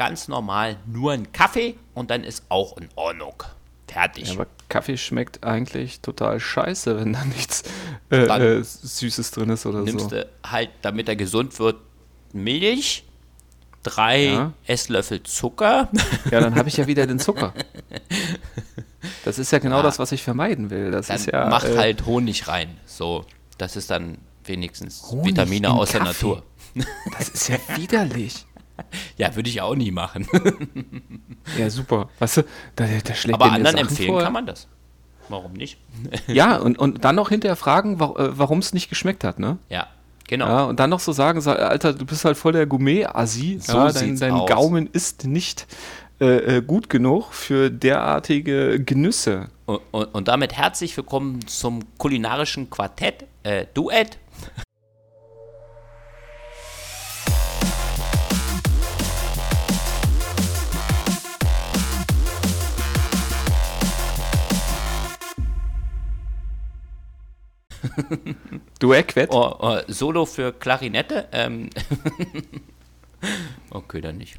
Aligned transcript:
ganz 0.00 0.28
normal 0.28 0.78
nur 0.86 1.12
einen 1.12 1.30
Kaffee 1.30 1.74
und 1.92 2.10
dann 2.10 2.24
ist 2.24 2.44
auch 2.48 2.78
in 2.78 2.88
Ordnung. 2.96 3.34
Fertig. 3.86 4.28
Ja, 4.28 4.32
aber 4.32 4.46
Kaffee 4.70 4.96
schmeckt 4.96 5.44
eigentlich 5.44 6.00
total 6.00 6.40
scheiße, 6.40 6.96
wenn 6.98 7.12
da 7.12 7.22
nichts 7.26 7.64
äh, 8.10 8.16
äh, 8.24 8.62
Süßes 8.64 9.30
drin 9.32 9.50
ist 9.50 9.66
oder 9.66 9.82
Nimmst 9.82 10.08
so. 10.08 10.16
du 10.16 10.26
halt, 10.42 10.70
damit 10.80 11.06
er 11.10 11.16
gesund 11.16 11.58
wird, 11.58 11.76
Milch, 12.32 13.04
drei 13.82 14.24
Ja. 14.24 14.52
Esslöffel 14.66 15.22
Zucker. 15.22 15.90
Ja, 16.30 16.40
dann 16.40 16.54
habe 16.54 16.70
ich 16.70 16.78
ja 16.78 16.86
wieder 16.86 17.06
den 17.06 17.18
Zucker. 17.18 17.52
Das 19.26 19.38
ist 19.38 19.50
ja 19.52 19.58
genau 19.58 19.78
Ja. 19.78 19.82
das, 19.82 19.98
was 19.98 20.12
ich 20.12 20.22
vermeiden 20.22 20.70
will. 20.70 20.90
Das 20.92 21.08
Dann 21.08 21.16
ist 21.16 21.26
ja. 21.26 21.46
mach 21.50 21.64
äh, 21.64 21.76
halt 21.76 22.06
Honig 22.06 22.48
rein. 22.48 22.78
So, 22.86 23.26
das 23.58 23.76
ist 23.76 23.90
dann 23.90 24.16
wenigstens 24.44 25.02
Honig 25.10 25.26
Vitamine 25.36 25.66
in 25.66 25.72
aus 25.74 25.90
der 25.90 26.00
Kaffee? 26.00 26.26
Natur. 26.26 26.42
Das 27.18 27.28
ist 27.28 27.48
ja 27.48 27.56
widerlich. 27.76 28.46
Ja, 29.16 29.34
würde 29.36 29.48
ich 29.50 29.60
auch 29.60 29.74
nie 29.74 29.90
machen. 29.90 30.26
Ja, 31.58 31.68
super. 31.70 32.08
Weißt 32.18 32.38
du, 32.38 32.42
da, 32.76 32.84
da 33.04 33.14
schlägt 33.14 33.34
Aber 33.34 33.46
anderen 33.52 33.76
Sachen 33.76 33.88
empfehlen 33.88 34.10
vor. 34.12 34.22
kann 34.22 34.32
man 34.32 34.46
das. 34.46 34.68
Warum 35.28 35.52
nicht? 35.52 35.78
Ja, 36.26 36.56
und, 36.58 36.78
und 36.78 37.04
dann 37.04 37.16
noch 37.16 37.28
hinterher 37.28 37.56
fragen, 37.56 37.94
äh, 37.94 37.98
warum 38.38 38.58
es 38.58 38.72
nicht 38.72 38.88
geschmeckt 38.88 39.24
hat, 39.24 39.38
ne? 39.38 39.58
Ja, 39.68 39.86
genau. 40.28 40.46
Ja, 40.46 40.64
und 40.64 40.78
dann 40.80 40.90
noch 40.90 41.00
so 41.00 41.12
sagen, 41.12 41.40
sa- 41.40 41.54
Alter, 41.54 41.92
du 41.94 42.04
bist 42.06 42.24
halt 42.24 42.36
voll 42.36 42.52
der 42.52 42.66
Gourmet-Assi. 42.66 43.58
So 43.60 43.76
ja, 43.78 43.92
dein 43.92 44.16
dein. 44.18 44.46
Gaumen 44.46 44.88
ist 44.92 45.24
nicht 45.26 45.66
äh, 46.20 46.58
äh, 46.58 46.62
gut 46.62 46.90
genug 46.90 47.32
für 47.32 47.70
derartige 47.70 48.78
Genüsse. 48.84 49.48
Und, 49.66 49.80
und, 49.92 50.04
und 50.14 50.28
damit 50.28 50.52
herzlich 50.52 50.96
willkommen 50.96 51.46
zum 51.46 51.80
kulinarischen 51.98 52.68
Quartett, 52.70 53.24
äh, 53.42 53.66
Duett. 53.74 54.18
Du 68.78 68.92
Equet? 68.94 69.28
Oh, 69.30 69.54
oh, 69.58 69.78
Solo 69.88 70.26
für 70.26 70.52
Klarinette. 70.52 71.28
Ähm. 71.32 71.70
okay, 73.70 74.00
dann 74.00 74.18
nicht. 74.18 74.38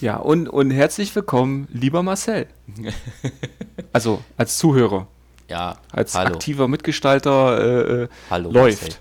Ja, 0.00 0.16
und, 0.16 0.48
und 0.48 0.70
herzlich 0.70 1.14
willkommen, 1.16 1.66
lieber 1.72 2.02
Marcel. 2.02 2.46
Also 3.90 4.22
als 4.36 4.58
Zuhörer, 4.58 5.08
Ja, 5.48 5.78
als 5.90 6.14
hallo. 6.14 6.34
aktiver 6.34 6.68
Mitgestalter 6.68 7.58
äh, 7.58 8.02
äh, 8.02 8.08
Hallo, 8.28 8.50
läuft. 8.52 8.82
Marcel. 8.82 8.98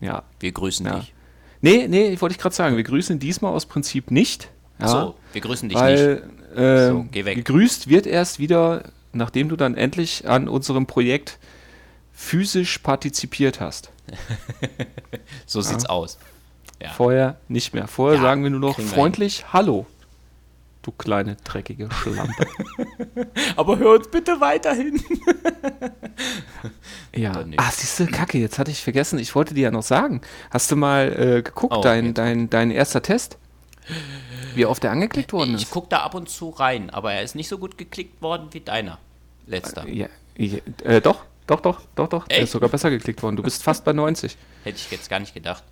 Ja. 0.00 0.22
Wir 0.40 0.50
grüßen 0.52 0.86
Ja. 0.86 0.96
dich. 1.00 1.12
Nee, 1.60 1.86
nee, 1.88 2.08
ich 2.08 2.22
wollte 2.22 2.32
ich 2.34 2.38
gerade 2.40 2.54
sagen, 2.54 2.76
wir 2.76 2.84
grüßen 2.84 3.18
diesmal 3.18 3.52
aus 3.52 3.66
Prinzip 3.66 4.10
nicht. 4.10 4.50
Ja, 4.80 4.88
So, 4.88 5.14
wir 5.34 5.40
grüßen 5.42 5.68
dich 5.68 5.76
nicht. 5.76 5.84
weil 5.84 6.22
äh, 6.56 6.88
So, 6.88 7.04
geh 7.12 7.24
weg. 7.26 7.36
gegrüßt 7.36 7.88
wird 7.88 8.06
erst 8.06 8.38
wieder, 8.38 8.84
nachdem 9.12 9.50
du 9.50 9.56
dann 9.56 9.74
endlich 9.76 10.26
an 10.26 10.48
unserem 10.48 10.86
Projekt 10.86 11.38
physisch 12.18 12.78
partizipiert 12.78 13.60
hast. 13.60 13.90
So 15.46 15.60
sieht's 15.62 15.86
aus. 15.86 16.18
Ja. 16.82 16.90
Vorher 16.90 17.36
nicht 17.48 17.72
mehr. 17.74 17.86
Vorher 17.88 18.16
Ja, 18.16 18.22
sagen 18.22 18.42
wir 18.42 18.50
nur 18.50 18.60
noch 18.60 18.78
freundlich 18.78 19.46
Hallo. 19.52 19.86
Du 20.82 20.90
kleine 20.92 21.36
dreckige 21.44 21.88
Schlampe. 21.90 22.46
Aber 23.56 23.78
hör 23.78 23.94
uns 23.98 24.08
bitte 24.08 24.40
weiterhin. 24.40 25.02
ja. 27.14 27.32
Ah, 27.56 27.70
siehst 27.72 28.00
du, 28.00 28.06
Kacke, 28.06 28.38
jetzt 28.38 28.58
hatte 28.58 28.70
ich 28.70 28.82
vergessen, 28.82 29.18
ich 29.18 29.34
wollte 29.34 29.54
dir 29.54 29.62
ja 29.64 29.70
noch 29.70 29.82
sagen. 29.82 30.20
Hast 30.50 30.70
du 30.70 30.76
mal 30.76 31.12
äh, 31.12 31.42
geguckt, 31.42 31.74
Oh, 31.76 31.80
dein, 31.82 32.06
jetzt. 32.06 32.18
dein, 32.18 32.50
dein 32.50 32.70
erster 32.70 33.02
Test? 33.02 33.38
Wie 34.54 34.66
oft 34.66 34.82
der 34.82 34.90
angeklickt 34.90 35.32
worden 35.32 35.54
Ich 35.56 35.62
ist? 35.64 35.70
gucke 35.70 35.88
da 35.90 35.98
ab 36.00 36.14
und 36.14 36.28
zu 36.28 36.50
rein, 36.50 36.90
aber 36.90 37.12
er 37.12 37.22
ist 37.22 37.34
nicht 37.34 37.48
so 37.48 37.58
gut 37.58 37.78
geklickt 37.78 38.20
worden 38.22 38.48
wie 38.52 38.60
deiner. 38.60 38.98
Letzter. 39.46 39.88
Ja, 39.88 40.08
ja, 40.36 40.58
äh, 40.84 41.00
doch, 41.00 41.24
doch, 41.48 41.60
doch, 41.60 41.80
doch, 41.96 42.08
doch. 42.08 42.28
Der 42.28 42.38
ist 42.40 42.52
sogar 42.52 42.68
besser 42.68 42.90
geklickt 42.90 43.22
worden. 43.22 43.34
Du 43.36 43.42
bist 43.42 43.62
fast 43.64 43.84
bei 43.84 43.92
90. 43.92 44.36
Hätte 44.64 44.76
ich 44.76 44.90
jetzt 44.92 45.10
gar 45.10 45.18
nicht 45.18 45.34
gedacht. 45.34 45.64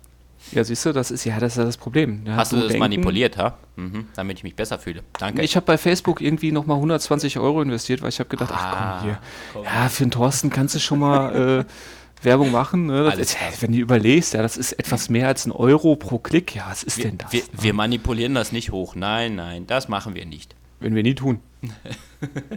Ja, 0.51 0.63
siehst 0.63 0.85
du, 0.85 0.93
das 0.93 1.11
ist 1.11 1.23
ja 1.25 1.39
das, 1.39 1.53
ist 1.53 1.57
ja 1.57 1.65
das 1.65 1.77
Problem. 1.77 2.23
Ja, 2.25 2.35
Hast 2.35 2.51
du 2.51 2.57
das 2.57 2.67
denken- 2.67 2.79
manipuliert, 2.79 3.37
ha? 3.37 3.57
Mhm, 3.75 4.07
damit 4.15 4.37
ich 4.37 4.43
mich 4.43 4.55
besser 4.55 4.79
fühle. 4.79 5.03
Danke. 5.19 5.41
Ich 5.41 5.55
habe 5.55 5.65
bei 5.65 5.77
Facebook 5.77 6.21
irgendwie 6.21 6.51
nochmal 6.51 6.77
120 6.77 7.37
Euro 7.39 7.61
investiert, 7.61 8.01
weil 8.01 8.09
ich 8.09 8.19
habe 8.19 8.29
gedacht, 8.29 8.51
ach 8.53 8.63
Ah, 8.75 8.97
komm 8.99 9.03
hier. 9.09 9.19
komm. 9.53 9.63
Ja, 9.65 9.89
für 9.89 10.03
den 10.03 10.11
Thorsten 10.11 10.49
kannst 10.49 10.75
du 10.75 10.79
schon 10.79 10.99
mal 10.99 11.65
äh, 11.65 11.65
Werbung 12.23 12.51
machen. 12.51 12.85
Ne? 12.87 13.13
Ist, 13.17 13.35
wenn 13.61 13.73
du 13.73 13.77
überlegst, 13.79 14.33
ja, 14.35 14.41
das 14.41 14.57
ist 14.57 14.73
etwas 14.73 15.09
mehr 15.09 15.27
als 15.27 15.45
ein 15.45 15.51
Euro 15.51 15.95
pro 15.95 16.17
Klick. 16.19 16.55
Ja, 16.55 16.67
was 16.69 16.81
ist 16.83 16.97
wir, 16.97 17.05
denn 17.05 17.17
das? 17.17 17.31
wir, 17.33 17.41
wir 17.51 17.73
manipulieren 17.73 18.33
das 18.33 18.51
nicht 18.51 18.71
hoch. 18.71 18.95
Nein, 18.95 19.35
nein, 19.35 19.67
das 19.67 19.89
machen 19.89 20.15
wir 20.15 20.25
nicht. 20.25 20.55
wenn 20.79 20.95
wir 20.95 21.03
nie 21.03 21.15
tun. 21.15 21.39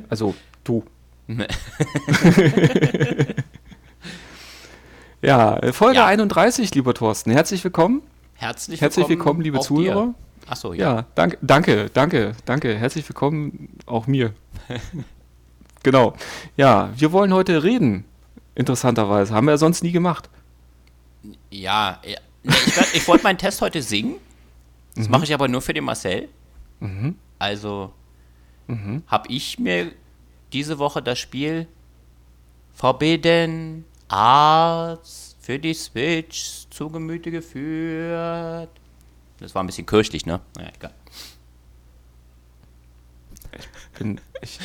Also, 0.08 0.34
du. 0.64 0.84
ja, 5.22 5.72
Folge 5.72 5.96
Ja. 5.96 6.06
31, 6.06 6.74
lieber 6.74 6.94
Thorsten. 6.94 7.30
Herzlich 7.30 7.62
willkommen. 7.64 8.02
Herzlich, 8.34 8.80
Herzlich 8.80 9.08
willkommen, 9.08 9.42
liebe 9.42 9.60
Zuhörer. 9.60 10.06
Dir. 10.06 10.14
Achso, 10.48 10.72
ja. 10.72 10.94
Ja, 10.96 11.06
danke, 11.14 11.38
danke, 11.42 11.90
danke, 11.92 12.32
danke. 12.46 12.74
Herzlich 12.76 13.06
willkommen 13.08 13.68
auch 13.86 14.06
mir. 14.06 14.32
genau. 15.82 16.14
Ja, 16.56 16.90
wir 16.96 17.12
wollen 17.12 17.32
heute 17.34 17.62
reden. 17.62 18.04
Interessanterweise. 18.54 19.34
Haben 19.34 19.46
wir 19.46 19.52
ja 19.52 19.58
sonst 19.58 19.82
nie 19.82 19.92
gemacht. 19.92 20.28
Ja, 21.50 22.00
ja. 22.04 22.16
Nee, 22.42 22.54
ich, 22.66 22.94
ich 22.94 23.08
wollte 23.08 23.22
meinen 23.24 23.38
Test 23.38 23.60
heute 23.60 23.82
singen. 23.82 24.14
Das 24.96 25.06
Mhm. 25.06 25.12
mache 25.12 25.24
ich 25.24 25.34
aber 25.34 25.46
nur 25.48 25.60
für 25.60 25.74
den 25.74 25.84
Marcel. 25.84 26.28
Also 27.38 27.92
Mhm. 28.66 29.02
habe 29.06 29.28
ich 29.28 29.58
mir 29.58 29.92
diese 30.52 30.78
Woche 30.78 31.02
das 31.02 31.18
Spiel 31.18 31.66
Forbidden 32.72 33.84
Arts 34.08 35.36
für 35.40 35.58
die 35.58 35.74
Switch 35.74 36.66
zu 36.70 36.90
Gemüte 36.90 37.30
geführt. 37.30 38.70
Das 39.38 39.54
war 39.54 39.62
ein 39.62 39.66
bisschen 39.66 39.86
kirchlich, 39.86 40.26
ne? 40.26 40.40
Naja, 40.56 40.70
egal. 40.74 40.94
Bin, 43.98 44.20
ich, 44.40 44.58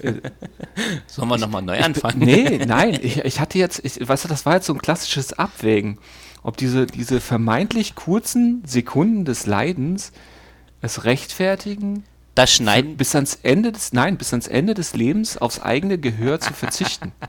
Sollen 1.06 1.28
wir 1.28 1.38
nochmal 1.38 1.62
neu 1.62 1.78
anfangen? 1.78 2.20
nee, 2.20 2.64
nein, 2.64 2.98
ich, 3.02 3.18
ich 3.18 3.40
hatte 3.40 3.58
jetzt, 3.58 3.84
ich, 3.84 4.06
weißt 4.06 4.24
du, 4.24 4.28
das 4.28 4.46
war 4.46 4.54
jetzt 4.54 4.66
so 4.66 4.72
ein 4.72 4.80
klassisches 4.80 5.32
Abwägen, 5.32 5.98
ob 6.42 6.56
diese, 6.56 6.86
diese 6.86 7.20
vermeintlich 7.20 7.94
kurzen 7.94 8.62
Sekunden 8.64 9.24
des 9.24 9.46
Leidens 9.46 10.12
es 10.80 11.04
rechtfertigen, 11.04 12.04
Das 12.38 12.52
Schneiden, 12.52 12.96
bis 12.96 13.16
ans 13.16 13.36
Ende 13.42 13.72
des, 13.72 13.92
nein, 13.92 14.16
bis 14.16 14.32
ans 14.32 14.46
Ende 14.46 14.74
des 14.74 14.94
Lebens 14.94 15.38
aufs 15.38 15.60
eigene 15.60 15.98
Gehör 15.98 16.38
zu 16.38 16.52
verzichten. 16.52 17.12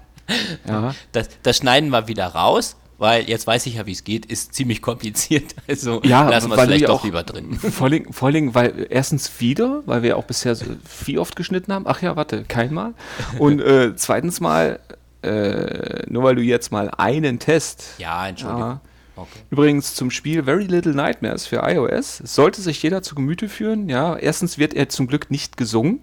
Ja, 0.68 0.94
das, 1.12 1.30
das 1.42 1.58
Schneiden 1.58 1.90
wir 1.90 2.08
wieder 2.08 2.28
raus, 2.28 2.75
weil 3.00 3.28
jetzt 3.28 3.48
weiß 3.48 3.66
ich 3.66 3.78
ja, 3.78 3.88
wie 3.88 3.94
es 3.94 4.03
geht, 4.03 4.28
ist 4.28 4.53
ziemlich 4.53 4.84
kompliziert. 4.84 5.56
Also 5.68 6.03
Ja, 6.03 6.30
lassen 6.30 6.52
wir 6.52 6.56
es 6.59 6.64
vielleicht 6.66 6.88
doch 6.88 7.03
lieber 7.03 7.24
drin. 7.24 7.56
Vor 7.58 7.88
allem, 7.88 8.14
vor 8.14 8.28
allem, 8.28 8.53
weil 8.53 8.86
erstens 8.92 9.40
wieder, 9.40 9.81
weil 9.88 10.03
wir 10.03 10.18
auch 10.18 10.25
bisher 10.25 10.53
so 10.53 10.66
wie 11.06 11.18
oft 11.18 11.36
geschnitten 11.36 11.74
haben. 11.74 11.86
Ach 11.88 12.03
ja, 12.03 12.16
warte, 12.16 12.44
kein 12.44 12.72
Mal. 12.72 12.94
Und 13.40 13.59
äh, 13.59 13.96
zweitens 13.96 14.40
mal, 14.40 14.80
äh, 15.24 16.03
nur 16.08 16.22
weil 16.22 16.36
du 16.36 16.44
jetzt 16.44 16.72
mal 16.72 16.92
einen 16.96 17.40
Test. 17.40 17.96
Ja, 17.98 18.28
Entschuldigung. 18.28 18.62
Ja. 18.62 18.81
Okay. 19.22 19.40
Übrigens 19.50 19.96
zum 19.96 20.12
Spiel 20.12 20.44
Very 20.44 20.66
Little 20.66 20.94
Nightmares 20.94 21.46
für 21.46 21.57
iOS 21.57 22.18
sollte 22.18 22.62
sich 22.62 22.81
jeder 22.81 23.02
zu 23.02 23.16
Gemüte 23.16 23.50
führen. 23.50 23.90
Ja, 23.90 24.16
erstens 24.16 24.57
wird 24.57 24.74
er 24.74 24.88
zum 24.90 25.07
Glück 25.07 25.31
nicht 25.31 25.57
gesungen. 25.57 26.00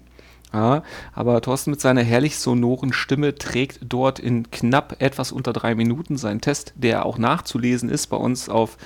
Ja, 0.53 0.83
aber 1.13 1.41
Thorsten 1.41 1.71
mit 1.71 1.81
seiner 1.81 2.03
herrlich 2.03 2.39
sonoren 2.39 2.93
Stimme 2.93 3.35
trägt 3.35 3.79
dort 3.81 4.19
in 4.19 4.49
knapp 4.49 4.95
etwas 4.99 5.33
unter 5.33 5.51
drei 5.51 5.75
Minuten 5.75 6.15
seinen 6.15 6.39
Test, 6.39 6.71
der 6.75 7.05
auch 7.05 7.17
nachzulesen 7.17 7.89
ist 7.89 8.07
bei 8.07 8.15
uns 8.15 8.47
auf 8.47 8.77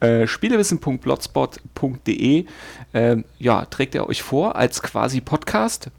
äh, 0.00 0.26
spielewissen.blogspot.de. 0.26 2.46
Ähm, 2.92 3.24
ja, 3.38 3.66
trägt 3.66 3.94
er 3.94 4.08
euch 4.08 4.22
vor 4.22 4.56
als 4.56 4.82
quasi 4.82 5.20
Podcast. 5.20 5.92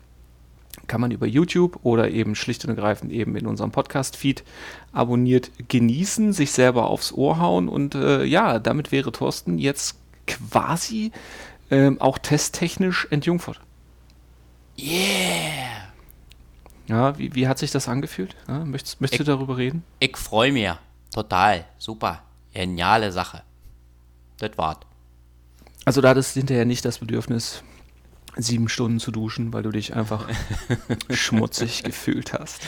Kann 0.92 1.00
man 1.00 1.12
über 1.12 1.26
YouTube 1.26 1.80
oder 1.84 2.12
eben 2.12 2.36
schlicht 2.36 2.66
und 2.66 2.72
ergreifend 2.72 3.14
eben 3.14 3.38
in 3.38 3.48
unserem 3.48 3.72
Podcast-Feed 3.72 4.44
abonniert 4.92 5.50
genießen, 5.70 6.34
sich 6.34 6.52
selber 6.52 6.88
aufs 6.88 7.14
Ohr 7.14 7.40
hauen 7.40 7.70
und 7.70 7.96
äh, 7.96 8.26
ja, 8.26 8.60
damit 8.60 8.92
wäre 8.92 9.14
Thorsten 9.14 9.58
jetzt 9.58 9.96
quasi 10.28 11.14
ähm, 11.70 12.02
auch 12.02 12.18
testtechnisch 12.18 13.08
entjungfert. 13.10 13.62
Yeah! 14.78 15.94
Ja, 16.90 17.18
wie, 17.18 17.36
wie 17.36 17.48
hat 17.48 17.58
sich 17.58 17.72
das 17.72 17.88
angefühlt? 17.88 18.36
Ja, 18.50 18.66
möchtest 18.66 19.00
möchtest 19.00 19.22
du 19.22 19.24
darüber 19.24 19.56
reden? 19.56 19.86
Ich 20.00 20.18
freue 20.18 20.52
mich. 20.52 20.72
Total. 21.14 21.64
Super. 21.78 22.22
Geniale 22.54 23.14
Sache. 23.14 23.44
Das 24.40 24.58
war's. 24.58 24.80
Also 25.86 26.02
da 26.02 26.10
hattest 26.10 26.36
du 26.36 26.42
hinterher 26.42 26.66
nicht 26.66 26.84
das 26.84 27.00
Bedürfnis, 27.00 27.64
sieben 28.36 28.70
Stunden 28.70 29.00
zu 29.00 29.12
duschen, 29.12 29.54
weil 29.54 29.64
du 29.64 29.72
dich 29.72 29.96
einfach 29.96 30.28
schmutzig 31.10 31.84
gefühlt 31.84 32.34
hast. 32.34 32.62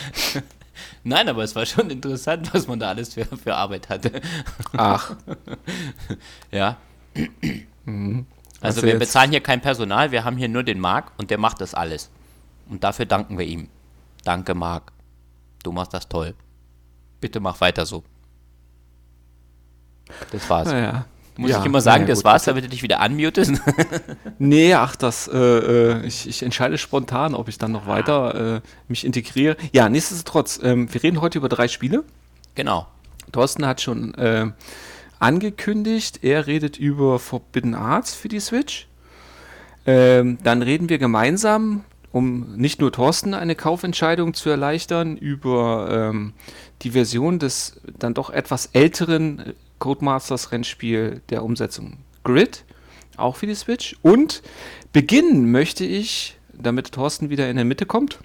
Nein, 1.04 1.28
aber 1.28 1.44
es 1.44 1.54
war 1.54 1.66
schon 1.66 1.90
interessant, 1.90 2.52
was 2.52 2.66
man 2.66 2.80
da 2.80 2.88
alles 2.88 3.14
für, 3.14 3.24
für 3.24 3.54
Arbeit 3.54 3.88
hatte. 3.88 4.20
Ach, 4.76 5.16
ja. 6.50 6.76
Also 8.60 8.82
wir 8.82 8.98
bezahlen 8.98 9.30
hier 9.30 9.40
kein 9.40 9.60
Personal, 9.60 10.10
wir 10.10 10.24
haben 10.24 10.36
hier 10.36 10.48
nur 10.48 10.62
den 10.62 10.80
Marc 10.80 11.12
und 11.18 11.30
der 11.30 11.38
macht 11.38 11.60
das 11.60 11.74
alles. 11.74 12.10
Und 12.68 12.82
dafür 12.82 13.06
danken 13.06 13.38
wir 13.38 13.46
ihm. 13.46 13.68
Danke, 14.24 14.54
Marc. 14.54 14.92
Du 15.62 15.72
machst 15.72 15.94
das 15.94 16.08
toll. 16.08 16.34
Bitte 17.20 17.40
mach 17.40 17.60
weiter 17.60 17.86
so. 17.86 18.02
Das 20.30 20.48
war's. 20.50 20.68
Naja. 20.68 21.06
Muss 21.36 21.50
Ja, 21.50 21.60
ich 21.60 21.66
immer 21.66 21.80
sagen, 21.80 22.04
naja, 22.04 22.14
das 22.14 22.24
war's, 22.24 22.44
damit 22.44 22.64
du 22.64 22.68
dich 22.68 22.82
wieder 22.82 23.00
unmutest? 23.04 23.54
Nee, 24.38 24.74
ach, 24.74 24.94
das, 24.96 25.28
äh, 25.28 25.36
äh, 25.36 26.06
ich, 26.06 26.28
ich 26.28 26.42
entscheide 26.42 26.78
spontan, 26.78 27.34
ob 27.34 27.48
ich 27.48 27.58
dann 27.58 27.72
noch 27.72 27.86
weiter 27.86 28.56
äh, 28.56 28.60
mich 28.88 29.04
integriere. 29.04 29.56
Ja, 29.72 29.88
nichtsdestotrotz, 29.88 30.60
ähm, 30.62 30.92
wir 30.92 31.02
reden 31.02 31.20
heute 31.20 31.38
über 31.38 31.48
drei 31.48 31.68
Spiele. 31.68 32.04
genau. 32.54 32.86
Thorsten 33.32 33.66
hat 33.66 33.80
schon 33.80 34.14
äh, 34.14 34.52
angekündigt, 35.18 36.20
er 36.22 36.46
redet 36.46 36.78
über 36.78 37.18
Forbidden 37.18 37.74
Arts 37.74 38.14
für 38.14 38.28
die 38.28 38.38
Switch. 38.38 38.86
Ähm, 39.86 40.38
dann 40.42 40.62
reden 40.62 40.88
wir 40.88 40.98
gemeinsam, 40.98 41.84
um 42.12 42.54
nicht 42.56 42.80
nur 42.80 42.92
Thorsten 42.92 43.34
eine 43.34 43.56
Kaufentscheidung 43.56 44.34
zu 44.34 44.50
erleichtern, 44.50 45.16
über 45.16 45.88
ähm, 45.90 46.32
die 46.82 46.92
Version 46.92 47.38
des 47.38 47.80
dann 47.98 48.14
doch 48.14 48.30
etwas 48.30 48.66
älteren 48.66 49.40
äh, 49.40 49.54
Codemasters 49.84 50.50
Rennspiel 50.50 51.20
der 51.28 51.44
Umsetzung 51.44 51.98
Grid, 52.22 52.64
auch 53.18 53.36
für 53.36 53.46
die 53.46 53.54
Switch. 53.54 53.96
Und 54.00 54.42
beginnen 54.94 55.52
möchte 55.52 55.84
ich, 55.84 56.38
damit 56.54 56.92
Thorsten 56.92 57.28
wieder 57.28 57.50
in 57.50 57.56
der 57.56 57.66
Mitte 57.66 57.84
kommt, 57.84 58.18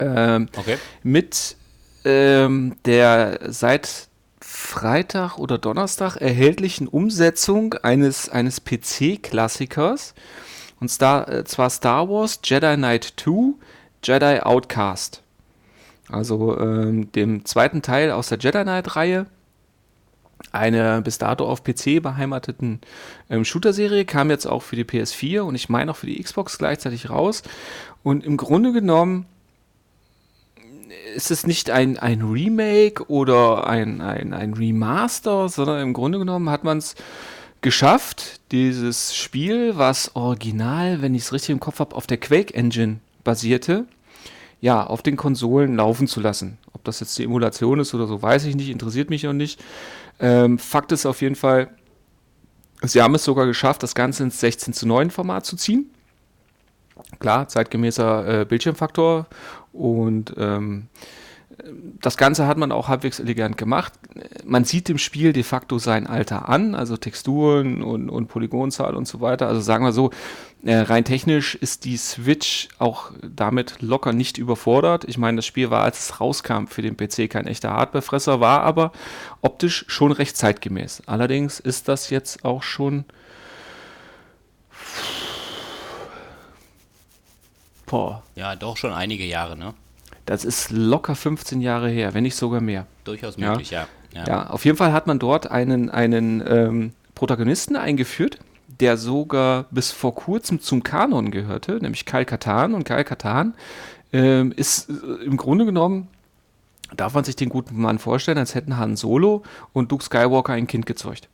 ähm, 0.00 0.48
Okay. 0.56 0.76
mit 1.04 1.54
ähm, 2.04 2.74
der 2.84 3.38
seit 3.46 4.08
Freitag 4.40 5.38
oder 5.38 5.56
Donnerstag 5.56 6.16
erhältlichen 6.16 6.88
Umsetzung 6.88 7.74
eines, 7.74 8.28
eines 8.28 8.60
PC-Klassikers. 8.64 10.14
Und 10.80 10.88
Star, 10.90 11.28
äh, 11.28 11.44
zwar 11.44 11.70
Star 11.70 12.08
Wars 12.08 12.40
Jedi 12.42 12.74
Knight 12.74 13.14
2 13.16 13.54
Jedi 14.02 14.40
Outcast. 14.40 15.22
Also 16.08 16.58
ähm, 16.58 17.12
dem 17.12 17.44
zweiten 17.44 17.82
Teil 17.82 18.10
aus 18.10 18.30
der 18.30 18.38
Jedi 18.38 18.64
Knight-Reihe. 18.64 19.26
Eine 20.52 21.02
bis 21.02 21.18
dato 21.18 21.46
auf 21.46 21.64
PC 21.64 22.02
beheimateten 22.02 22.80
ähm, 23.28 23.44
Shooter-Serie 23.44 24.04
kam 24.04 24.30
jetzt 24.30 24.46
auch 24.46 24.62
für 24.62 24.76
die 24.76 24.84
PS4 24.84 25.40
und 25.40 25.54
ich 25.54 25.68
meine 25.68 25.90
auch 25.90 25.96
für 25.96 26.06
die 26.06 26.22
Xbox 26.22 26.58
gleichzeitig 26.58 27.10
raus. 27.10 27.42
Und 28.02 28.24
im 28.24 28.36
Grunde 28.36 28.72
genommen 28.72 29.26
ist 31.14 31.30
es 31.30 31.46
nicht 31.46 31.70
ein, 31.70 31.98
ein 31.98 32.22
Remake 32.22 33.08
oder 33.08 33.66
ein, 33.66 34.00
ein, 34.00 34.32
ein 34.32 34.54
Remaster, 34.54 35.48
sondern 35.48 35.80
im 35.80 35.92
Grunde 35.92 36.18
genommen 36.18 36.50
hat 36.50 36.64
man 36.64 36.78
es 36.78 36.94
geschafft, 37.60 38.40
dieses 38.52 39.14
Spiel, 39.16 39.76
was 39.76 40.14
original, 40.14 41.00
wenn 41.00 41.14
ich 41.14 41.22
es 41.22 41.32
richtig 41.32 41.50
im 41.50 41.60
Kopf 41.60 41.78
habe, 41.80 41.96
auf 41.96 42.06
der 42.06 42.18
Quake 42.18 42.52
Engine 42.54 42.98
basierte, 43.24 43.86
ja, 44.60 44.86
auf 44.86 45.02
den 45.02 45.16
Konsolen 45.16 45.76
laufen 45.76 46.06
zu 46.06 46.20
lassen. 46.20 46.58
Ob 46.72 46.84
das 46.84 47.00
jetzt 47.00 47.18
die 47.18 47.24
Emulation 47.24 47.80
ist 47.80 47.94
oder 47.94 48.06
so, 48.06 48.20
weiß 48.20 48.44
ich 48.44 48.54
nicht, 48.54 48.68
interessiert 48.68 49.10
mich 49.10 49.26
auch 49.26 49.32
nicht. 49.32 49.60
Ähm, 50.20 50.58
Fakt 50.58 50.92
ist 50.92 51.06
auf 51.06 51.20
jeden 51.20 51.34
Fall, 51.34 51.70
sie 52.82 53.02
haben 53.02 53.14
es 53.14 53.24
sogar 53.24 53.46
geschafft, 53.46 53.82
das 53.82 53.94
Ganze 53.94 54.22
ins 54.22 54.40
16 54.40 54.72
zu 54.72 54.86
9 54.86 55.10
Format 55.10 55.46
zu 55.46 55.56
ziehen. 55.56 55.90
Klar, 57.18 57.48
zeitgemäßer 57.48 58.40
äh, 58.40 58.44
Bildschirmfaktor 58.44 59.26
und 59.72 60.34
ähm, 60.36 60.88
das 62.00 62.16
Ganze 62.16 62.46
hat 62.46 62.56
man 62.56 62.72
auch 62.72 62.88
halbwegs 62.88 63.20
elegant 63.20 63.56
gemacht. 63.56 63.92
Man 64.44 64.64
sieht 64.64 64.88
dem 64.88 64.98
Spiel 64.98 65.32
de 65.32 65.42
facto 65.42 65.78
sein 65.78 66.06
Alter 66.06 66.48
an, 66.48 66.74
also 66.74 66.96
Texturen 66.96 67.82
und, 67.82 68.10
und 68.10 68.26
Polygonzahl 68.26 68.94
und 68.94 69.06
so 69.06 69.20
weiter. 69.20 69.46
Also 69.46 69.60
sagen 69.60 69.84
wir 69.84 69.92
so, 69.92 70.10
äh, 70.64 70.76
rein 70.80 71.04
technisch 71.04 71.54
ist 71.54 71.84
die 71.84 71.96
Switch 71.96 72.68
auch 72.78 73.10
damit 73.22 73.76
locker 73.80 74.12
nicht 74.12 74.38
überfordert. 74.38 75.04
Ich 75.04 75.18
meine, 75.18 75.36
das 75.36 75.46
Spiel 75.46 75.70
war, 75.70 75.82
als 75.82 75.98
es 76.10 76.20
rauskam, 76.20 76.66
für 76.66 76.82
den 76.82 76.96
PC 76.96 77.28
kein 77.30 77.46
echter 77.46 77.70
Hardwarefresser, 77.70 78.40
war 78.40 78.62
aber 78.62 78.92
optisch 79.42 79.84
schon 79.88 80.12
recht 80.12 80.36
zeitgemäß. 80.36 81.02
Allerdings 81.06 81.60
ist 81.60 81.88
das 81.88 82.10
jetzt 82.10 82.44
auch 82.44 82.62
schon 82.62 83.04
Boah, 87.86 88.22
Ja, 88.34 88.56
doch 88.56 88.76
schon 88.76 88.92
einige 88.92 89.24
Jahre, 89.24 89.56
ne? 89.56 89.74
das 90.26 90.44
ist 90.46 90.70
locker 90.70 91.14
15 91.14 91.60
Jahre 91.60 91.90
her, 91.90 92.14
wenn 92.14 92.22
nicht 92.22 92.34
sogar 92.36 92.62
mehr. 92.62 92.86
Durchaus 93.04 93.36
Ja. 93.36 93.50
möglich, 93.50 93.70
ja. 93.70 93.86
Ja. 94.14 94.26
Ja, 94.26 94.46
auf 94.46 94.64
jeden 94.64 94.78
Fall 94.78 94.92
hat 94.92 95.06
man 95.06 95.18
dort 95.18 95.50
einen, 95.50 95.90
einen 95.90 96.42
ähm, 96.46 96.92
Protagonisten 97.14 97.76
eingeführt, 97.76 98.38
der 98.80 98.96
sogar 98.96 99.66
bis 99.70 99.90
vor 99.92 100.14
kurzem 100.14 100.60
zum 100.60 100.82
Kanon 100.82 101.30
gehörte, 101.30 101.78
nämlich 101.80 102.06
Kyle 102.06 102.24
Katan. 102.24 102.74
Und 102.74 102.84
Kyle 102.84 103.04
Katan 103.04 103.54
ähm, 104.12 104.52
ist 104.52 104.88
äh, 104.90 105.24
im 105.24 105.36
Grunde 105.36 105.64
genommen, 105.64 106.08
darf 106.96 107.14
man 107.14 107.24
sich 107.24 107.36
den 107.36 107.48
guten 107.48 107.80
Mann 107.80 107.98
vorstellen, 107.98 108.38
als 108.38 108.54
hätten 108.54 108.76
Han 108.76 108.96
Solo 108.96 109.42
und 109.72 109.90
Luke 109.90 110.04
Skywalker 110.04 110.52
ein 110.52 110.66
Kind 110.66 110.86
gezeugt. 110.86 111.28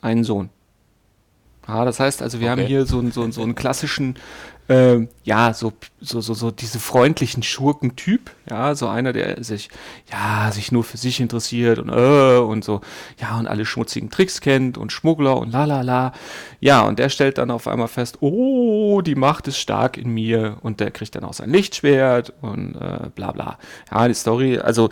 Einen 0.00 0.24
Sohn. 0.24 0.50
Ja, 1.66 1.84
das 1.84 2.00
heißt 2.00 2.22
also, 2.22 2.40
wir 2.40 2.50
Okay. 2.52 2.60
haben 2.62 2.66
hier 2.66 2.86
so, 2.86 2.98
einen- 2.98 3.12
so, 3.12 3.22
einen- 3.22 3.32
so 3.32 3.42
einen 3.42 3.54
klassischen, 3.54 4.16
ähm, 4.68 5.08
ja, 5.24 5.54
so, 5.54 5.72
so, 6.00 6.20
so, 6.20 6.34
so 6.34 6.50
diese 6.50 6.78
freundlichen 6.78 7.42
Schurken-Typ, 7.42 8.30
ja, 8.50 8.74
so 8.74 8.86
einer, 8.86 9.14
der 9.14 9.42
sich, 9.42 9.70
ja, 10.12 10.52
sich 10.52 10.72
nur 10.72 10.84
für 10.84 10.98
sich 10.98 11.20
interessiert 11.20 11.78
und, 11.78 11.88
äh, 11.88 12.38
und 12.38 12.64
so, 12.64 12.82
ja, 13.18 13.38
und 13.38 13.46
alle 13.46 13.64
schmutzigen 13.64 14.10
Tricks 14.10 14.42
kennt 14.42 14.76
und 14.76 14.92
Schmuggler 14.92 15.38
und 15.38 15.50
la, 15.52 15.64
la, 15.64 15.80
la. 15.80 16.12
Ja, 16.60 16.82
und 16.82 16.98
der 16.98 17.08
stellt 17.08 17.38
dann 17.38 17.50
auf 17.50 17.66
einmal 17.66 17.88
fest, 17.88 18.18
oh, 18.20 19.00
die 19.00 19.14
Macht 19.14 19.48
ist 19.48 19.58
stark 19.58 19.96
in 19.96 20.10
mir 20.10 20.58
und 20.60 20.80
der 20.80 20.90
kriegt 20.90 21.14
dann 21.14 21.24
auch 21.24 21.34
sein 21.34 21.50
Lichtschwert 21.50 22.34
und, 22.42 22.74
äh, 22.74 23.08
bla, 23.14 23.32
bla. 23.32 23.58
Ja, 23.90 24.06
die 24.06 24.14
Story, 24.14 24.58
also, 24.58 24.90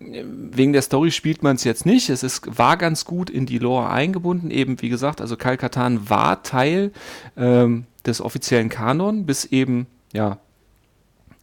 wegen 0.00 0.72
der 0.72 0.82
Story 0.82 1.10
spielt 1.10 1.42
man 1.42 1.56
es 1.56 1.64
jetzt 1.64 1.86
nicht. 1.86 2.10
Es 2.10 2.22
ist, 2.22 2.58
war 2.58 2.76
ganz 2.76 3.04
gut 3.04 3.30
in 3.30 3.46
die 3.46 3.58
Lore 3.58 3.88
eingebunden. 3.88 4.50
Eben, 4.50 4.82
wie 4.82 4.88
gesagt, 4.88 5.20
also 5.20 5.36
Kal 5.36 5.56
Katan 5.56 6.10
war 6.10 6.42
Teil 6.42 6.92
ähm, 7.36 7.86
des 8.06 8.20
offiziellen 8.20 8.68
Kanon, 8.68 9.26
bis 9.26 9.44
eben, 9.44 9.86
ja, 10.12 10.38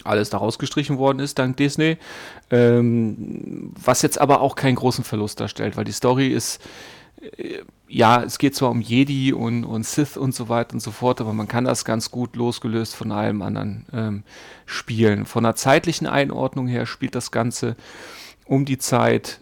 alles 0.03 0.29
da 0.29 0.37
rausgestrichen 0.37 0.97
worden 0.97 1.19
ist, 1.19 1.37
dank 1.39 1.57
Disney. 1.57 1.97
Ähm, 2.49 3.71
was 3.81 4.01
jetzt 4.01 4.19
aber 4.19 4.41
auch 4.41 4.55
keinen 4.55 4.75
großen 4.75 5.03
Verlust 5.03 5.39
darstellt, 5.39 5.77
weil 5.77 5.85
die 5.85 5.91
Story 5.91 6.27
ist, 6.27 6.61
äh, 7.37 7.59
ja, 7.87 8.23
es 8.23 8.37
geht 8.37 8.55
zwar 8.55 8.71
um 8.71 8.81
Jedi 8.81 9.33
und, 9.33 9.65
und 9.65 9.85
Sith 9.85 10.17
und 10.17 10.33
so 10.33 10.49
weiter 10.49 10.73
und 10.73 10.79
so 10.79 10.91
fort, 10.91 11.19
aber 11.19 11.33
man 11.33 11.47
kann 11.47 11.65
das 11.65 11.83
ganz 11.83 12.09
gut 12.09 12.35
losgelöst 12.35 12.95
von 12.95 13.11
allem 13.11 13.41
anderen 13.41 13.85
ähm, 13.93 14.23
spielen. 14.65 15.25
Von 15.25 15.43
der 15.43 15.55
zeitlichen 15.55 16.07
Einordnung 16.07 16.67
her 16.67 16.85
spielt 16.85 17.15
das 17.15 17.31
Ganze 17.31 17.75
um 18.45 18.65
die 18.65 18.77
Zeit 18.77 19.39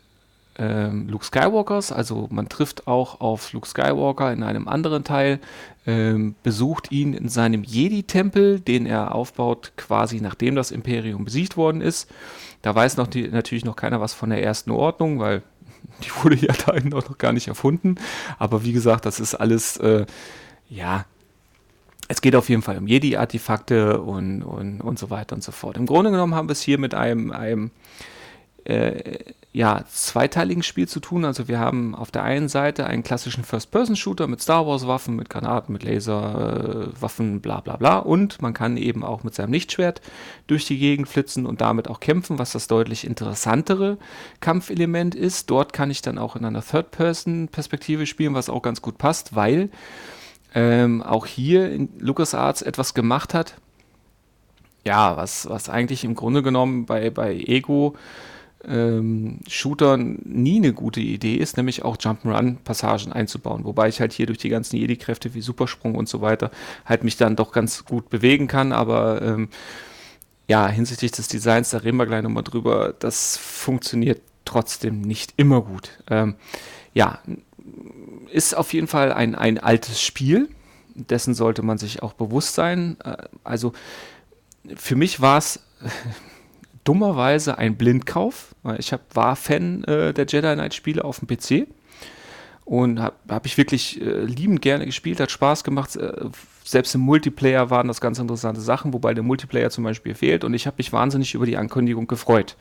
ähm, 0.58 1.08
Luke 1.08 1.24
Skywalkers, 1.24 1.92
also 1.92 2.28
man 2.32 2.50
trifft 2.50 2.88
auch 2.88 3.22
auf 3.22 3.54
Luke 3.54 3.68
Skywalker 3.68 4.34
in 4.34 4.44
einem 4.44 4.68
anderen 4.68 5.04
Teil, 5.04 5.40
ähm, 5.90 6.36
besucht 6.44 6.92
ihn 6.92 7.14
in 7.14 7.30
seinem 7.30 7.64
Jedi-Tempel, 7.64 8.60
den 8.60 8.86
er 8.86 9.16
aufbaut, 9.16 9.74
quasi 9.76 10.22
nachdem 10.22 10.54
das 10.54 10.70
Imperium 10.70 11.26
besiegt 11.26 11.58
worden 11.58 11.82
ist. 11.82 12.12
Da 12.62 12.76
weiß 12.76 12.98
noch 12.98 13.08
die, 13.08 13.28
natürlich 13.28 13.66
noch 13.66 13.76
keiner 13.76 14.00
was 14.00 14.14
von 14.14 14.30
der 14.30 14.44
ersten 14.44 14.70
Ordnung, 14.70 15.20
weil 15.20 15.42
die 16.04 16.12
wurde 16.24 16.36
ja 16.36 16.54
da 16.66 16.80
noch 16.80 17.18
gar 17.18 17.34
nicht 17.34 17.48
erfunden. 17.48 17.96
Aber 18.38 18.64
wie 18.64 18.72
gesagt, 18.72 19.08
das 19.08 19.20
ist 19.20 19.34
alles, 19.34 19.78
äh, 19.78 20.06
ja, 20.70 21.06
es 22.08 22.22
geht 22.22 22.36
auf 22.36 22.50
jeden 22.50 22.62
Fall 22.62 22.78
um 22.78 22.86
Jedi-Artefakte 22.86 24.00
und, 24.02 24.44
und, 24.44 24.82
und 24.82 25.00
so 25.00 25.10
weiter 25.10 25.36
und 25.36 25.44
so 25.44 25.52
fort. 25.52 25.76
Im 25.76 25.88
Grunde 25.88 26.12
genommen 26.12 26.36
haben 26.36 26.50
wir 26.50 26.54
es 26.54 26.62
hier 26.62 26.78
mit 26.78 26.94
einem, 26.94 27.32
einem 27.32 27.72
äh, 28.66 29.18
ja, 29.52 29.84
zweiteiligen 29.90 30.62
Spiel 30.62 30.88
zu 30.88 31.00
tun. 31.00 31.26
Also 31.26 31.48
wir 31.48 31.60
haben 31.60 31.96
auf 31.96 32.12
der 32.12 32.22
einen 32.22 32.50
Seite 32.50 32.86
einen 32.86 33.02
klassischen 33.02 33.44
First-Person-Shooter 33.44 34.28
mit 34.28 34.42
Star 34.42 34.68
Wars-Waffen, 34.68 35.16
mit 35.16 35.30
Granaten, 35.30 35.74
mit 35.74 35.82
Laserwaffen, 35.82 37.42
bla 37.42 37.60
bla 37.60 37.78
bla. 37.78 37.98
Und 37.98 38.44
man 38.44 38.54
kann 38.54 38.78
eben 38.78 39.04
auch 39.04 39.24
mit 39.24 39.34
seinem 39.34 39.52
Lichtschwert 39.52 40.02
durch 40.46 40.66
die 40.66 40.78
Gegend 40.78 41.08
flitzen 41.08 41.48
und 41.48 41.62
damit 41.62 41.88
auch 41.88 42.00
kämpfen, 42.00 42.38
was 42.38 42.52
das 42.52 42.68
deutlich 42.68 43.08
interessantere 43.08 43.98
Kampfelement 44.40 45.16
ist. 45.16 45.50
Dort 45.50 45.74
kann 45.74 45.90
ich 45.90 46.04
dann 46.04 46.20
auch 46.20 46.36
in 46.36 46.46
einer 46.46 46.64
Third-Person-Perspektive 46.64 48.06
spielen, 48.06 48.36
was 48.36 48.50
auch 48.50 48.62
ganz 48.62 48.84
gut 48.84 49.00
passt, 49.00 49.36
weil 49.36 49.70
ähm, 50.54 51.02
auch 51.02 51.26
hier 51.26 51.72
in 51.72 51.90
LucasArts 51.98 52.62
etwas 52.62 52.94
gemacht 52.94 53.34
hat, 53.34 53.56
ja, 54.86 55.18
was, 55.18 55.50
was 55.50 55.70
eigentlich 55.70 56.04
im 56.04 56.14
Grunde 56.14 56.44
genommen 56.44 56.86
bei, 56.86 57.10
bei 57.10 57.34
Ego 57.36 57.96
ähm, 58.68 59.40
Shootern 59.48 60.20
nie 60.26 60.58
eine 60.58 60.74
gute 60.74 61.00
Idee 61.00 61.36
ist, 61.36 61.58
nämlich 61.58 61.84
auch 61.84 61.98
Jump'n'Run-Passagen 61.98 63.14
einzubauen. 63.14 63.64
Wobei 63.64 63.88
ich 63.88 64.00
halt 64.00 64.14
hier 64.14 64.26
durch 64.26 64.38
die 64.38 64.50
ganzen 64.50 64.78
Jedi-Kräfte 64.78 65.34
wie 65.34 65.42
Supersprung 65.42 65.96
und 65.96 66.10
so 66.10 66.22
weiter 66.22 66.52
halt 66.86 67.04
mich 67.04 67.18
dann 67.18 67.36
doch 67.36 67.52
ganz 67.52 67.86
gut 67.86 68.10
bewegen 68.10 68.48
kann, 68.48 68.72
aber 68.72 69.22
ähm, 69.22 69.50
ja, 70.48 70.68
hinsichtlich 70.68 71.12
des 71.12 71.28
Designs, 71.28 71.70
da 71.70 71.78
reden 71.78 71.98
wir 71.98 72.08
gleich 72.08 72.24
nochmal 72.24 72.44
drüber, 72.44 72.96
das 72.98 73.38
funktioniert 73.38 74.22
trotzdem 74.46 75.02
nicht 75.02 75.34
immer 75.38 75.62
gut. 75.62 75.92
Ähm, 76.10 76.36
ja, 76.94 77.20
ist 78.32 78.58
auf 78.58 78.74
jeden 78.74 78.88
Fall 78.88 79.14
ein, 79.14 79.36
ein 79.36 79.60
altes 79.60 80.02
Spiel. 80.02 80.50
Dessen 80.96 81.36
sollte 81.36 81.62
man 81.62 81.78
sich 81.78 82.02
auch 82.02 82.14
bewusst 82.14 82.56
sein. 82.56 82.98
Äh, 83.04 83.18
also 83.44 83.74
für 84.76 84.96
mich 84.96 85.22
war 85.22 85.38
es 85.38 85.60
dummerweise 86.84 87.58
ein 87.58 87.76
Blindkauf. 87.76 88.56
Ich 88.78 88.94
hab, 88.94 89.16
war 89.16 89.36
Fan 89.36 89.84
äh, 89.86 90.14
der 90.14 90.26
Jedi 90.26 90.54
Knight 90.54 90.74
Spiele 90.74 91.04
auf 91.04 91.20
dem 91.20 91.28
PC 91.28 91.68
und 92.66 93.00
habe 93.00 93.16
hab 93.30 93.46
ich 93.46 93.58
wirklich 93.58 94.00
äh, 94.00 94.22
liebend 94.22 94.62
gerne 94.62 94.86
gespielt, 94.86 95.20
hat 95.20 95.32
Spaß 95.32 95.64
gemacht. 95.64 95.96
Äh, 95.96 96.26
selbst 96.64 96.94
im 96.94 97.02
Multiplayer 97.02 97.72
waren 97.72 97.88
das 97.88 98.00
ganz 98.00 98.20
interessante 98.20 98.62
Sachen, 98.62 98.94
wobei 98.94 99.16
der 99.16 99.24
Multiplayer 99.24 99.72
zum 99.72 99.84
Beispiel 99.84 100.14
fehlt 100.14 100.44
und 100.44 100.54
ich 100.54 100.68
habe 100.68 100.76
mich 100.78 100.94
wahnsinnig 100.94 101.34
über 101.34 101.48
die 101.48 101.58
Ankündigung 101.58 102.06
gefreut. 102.06 102.56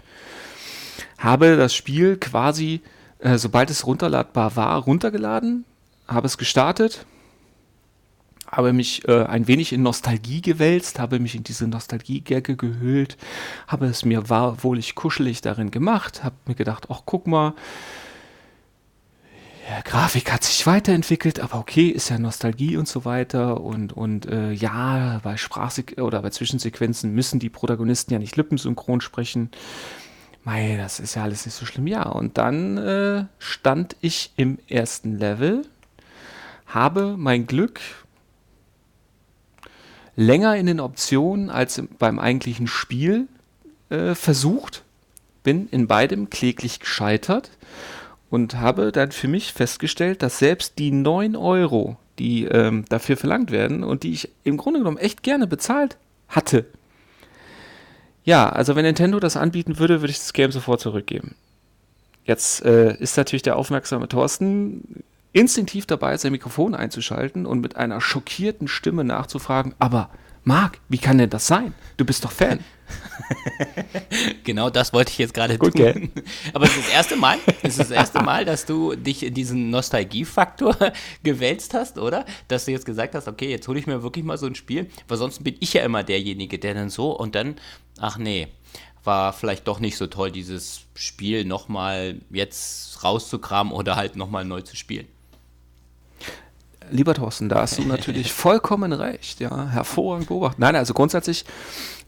Habe 1.19 1.57
das 1.57 1.75
Spiel 1.75 2.17
quasi, 2.17 2.81
äh, 3.19 3.37
sobald 3.37 3.69
es 3.71 3.87
runterladbar 3.87 4.57
war, 4.57 4.79
runtergeladen, 4.79 5.65
habe 6.07 6.27
es 6.27 6.39
gestartet, 6.39 7.05
habe 8.51 8.73
mich 8.73 9.07
äh, 9.07 9.25
ein 9.25 9.47
wenig 9.47 9.73
in 9.73 9.83
Nostalgie 9.83 10.41
gewälzt, 10.41 10.99
habe 10.99 11.19
mich 11.19 11.35
in 11.35 11.45
diese 11.45 11.67
Nostalgie-Gagge 11.69 12.57
gehüllt, 12.57 13.17
habe 13.67 13.87
es 13.87 14.05
mir 14.05 14.29
wahr, 14.29 14.63
wohlig 14.63 14.95
kuschelig 14.95 15.41
darin 15.41 15.71
gemacht, 15.71 16.25
habe 16.25 16.37
mir 16.47 16.55
gedacht, 16.55 16.87
ach 16.91 17.03
guck 17.05 17.27
mal, 17.27 17.55
ja, 19.69 19.83
Grafik 19.83 20.33
hat 20.33 20.45
sich 20.45 20.67
weiterentwickelt, 20.67 21.41
aber 21.41 21.59
okay, 21.59 21.89
ist 21.89 22.09
ja 22.09 22.19
Nostalgie 22.19 22.79
und 22.79 22.89
so 22.89 23.05
weiter. 23.05 23.61
Und, 23.61 23.93
und 23.93 24.25
äh, 24.25 24.53
ja, 24.53 25.21
bei 25.23 25.37
Sprachsek 25.37 26.01
oder 26.01 26.23
bei 26.23 26.31
Zwischensequenzen 26.31 27.13
müssen 27.13 27.39
die 27.39 27.51
Protagonisten 27.51 28.15
ja 28.15 28.19
nicht 28.19 28.37
lippensynchron 28.37 29.03
sprechen. 29.03 29.51
Mei, 30.43 30.79
das 30.79 31.01
ist 31.01 31.17
ja 31.17 31.23
alles 31.23 31.45
nicht 31.45 31.55
so 31.55 31.67
schlimm. 31.67 31.87
Ja, 31.87 32.05
und 32.05 32.39
dann 32.39 32.79
äh, 32.79 33.25
stand 33.39 33.97
ich 34.01 34.33
im 34.37 34.59
ersten 34.69 35.19
Level, 35.19 35.67
habe 36.67 37.17
mein 37.19 37.47
Glück 37.47 37.81
länger 40.19 40.57
in 40.57 40.67
den 40.67 40.81
Optionen 40.81 41.49
als 41.49 41.81
beim 42.01 42.19
eigentlichen 42.19 42.67
Spiel 42.67 43.29
äh, 43.89 44.17
versucht, 44.17 44.83
bin 45.45 45.69
in 45.69 45.87
beidem 45.87 46.29
kläglich 46.29 46.81
gescheitert 46.81 47.53
und 48.29 48.57
habe 48.57 48.91
dann 48.91 49.13
für 49.13 49.29
mich 49.29 49.53
festgestellt, 49.53 50.25
dass 50.25 50.41
selbst 50.41 50.81
die 50.81 50.91
9 50.91 51.37
Euro, 51.37 51.99
die 52.19 52.47
ähm, 52.47 52.85
dafür 52.89 53.17
verlangt 53.17 53.53
werden 53.53 53.85
und 53.85 54.03
die 54.03 54.13
ich 54.13 54.29
im 54.43 54.57
Grunde 54.57 54.81
genommen 54.81 54.99
echt 54.99 55.23
gerne 55.23 55.47
bezahlt 55.47 55.97
hatte, 56.27 56.67
ja, 58.25 58.49
also 58.49 58.75
wenn 58.75 58.85
Nintendo 58.85 59.21
das 59.21 59.37
anbieten 59.37 59.79
würde, 59.79 60.03
würde 60.03 60.11
ich 60.11 60.19
das 60.19 60.33
Game 60.33 60.51
sofort 60.51 60.81
zurückgeben. 60.81 61.37
Jetzt 62.25 62.65
äh, 62.65 62.95
ist 62.97 63.17
natürlich 63.17 63.43
der 63.43 63.57
aufmerksame 63.57 64.09
Thorsten 64.09 65.05
instinktiv 65.33 65.87
dabei, 65.87 66.17
sein 66.17 66.33
Mikrofon 66.33 66.75
einzuschalten 66.75 67.47
und 67.47 67.61
mit 67.61 67.77
einer 67.77 68.01
schockierten 68.01 68.69
Stimme 68.69 69.05
nachzufragen, 69.05 69.75
aber 69.79 70.11
Marc, 70.49 70.81
wie 70.89 70.97
kann 70.97 71.19
denn 71.19 71.29
das 71.29 71.47
sein? 71.47 71.75
Du 71.99 72.07
bist 72.07 72.25
doch 72.25 72.33
Fan. 72.33 72.61
genau 74.45 74.71
das 74.71 74.95
wollte 74.95 75.13
ich 75.13 75.19
jetzt 75.19 75.35
gerade 75.35 75.59
tun. 75.59 75.73
Gell? 75.73 76.09
Aber 76.55 76.65
es 76.65 76.75
ist 76.75 76.87
das 76.87 76.95
erste 76.95 77.17
Mal, 77.17 77.39
es 77.63 77.73
ist 77.73 77.81
das 77.81 77.91
erste 77.91 78.23
Mal, 78.23 78.47
dass 78.47 78.65
du 78.65 78.95
dich 78.95 79.25
in 79.25 79.35
diesen 79.35 79.69
Nostalgiefaktor 79.69 80.75
gewälzt 81.23 81.75
hast, 81.75 81.99
oder? 81.99 82.25
Dass 82.47 82.65
du 82.65 82.71
jetzt 82.71 82.87
gesagt 82.87 83.15
hast, 83.15 83.29
okay, 83.29 83.51
jetzt 83.51 83.69
hole 83.69 83.79
ich 83.79 83.87
mir 83.87 84.03
wirklich 84.03 84.25
mal 84.25 84.39
so 84.39 84.47
ein 84.47 84.55
Spiel, 84.55 84.89
weil 85.07 85.19
sonst 85.19 85.45
bin 85.45 85.57
ich 85.61 85.75
ja 85.75 85.83
immer 85.83 86.03
derjenige, 86.03 86.59
der 86.59 86.73
dann 86.73 86.89
so 86.89 87.11
und 87.11 87.35
dann, 87.35 87.57
ach 87.99 88.17
nee, 88.17 88.49
war 89.05 89.35
vielleicht 89.35 89.69
doch 89.69 89.81
nicht 89.81 89.99
so 89.99 90.07
toll, 90.07 90.31
dieses 90.31 90.87
Spiel 90.95 91.45
nochmal 91.45 92.23
jetzt 92.31 93.05
rauszukramen 93.05 93.71
oder 93.71 93.97
halt 93.97 94.17
nochmal 94.17 94.47
neu 94.47 94.63
zu 94.63 94.77
spielen 94.77 95.09
lieber 96.91 97.15
Thorsten, 97.15 97.49
da 97.49 97.63
hast 97.63 97.79
du 97.79 97.83
natürlich 97.87 98.33
vollkommen 98.33 98.93
recht. 98.93 99.41
Ja, 99.41 99.69
hervorragend 99.69 100.29
beobachtet. 100.29 100.59
Nein, 100.59 100.77
also 100.77 100.95
grundsätzlich 100.95 101.45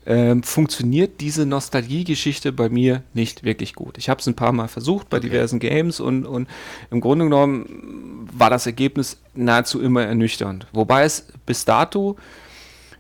ähm, 0.06 0.42
funktioniert 0.42 1.20
diese 1.20 1.46
Nostalgie-Geschichte 1.46 2.52
bei 2.52 2.68
mir 2.68 3.02
nicht 3.12 3.44
wirklich 3.44 3.75
gut. 3.75 3.99
Ich 3.99 4.08
habe 4.08 4.20
es 4.20 4.26
ein 4.26 4.34
paar 4.34 4.52
Mal 4.52 4.68
versucht 4.68 5.10
bei 5.10 5.18
okay. 5.18 5.28
diversen 5.28 5.58
Games 5.58 6.00
und, 6.00 6.26
und 6.26 6.49
im 6.90 7.00
Grunde 7.00 7.26
genommen 7.26 8.28
war 8.32 8.50
das 8.50 8.66
Ergebnis 8.66 9.18
nahezu 9.34 9.80
immer 9.80 10.02
ernüchternd. 10.04 10.66
Wobei 10.72 11.04
es 11.04 11.26
bis 11.44 11.64
dato 11.64 12.16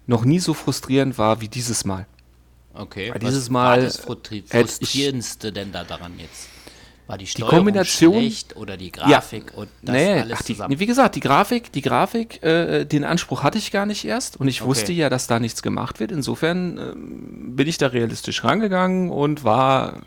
noch 0.06 0.24
nie 0.24 0.40
so 0.40 0.54
frustrierend 0.54 1.16
war 1.16 1.40
wie 1.40 1.48
dieses 1.48 1.84
Mal. 1.84 2.06
Okay. 2.74 3.10
Weil 3.12 3.18
dieses 3.18 3.44
Was 3.44 3.50
Mal 3.50 3.78
war 3.78 3.84
das 3.84 3.96
Frustrierendste 3.96 5.52
denn 5.52 5.72
da 5.72 5.84
daran 5.84 6.18
jetzt? 6.18 6.48
War 7.10 7.18
die 7.18 7.26
Steuerung 7.26 7.50
die 7.50 7.56
Kombination, 7.56 8.14
schlecht 8.14 8.56
oder 8.56 8.76
die 8.76 8.92
Grafik 8.92 9.46
ja, 9.50 9.58
und 9.58 9.68
das 9.82 9.96
nee, 9.96 10.20
alles 10.20 10.38
ach, 10.38 10.42
die, 10.42 10.52
zusammen? 10.52 10.78
Wie 10.78 10.86
gesagt, 10.86 11.16
die 11.16 11.20
Grafik, 11.20 11.72
die 11.72 11.82
Grafik, 11.82 12.40
äh, 12.44 12.84
den 12.84 13.02
Anspruch 13.02 13.42
hatte 13.42 13.58
ich 13.58 13.72
gar 13.72 13.84
nicht 13.84 14.04
erst 14.04 14.38
und 14.38 14.46
ich 14.46 14.60
okay. 14.60 14.68
wusste 14.70 14.92
ja, 14.92 15.10
dass 15.10 15.26
da 15.26 15.40
nichts 15.40 15.60
gemacht 15.60 15.98
wird. 15.98 16.12
Insofern 16.12 16.78
äh, 16.78 16.92
bin 16.94 17.66
ich 17.66 17.78
da 17.78 17.88
realistisch 17.88 18.44
rangegangen 18.44 19.10
und 19.10 19.42
war, 19.42 20.02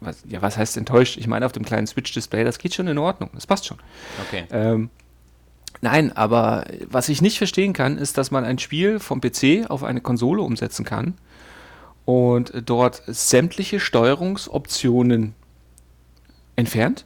was, 0.00 0.18
ja, 0.28 0.42
was 0.42 0.58
heißt 0.58 0.76
enttäuscht? 0.76 1.16
Ich 1.16 1.28
meine, 1.28 1.46
auf 1.46 1.52
dem 1.52 1.64
kleinen 1.64 1.86
Switch-Display, 1.86 2.44
das 2.44 2.58
geht 2.58 2.74
schon 2.74 2.88
in 2.88 2.98
Ordnung, 2.98 3.30
das 3.32 3.46
passt 3.46 3.64
schon. 3.64 3.78
Okay. 4.26 4.44
Ähm, 4.50 4.90
Nein, 5.80 6.14
aber 6.14 6.66
was 6.90 7.08
ich 7.08 7.22
nicht 7.22 7.38
verstehen 7.38 7.72
kann, 7.72 7.96
ist, 7.96 8.18
dass 8.18 8.30
man 8.30 8.44
ein 8.44 8.58
Spiel 8.58 9.00
vom 9.00 9.22
PC 9.22 9.70
auf 9.70 9.82
eine 9.82 10.02
Konsole 10.02 10.42
umsetzen 10.42 10.84
kann 10.84 11.14
und 12.04 12.52
dort 12.66 13.02
sämtliche 13.06 13.80
Steuerungsoptionen 13.80 15.34
entfernt. 16.58 17.04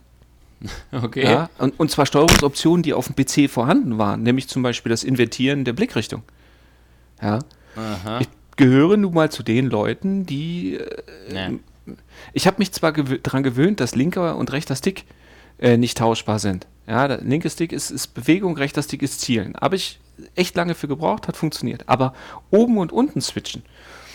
Okay. 0.92 1.25
Ja, 1.25 1.50
und, 1.59 1.78
und 1.80 1.90
zwar 1.90 2.06
Steuerungsoptionen, 2.06 2.85
die 2.85 2.94
auf 2.94 3.09
dem 3.09 3.16
PC 3.16 3.50
vorhanden 3.50 3.99
waren, 3.99 4.23
nämlich 4.23 4.47
zum 4.47 4.62
Beispiel 4.62 4.90
das 4.90 5.02
Invertieren 5.02 5.64
der 5.64 5.73
Blickrichtung. 5.73 6.23
Ja. 7.21 7.40
Aha. 7.75 8.21
Ich 8.21 8.28
gehöre 8.54 8.97
nun 8.97 9.12
mal 9.12 9.28
zu 9.28 9.42
den 9.42 9.66
Leuten, 9.66 10.25
die. 10.25 10.76
Äh, 10.76 11.59
nee. 11.87 11.94
Ich 12.32 12.47
habe 12.47 12.59
mich 12.59 12.71
zwar 12.71 12.92
gew 12.92 13.18
daran 13.21 13.42
gewöhnt, 13.42 13.80
dass 13.80 13.97
linker 13.97 14.37
und 14.37 14.52
rechter 14.52 14.76
Stick 14.76 15.04
äh, 15.59 15.76
nicht 15.76 15.99
tauschbar 15.99 16.38
sind. 16.38 16.68
Ja, 16.87 17.09
der 17.09 17.23
linke 17.23 17.50
Stick 17.50 17.73
ist, 17.73 17.90
ist 17.90 18.14
Bewegung, 18.14 18.56
rechter 18.56 18.85
Stick 18.85 19.02
ist 19.02 19.21
Zielen. 19.21 19.56
Habe 19.61 19.75
ich 19.75 19.99
echt 20.37 20.54
lange 20.54 20.76
für 20.76 20.87
gebraucht, 20.87 21.26
hat 21.26 21.37
funktioniert. 21.37 21.88
Aber 21.88 22.14
oben 22.52 22.78
und 22.78 22.92
unten 22.92 23.21
switchen. 23.21 23.64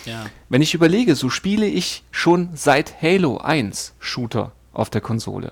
Ja. 0.06 0.28
Wenn 0.48 0.62
ich 0.62 0.74
überlege, 0.74 1.16
so 1.16 1.30
spiele 1.30 1.66
ich 1.66 2.04
schon 2.12 2.52
seit 2.54 3.02
Halo 3.02 3.40
1 3.40 3.96
Shooter 4.00 4.54
auf 4.78 4.90
der 4.90 5.02
Konsole. 5.02 5.52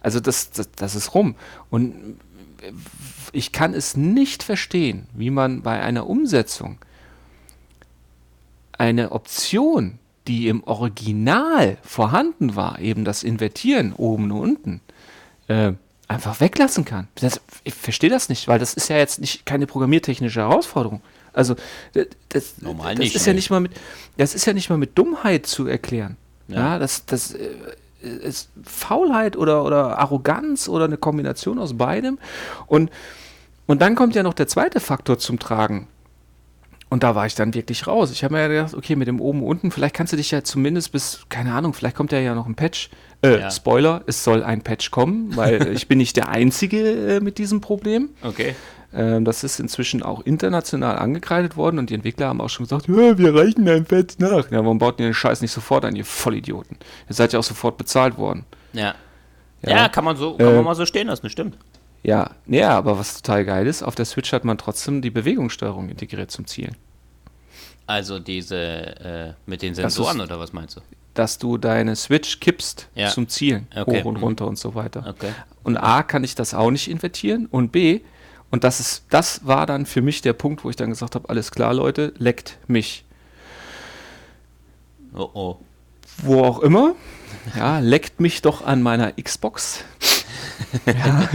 Also 0.00 0.20
das, 0.20 0.50
das, 0.50 0.70
das 0.72 0.94
ist 0.94 1.14
rum. 1.14 1.34
Und 1.70 2.18
ich 3.32 3.52
kann 3.52 3.74
es 3.74 3.96
nicht 3.96 4.42
verstehen, 4.42 5.06
wie 5.12 5.30
man 5.30 5.62
bei 5.62 5.80
einer 5.80 6.06
Umsetzung 6.06 6.78
eine 8.72 9.12
Option, 9.12 9.98
die 10.28 10.48
im 10.48 10.62
Original 10.64 11.78
vorhanden 11.82 12.54
war, 12.54 12.78
eben 12.78 13.04
das 13.04 13.22
Invertieren 13.22 13.92
oben 13.92 14.30
und 14.30 14.40
unten, 14.40 14.80
äh, 15.48 15.72
einfach 16.06 16.40
weglassen 16.40 16.84
kann. 16.84 17.08
Das, 17.16 17.40
ich 17.64 17.74
verstehe 17.74 18.10
das 18.10 18.28
nicht, 18.28 18.48
weil 18.48 18.58
das 18.58 18.74
ist 18.74 18.88
ja 18.88 18.96
jetzt 18.96 19.20
nicht 19.20 19.46
keine 19.46 19.66
programmiertechnische 19.66 20.40
Herausforderung. 20.40 21.02
Also 21.32 21.56
das, 22.30 22.58
Normal 22.58 22.94
das 22.94 23.00
nicht, 23.00 23.14
ist 23.16 23.26
ja 23.26 23.32
nicht 23.32 23.50
mal 23.50 23.60
mit 23.60 23.72
das 24.16 24.34
ist 24.34 24.46
ja 24.46 24.52
nicht 24.52 24.70
mal 24.70 24.78
mit 24.78 24.96
Dummheit 24.96 25.46
zu 25.46 25.66
erklären. 25.66 26.16
Ja, 26.48 26.56
ja 26.56 26.78
das 26.78 27.04
das 27.04 27.34
äh, 27.34 27.50
ist 28.00 28.50
Faulheit 28.62 29.36
oder, 29.36 29.64
oder 29.64 29.98
Arroganz 29.98 30.68
oder 30.68 30.84
eine 30.84 30.96
Kombination 30.96 31.58
aus 31.58 31.76
beidem. 31.76 32.18
Und, 32.66 32.90
und 33.66 33.82
dann 33.82 33.94
kommt 33.94 34.14
ja 34.14 34.22
noch 34.22 34.34
der 34.34 34.48
zweite 34.48 34.80
Faktor 34.80 35.18
zum 35.18 35.38
Tragen. 35.38 35.88
Und 36.90 37.02
da 37.02 37.14
war 37.14 37.26
ich 37.26 37.34
dann 37.34 37.52
wirklich 37.54 37.86
raus. 37.86 38.10
Ich 38.10 38.24
habe 38.24 38.34
mir 38.34 38.40
ja 38.40 38.48
gedacht, 38.48 38.74
okay, 38.74 38.96
mit 38.96 39.08
dem 39.08 39.20
oben 39.20 39.42
unten, 39.42 39.70
vielleicht 39.70 39.94
kannst 39.94 40.12
du 40.12 40.16
dich 40.16 40.30
ja 40.30 40.42
zumindest 40.42 40.92
bis, 40.92 41.20
keine 41.28 41.52
Ahnung, 41.52 41.74
vielleicht 41.74 41.96
kommt 41.96 42.12
ja 42.12 42.18
ja 42.18 42.34
noch 42.34 42.46
ein 42.46 42.54
Patch. 42.54 42.88
Äh, 43.22 43.40
ja. 43.40 43.50
Spoiler, 43.50 44.02
es 44.06 44.24
soll 44.24 44.42
ein 44.42 44.62
Patch 44.62 44.90
kommen, 44.90 45.36
weil 45.36 45.68
ich 45.74 45.88
bin 45.88 45.98
nicht 45.98 46.16
der 46.16 46.28
Einzige 46.28 47.16
äh, 47.16 47.20
mit 47.20 47.38
diesem 47.38 47.60
Problem. 47.60 48.10
Okay. 48.22 48.54
Ähm, 48.94 49.26
das 49.26 49.44
ist 49.44 49.60
inzwischen 49.60 50.02
auch 50.02 50.24
international 50.24 50.98
angekreidet 50.98 51.58
worden 51.58 51.78
und 51.78 51.90
die 51.90 51.94
Entwickler 51.94 52.28
haben 52.28 52.40
auch 52.40 52.48
schon 52.48 52.64
gesagt, 52.64 52.88
wir 52.88 53.34
reichen 53.34 53.68
ein 53.68 53.84
Patch 53.84 54.18
nach. 54.18 54.50
Ja, 54.50 54.64
warum 54.64 54.78
baut 54.78 54.98
ihr 54.98 55.06
den 55.06 55.14
Scheiß 55.14 55.42
nicht 55.42 55.52
sofort 55.52 55.84
an, 55.84 55.94
ihr 55.94 56.06
Vollidioten? 56.06 56.78
Ihr 57.08 57.14
seid 57.14 57.34
ja 57.34 57.38
auch 57.38 57.44
sofort 57.44 57.76
bezahlt 57.76 58.16
worden. 58.16 58.46
Ja. 58.72 58.94
Ja, 59.62 59.70
ja 59.70 59.88
kann 59.88 60.04
man 60.04 60.16
so, 60.16 60.36
kann 60.36 60.46
äh, 60.46 60.54
man 60.54 60.64
mal 60.64 60.74
so 60.74 60.86
stehen 60.86 61.08
lassen, 61.08 61.28
stimmt. 61.28 61.58
Ja, 62.02 62.30
ja, 62.46 62.70
aber 62.70 62.98
was 62.98 63.20
total 63.20 63.44
geil 63.44 63.66
ist, 63.66 63.82
auf 63.82 63.94
der 63.94 64.04
Switch 64.04 64.32
hat 64.32 64.44
man 64.44 64.56
trotzdem 64.56 65.02
die 65.02 65.10
Bewegungssteuerung 65.10 65.88
integriert 65.88 66.30
zum 66.30 66.46
Zielen. 66.46 66.76
Also 67.86 68.18
diese 68.18 68.56
äh, 68.56 69.32
mit 69.46 69.62
den 69.62 69.74
Sensoren 69.74 70.20
oder 70.20 70.38
was 70.38 70.52
meinst 70.52 70.76
du? 70.76 70.80
Dass 71.14 71.38
du 71.38 71.58
deine 71.58 71.96
Switch 71.96 72.38
kippst 72.38 72.88
ja. 72.94 73.08
zum 73.08 73.28
Zielen, 73.28 73.66
okay. 73.74 74.00
hoch 74.00 74.04
und 74.04 74.18
mhm. 74.18 74.22
runter 74.22 74.46
und 74.46 74.58
so 74.58 74.74
weiter. 74.74 75.04
Okay. 75.08 75.32
Und 75.64 75.76
A 75.76 76.02
kann 76.02 76.22
ich 76.22 76.34
das 76.34 76.54
auch 76.54 76.70
nicht 76.70 76.88
invertieren 76.88 77.46
und 77.46 77.72
B 77.72 78.00
und 78.50 78.64
das 78.64 78.80
ist, 78.80 79.04
das 79.10 79.46
war 79.46 79.66
dann 79.66 79.84
für 79.86 80.02
mich 80.02 80.22
der 80.22 80.32
Punkt, 80.32 80.64
wo 80.64 80.70
ich 80.70 80.76
dann 80.76 80.90
gesagt 80.90 81.14
habe, 81.14 81.28
alles 81.28 81.50
klar, 81.50 81.74
Leute, 81.74 82.14
leckt 82.18 82.58
mich. 82.66 83.04
Oh 85.14 85.28
oh. 85.34 85.56
Wo 86.18 86.44
auch 86.44 86.60
immer. 86.60 86.94
Ja, 87.56 87.78
leckt 87.78 88.20
mich 88.20 88.42
doch 88.42 88.64
an 88.64 88.82
meiner 88.82 89.12
Xbox. 89.12 89.84
Ja. 90.86 91.28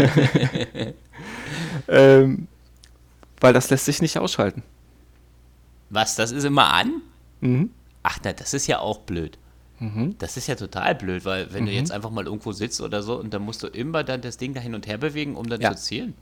ähm, 1.88 2.48
weil 3.40 3.54
das 3.54 3.70
lässt 3.70 3.86
sich 3.86 4.02
nicht 4.02 4.18
ausschalten. 4.18 4.64
Was, 5.90 6.16
das 6.16 6.32
ist 6.32 6.44
immer 6.44 6.74
an? 6.74 7.02
Mhm. 7.42 7.70
Ach, 8.04 8.18
na, 8.24 8.34
das 8.34 8.54
ist 8.54 8.68
ja 8.68 8.80
auch 8.80 9.00
blöd. 9.00 9.38
Mhm. 9.80 10.16
Das 10.18 10.38
ist 10.38 10.48
ja 10.48 10.56
total 10.56 10.96
blöd, 10.96 11.26
weil 11.26 11.54
wenn 11.54 11.66
du 11.66 11.72
Mhm. 11.72 11.78
jetzt 11.78 11.92
einfach 11.92 12.10
mal 12.10 12.26
irgendwo 12.26 12.52
sitzt 12.52 12.80
oder 12.82 13.02
so 13.04 13.20
und 13.20 13.34
dann 13.34 13.42
musst 13.44 13.64
du 13.64 13.68
immer 13.68 14.04
dann 14.04 14.22
das 14.22 14.38
Ding 14.38 14.54
da 14.54 14.60
hin 14.62 14.76
und 14.76 14.88
her 14.88 14.98
bewegen, 14.98 15.36
um 15.36 15.48
dann 15.50 15.62
Ja. 15.62 15.76
zu 15.76 15.84
zielen. 15.84 16.14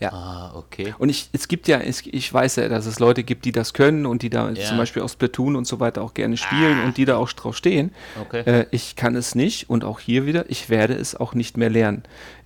Ja. 0.00 0.12
Ah, 0.12 0.52
okay. 0.56 0.92
Und 0.98 1.08
ich, 1.08 1.28
es 1.32 1.46
gibt 1.46 1.68
ja, 1.68 1.78
es, 1.78 2.04
ich 2.04 2.32
weiß 2.34 2.56
ja, 2.56 2.68
dass 2.68 2.84
es 2.84 2.98
Leute 2.98 3.22
gibt, 3.22 3.44
die 3.44 3.52
das 3.52 3.72
können 3.74 4.06
und 4.06 4.22
die 4.22 4.30
da 4.30 4.50
Ja. 4.50 4.64
zum 4.64 4.76
Beispiel 4.76 5.02
aus 5.02 5.12
Splatoon 5.12 5.54
und 5.54 5.66
so 5.68 5.78
weiter 5.78 6.02
auch 6.02 6.14
gerne 6.14 6.36
spielen 6.36 6.82
und 6.84 6.96
die 6.96 7.04
da 7.04 7.16
auch 7.16 7.30
drauf 7.32 7.56
stehen. 7.56 7.92
Okay. 8.20 8.40
Äh, 8.40 8.66
ich 8.72 8.96
kann 8.96 9.14
es 9.14 9.36
nicht 9.36 9.70
und 9.70 9.84
auch 9.84 10.00
hier 10.00 10.26
wieder, 10.26 10.50
ich 10.50 10.68
werde 10.68 10.94
es 10.94 11.14
auch 11.14 11.34
nicht 11.34 11.56
mehr 11.56 11.70
lernen. 11.70 12.02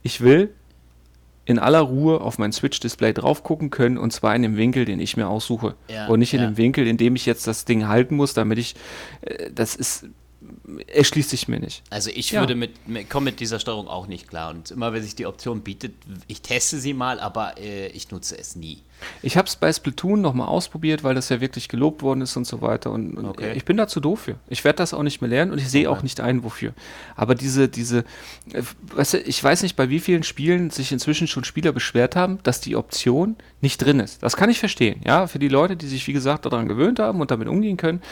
Ich 0.09 0.23
will 0.23 0.55
in 1.45 1.59
aller 1.59 1.81
Ruhe 1.81 2.23
auf 2.23 2.39
mein 2.39 2.51
Switch-Display 2.51 3.13
drauf 3.13 3.43
gucken 3.43 3.69
können 3.69 3.99
und 3.99 4.11
zwar 4.11 4.35
in 4.35 4.41
dem 4.41 4.57
Winkel, 4.57 4.87
den 4.87 5.01
ich 5.01 5.19
mir 5.19 5.29
aussuche. 5.29 5.75
Ja, 5.91 6.07
und 6.07 6.21
nicht 6.21 6.33
in 6.33 6.41
ja. 6.41 6.47
dem 6.47 6.57
Winkel, 6.57 6.87
in 6.87 6.97
dem 6.97 7.15
ich 7.15 7.27
jetzt 7.27 7.47
das 7.47 7.67
Ding 7.67 7.89
halten 7.89 8.17
muss, 8.17 8.33
damit 8.33 8.59
ich, 8.59 8.75
äh, 9.21 9.51
das 9.53 9.77
ist, 9.77 10.07
erschließt 10.87 11.31
sich 11.31 11.49
mir 11.49 11.61
nicht. 11.61 11.83
Also 11.91 12.11
ich 12.13 12.31
Ja. 12.31 12.41
würde 12.41 12.55
mit, 12.55 12.87
mit 12.89 13.09
komme 13.09 13.27
mit 13.27 13.41
dieser 13.41 13.59
Steuerung 13.59 13.89
auch 13.89 14.07
nicht 14.07 14.29
klar. 14.29 14.51
Und 14.51 14.71
immer 14.71 14.93
wenn 14.93 15.03
sich 15.03 15.15
die 15.15 15.27
Option 15.27 15.63
bietet, 15.63 15.95
ich 16.27 16.43
teste 16.43 16.79
sie 16.79 16.95
mal, 16.95 17.21
aber 17.21 17.59
äh, 17.59 17.89
ich 17.89 18.11
nutze 18.11 18.37
es 18.39 18.55
nie. 18.57 18.83
Ich 19.23 19.37
habe 19.37 19.47
es 19.47 19.55
bei 19.55 19.73
Splatoon 19.73 20.21
nochmal 20.21 20.49
ausprobiert, 20.49 21.05
weil 21.05 21.15
das 21.15 21.29
ja 21.29 21.41
wirklich 21.41 21.69
gelobt 21.69 22.03
worden 22.03 22.21
ist 22.21 22.37
und 22.37 22.47
so 22.47 22.61
weiter. 22.61 22.91
Und, 22.91 23.17
und 23.17 23.27
Okay. 23.27 23.53
ich 23.55 23.65
bin 23.65 23.77
da 23.77 23.87
zu 23.87 24.01
doof 24.01 24.21
für. 24.23 24.35
Ich 24.49 24.65
werde 24.65 24.79
das 24.79 24.93
auch 24.93 25.03
nicht 25.05 25.21
mehr 25.21 25.31
lernen 25.31 25.53
und 25.53 25.59
ich 25.59 25.69
sehe 25.71 25.89
Okay. 25.89 25.99
auch 25.99 26.03
nicht 26.03 26.21
ein, 26.21 26.43
wofür. 26.43 26.75
Aber 27.15 27.35
diese, 27.35 27.69
diese, 27.69 27.99
äh, 28.53 28.63
weißt 28.95 29.15
du, 29.15 29.19
ich 29.21 29.43
weiß 29.43 29.63
nicht, 29.63 29.77
bei 29.77 29.89
wie 29.89 30.01
vielen 30.01 30.25
Spielen 30.25 30.71
sich 30.71 30.91
inzwischen 30.93 31.29
schon 31.29 31.45
Spieler 31.45 31.73
beschwert 31.73 32.17
haben, 32.17 32.41
dass 32.43 32.61
die 32.61 32.75
Option 32.77 33.37
nicht 33.61 33.79
drin 33.79 34.01
ist. 34.01 34.23
Das 34.23 34.37
kann 34.37 34.51
ich 34.51 34.59
verstehen. 34.59 35.01
Ja, 35.07 35.27
für 35.29 35.39
die 35.39 35.49
Leute, 35.49 35.77
die 35.77 35.87
sich, 35.87 36.07
wie 36.09 36.13
gesagt, 36.13 36.45
daran 36.45 36.67
gewöhnt 36.69 36.99
haben 36.99 37.21
und 37.21 37.31
damit 37.31 37.47
umgehen 37.49 37.77
können, 37.77 38.03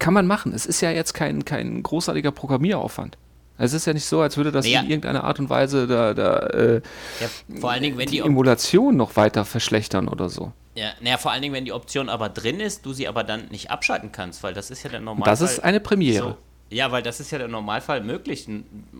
kann 0.00 0.12
man 0.14 0.26
machen. 0.26 0.52
Es 0.52 0.66
ist 0.66 0.80
ja 0.80 0.90
jetzt 0.90 1.12
kein, 1.14 1.44
kein 1.44 1.82
großartiger 1.84 2.32
Programmieraufwand. 2.32 3.16
Es 3.58 3.72
ist 3.74 3.86
ja 3.86 3.92
nicht 3.92 4.06
so, 4.06 4.20
als 4.22 4.36
würde 4.38 4.50
das 4.52 4.64
Naja. 4.64 4.80
in 4.80 4.86
irgendeiner 4.88 5.22
Art 5.22 5.38
und 5.38 5.50
Weise 5.50 5.86
da, 5.86 6.14
da 6.14 6.38
äh, 6.48 6.80
Ja, 7.20 7.58
vor 7.60 7.70
allen 7.70 7.82
Dingen, 7.82 7.98
wenn 7.98 8.06
die 8.06 8.16
die, 8.16 8.18
Emulation 8.20 8.96
noch 8.96 9.16
weiter 9.16 9.44
verschlechtern 9.44 10.08
oder 10.08 10.28
so. 10.30 10.52
ja, 10.74 10.88
naja, 11.02 11.18
vor 11.18 11.30
allen 11.30 11.42
Dingen, 11.42 11.54
wenn 11.54 11.66
die 11.66 11.72
Option 11.72 12.08
aber 12.08 12.30
drin 12.30 12.58
ist, 12.58 12.86
du 12.86 12.92
sie 12.94 13.06
aber 13.06 13.22
dann 13.22 13.48
nicht 13.50 13.70
abschalten 13.70 14.12
kannst, 14.12 14.42
weil 14.42 14.54
das 14.54 14.70
ist 14.70 14.82
ja 14.82 14.88
der 14.90 15.00
Normalfall. 15.00 15.30
das 15.30 15.40
ist 15.42 15.58
eine 15.60 15.78
Premiere. 15.78 16.28
So, 16.30 16.36
ja, 16.74 16.90
weil 16.90 17.02
das 17.02 17.20
ist 17.20 17.32
ja 17.32 17.38
der 17.38 17.48
Normalfall 17.48 18.00
möglich, 18.00 18.48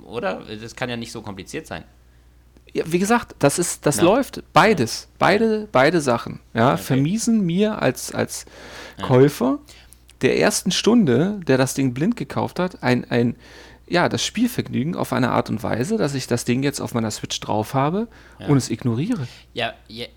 oder? 0.05 0.43
Das 0.61 0.77
kann 0.77 0.91
ja 0.91 0.97
nicht 0.99 1.13
so 1.13 1.23
kompliziert 1.23 1.67
sein. 1.67 1.85
Ja, 2.75 2.85
wie 2.87 2.99
gesagt, 2.99 3.35
das 3.39 3.59
ist, 3.59 3.87
das 3.87 3.97
Ja. 3.97 4.03
läuft 4.05 4.43
beides, 4.53 5.09
beide, 5.19 5.69
beide 5.73 6.01
Sachen. 6.03 6.39
Ja, 6.55 6.75
Okay. 6.75 6.83
vermiesen 6.83 7.41
mir 7.47 7.81
als 7.81 8.15
als 8.15 8.45
Käufer 9.03 9.59
der 10.23 10.39
ersten 10.39 10.71
Stunde, 10.71 11.41
der 11.47 11.59
das 11.59 11.75
Ding 11.75 11.95
blind 11.95 12.17
gekauft 12.17 12.59
hat, 12.59 12.83
ein 12.83 13.05
ein 13.11 13.37
ja 13.89 14.09
das 14.09 14.25
Spielvergnügen 14.25 14.95
auf 14.95 15.13
eine 15.13 15.31
Art 15.31 15.51
und 15.51 15.63
Weise, 15.65 15.97
dass 15.97 16.15
ich 16.15 16.27
das 16.29 16.45
Ding 16.45 16.63
jetzt 16.63 16.81
auf 16.81 16.95
meiner 16.95 17.11
Switch 17.11 17.41
drauf 17.41 17.75
habe 17.75 18.07
Ja. 18.39 18.47
und 18.47 18.57
es 18.57 18.71
ignoriere. 18.71 19.27
Ja, 19.53 19.75
je, 19.89 20.09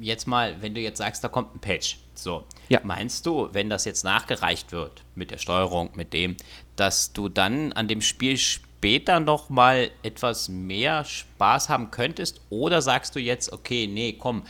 jetzt 0.00 0.26
mal, 0.28 0.56
wenn 0.60 0.74
du 0.74 0.80
jetzt 0.80 0.98
sagst, 0.98 1.24
da 1.24 1.28
kommt 1.28 1.54
ein 1.54 1.58
Patch. 1.58 1.98
So, 2.14 2.44
Ja. 2.68 2.80
meinst 2.84 3.26
du, 3.26 3.48
wenn 3.52 3.68
das 3.68 3.84
jetzt 3.84 4.04
nachgereicht 4.04 4.70
wird 4.70 5.02
mit 5.16 5.32
der 5.32 5.38
Steuerung, 5.38 5.90
mit 5.96 6.12
dem, 6.12 6.36
dass 6.76 7.12
du 7.12 7.28
dann 7.28 7.72
an 7.72 7.88
dem 7.88 8.00
Spiel 8.00 8.36
später 8.36 9.18
noch 9.18 9.50
mal 9.50 9.90
etwas 10.04 10.48
mehr 10.48 11.04
Spaß 11.04 11.68
haben 11.70 11.90
könntest? 11.90 12.40
Oder 12.50 12.80
sagst 12.82 13.16
du 13.16 13.18
jetzt, 13.20 13.52
okay, 13.52 13.88
nee, 13.88 14.12
komm, 14.12 14.44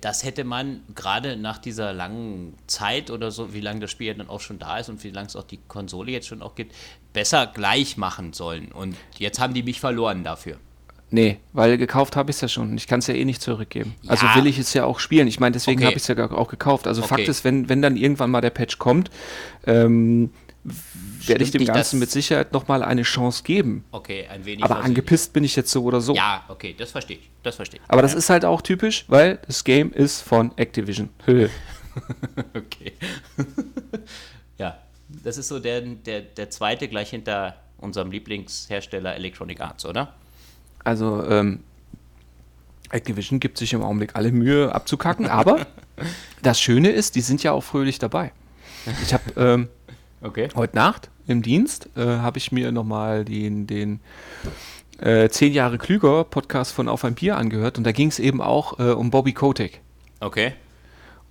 das 0.00 0.24
hätte 0.24 0.44
man 0.44 0.82
gerade 0.94 1.36
nach 1.36 1.58
dieser 1.58 1.92
langen 1.92 2.54
Zeit 2.66 3.10
oder 3.10 3.30
so, 3.30 3.52
wie 3.54 3.60
lange 3.60 3.80
das 3.80 3.90
Spiel 3.90 4.08
ja 4.08 4.14
dann 4.14 4.28
auch 4.28 4.40
schon 4.40 4.58
da 4.58 4.78
ist 4.78 4.88
und 4.88 5.02
wie 5.04 5.10
lange 5.10 5.28
es 5.28 5.36
auch 5.36 5.44
die 5.44 5.58
Konsole 5.68 6.12
jetzt 6.12 6.26
schon 6.28 6.42
auch 6.42 6.54
gibt, 6.54 6.74
besser 7.12 7.46
gleich 7.46 7.96
machen 7.96 8.32
sollen. 8.32 8.72
Und 8.72 8.96
jetzt 9.18 9.40
haben 9.40 9.54
die 9.54 9.62
mich 9.62 9.80
verloren 9.80 10.24
dafür. 10.24 10.56
Nee, 11.12 11.38
weil 11.52 11.76
gekauft 11.76 12.14
habe 12.14 12.30
ich 12.30 12.36
es 12.36 12.40
ja 12.42 12.48
schon. 12.48 12.76
Ich 12.76 12.86
kann 12.86 13.00
es 13.00 13.08
ja 13.08 13.14
eh 13.14 13.24
nicht 13.24 13.42
zurückgeben. 13.42 13.96
Ja. 14.02 14.10
Also 14.12 14.26
will 14.36 14.46
ich 14.46 14.58
es 14.58 14.72
ja 14.74 14.84
auch 14.84 15.00
spielen. 15.00 15.26
Ich 15.26 15.40
meine, 15.40 15.52
deswegen 15.52 15.80
Okay. 15.80 15.86
habe 15.86 15.96
ich 15.96 16.02
es 16.02 16.08
ja 16.08 16.30
auch 16.30 16.48
gekauft. 16.48 16.86
Also 16.86 17.02
Fakt 17.02 17.22
Okay. 17.22 17.30
ist, 17.30 17.42
wenn, 17.42 17.68
wenn 17.68 17.82
dann 17.82 17.96
irgendwann 17.96 18.30
mal 18.30 18.40
der 18.40 18.50
Patch 18.50 18.78
kommt, 18.78 19.10
ähm, 19.66 20.30
werde 20.62 21.44
ich 21.44 21.50
dem 21.50 21.64
Ganzen 21.64 21.96
das- 21.96 22.00
mit 22.00 22.10
Sicherheit 22.10 22.52
nochmal 22.52 22.82
eine 22.82 23.02
Chance 23.02 23.42
geben. 23.42 23.84
Okay, 23.92 24.26
ein 24.28 24.44
wenig. 24.44 24.64
Aber 24.64 24.80
angepisst 24.80 25.32
bin 25.32 25.44
ich 25.44 25.56
jetzt 25.56 25.70
so 25.70 25.84
oder 25.84 26.00
so. 26.00 26.14
Ja, 26.14 26.44
okay, 26.48 26.74
das 26.76 26.90
verstehe 26.90 27.18
ich. 27.18 27.30
Das 27.42 27.56
verstehe 27.56 27.80
ich. 27.80 27.90
Aber 27.90 28.02
das 28.02 28.12
ja. 28.12 28.18
ist 28.18 28.30
halt 28.30 28.44
auch 28.44 28.60
typisch, 28.62 29.04
weil 29.08 29.38
das 29.46 29.64
Game 29.64 29.92
ist 29.92 30.20
von 30.20 30.56
Activision. 30.56 31.08
Okay. 32.54 32.92
ja, 34.56 34.78
das 35.08 35.36
ist 35.38 35.48
so 35.48 35.58
der, 35.58 35.80
der, 35.80 36.20
der 36.20 36.48
zweite 36.48 36.86
gleich 36.86 37.10
hinter 37.10 37.56
unserem 37.78 38.12
Lieblingshersteller 38.12 39.16
Electronic 39.16 39.60
Arts, 39.60 39.84
oder? 39.84 40.14
Also, 40.84 41.24
ähm, 41.26 41.64
Activision 42.90 43.40
gibt 43.40 43.58
sich 43.58 43.72
im 43.72 43.82
Augenblick 43.82 44.14
alle 44.14 44.30
Mühe 44.30 44.72
abzukacken, 44.72 45.26
aber 45.26 45.66
das 46.42 46.60
Schöne 46.60 46.90
ist, 46.90 47.16
die 47.16 47.20
sind 47.22 47.42
ja 47.42 47.52
auch 47.52 47.62
fröhlich 47.62 47.98
dabei. 47.98 48.32
Ich 49.02 49.12
habe 49.12 49.24
ähm, 49.36 49.68
Okay. 50.22 50.48
heute 50.54 50.76
Nacht 50.76 51.10
im 51.26 51.40
Dienst 51.40 51.88
äh, 51.96 52.04
habe 52.04 52.38
ich 52.38 52.52
mir 52.52 52.72
nochmal 52.72 53.24
den, 53.24 53.66
den 53.66 54.00
äh, 54.98 55.28
10 55.28 55.52
Jahre 55.54 55.78
klüger 55.78 56.24
Podcast 56.24 56.72
von 56.72 56.88
Auf 56.88 57.04
ein 57.04 57.14
Bier 57.14 57.38
angehört 57.38 57.78
und 57.78 57.84
da 57.84 57.92
ging 57.92 58.08
es 58.08 58.18
eben 58.18 58.42
auch 58.42 58.78
äh, 58.78 58.92
um 58.92 59.10
Bobby 59.10 59.32
Kotick. 59.32 59.80
Okay. 60.20 60.52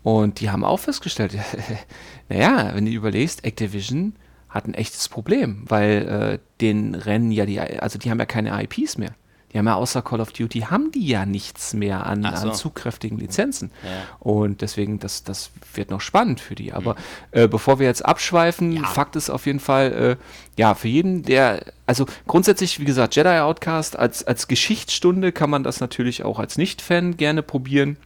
Und 0.01 0.39
die 0.39 0.49
haben 0.49 0.63
auch 0.63 0.79
festgestellt, 0.79 1.37
naja, 2.29 2.71
wenn 2.73 2.85
du 2.85 2.91
überlegst, 2.91 3.43
Activision 3.43 4.15
hat 4.49 4.65
ein 4.65 4.73
echtes 4.73 5.07
Problem, 5.07 5.65
weil 5.67 6.07
äh, 6.07 6.39
den 6.61 6.95
rennen 6.95 7.31
ja 7.31 7.45
die, 7.45 7.59
also 7.59 7.99
die 7.99 8.09
haben 8.09 8.19
ja 8.19 8.25
keine 8.25 8.59
IPs 8.63 8.97
mehr. 8.97 9.13
Die 9.51 9.57
haben 9.57 9.65
ja 9.65 9.75
außer 9.75 10.01
Call 10.01 10.21
of 10.21 10.31
Duty, 10.31 10.61
haben 10.61 10.91
die 10.91 11.07
ja 11.07 11.25
nichts 11.25 11.73
mehr 11.73 12.05
an, 12.05 12.21
so. 12.21 12.49
an 12.49 12.53
zugkräftigen 12.53 13.17
Lizenzen. 13.17 13.71
Ja. 13.83 13.89
Und 14.19 14.61
deswegen, 14.61 14.99
das, 14.99 15.23
das 15.23 15.51
wird 15.73 15.89
noch 15.89 16.01
spannend 16.01 16.39
für 16.39 16.55
die. 16.55 16.71
Aber 16.71 16.95
äh, 17.31 17.47
bevor 17.47 17.79
wir 17.79 17.87
jetzt 17.87 18.05
abschweifen, 18.05 18.69
Mhm. 18.69 18.75
Ja. 18.77 18.83
Fakt 18.83 19.15
ist 19.15 19.29
auf 19.29 19.45
jeden 19.45 19.59
Fall, 19.59 20.17
äh, 20.19 20.23
ja, 20.57 20.73
für 20.75 20.87
jeden, 20.87 21.23
der, 21.23 21.63
also 21.85 22.05
grundsätzlich, 22.27 22.79
wie 22.79 22.85
gesagt, 22.85 23.15
Jedi 23.15 23.39
Outcast 23.39 23.97
als, 23.97 24.23
als 24.23 24.47
Geschichtsstunde 24.47 25.31
kann 25.31 25.49
man 25.49 25.63
das 25.63 25.79
natürlich 25.79 26.23
auch 26.23 26.39
als 26.39 26.57
Nicht-Fan 26.57 27.17
gerne 27.17 27.43
probieren. 27.43 27.97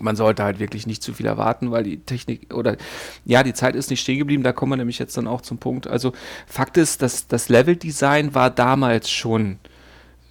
Man 0.00 0.16
sollte 0.16 0.42
halt 0.42 0.58
wirklich 0.58 0.86
nicht 0.86 1.02
zu 1.02 1.12
viel 1.12 1.26
erwarten, 1.26 1.70
weil 1.70 1.84
die 1.84 1.98
Technik 1.98 2.52
oder 2.54 2.76
ja, 3.24 3.42
die 3.42 3.52
Zeit 3.52 3.76
ist 3.76 3.90
nicht 3.90 4.00
stehen 4.00 4.18
geblieben. 4.18 4.42
Da 4.42 4.52
kommen 4.52 4.72
wir 4.72 4.76
nämlich 4.76 4.98
jetzt 4.98 5.16
dann 5.16 5.28
auch 5.28 5.42
zum 5.42 5.58
Punkt. 5.58 5.86
Also 5.86 6.12
Fakt 6.46 6.76
ist, 6.78 7.02
dass 7.02 7.28
das 7.28 7.48
Leveldesign 7.48 8.34
war 8.34 8.50
damals 8.50 9.10
schon 9.10 9.58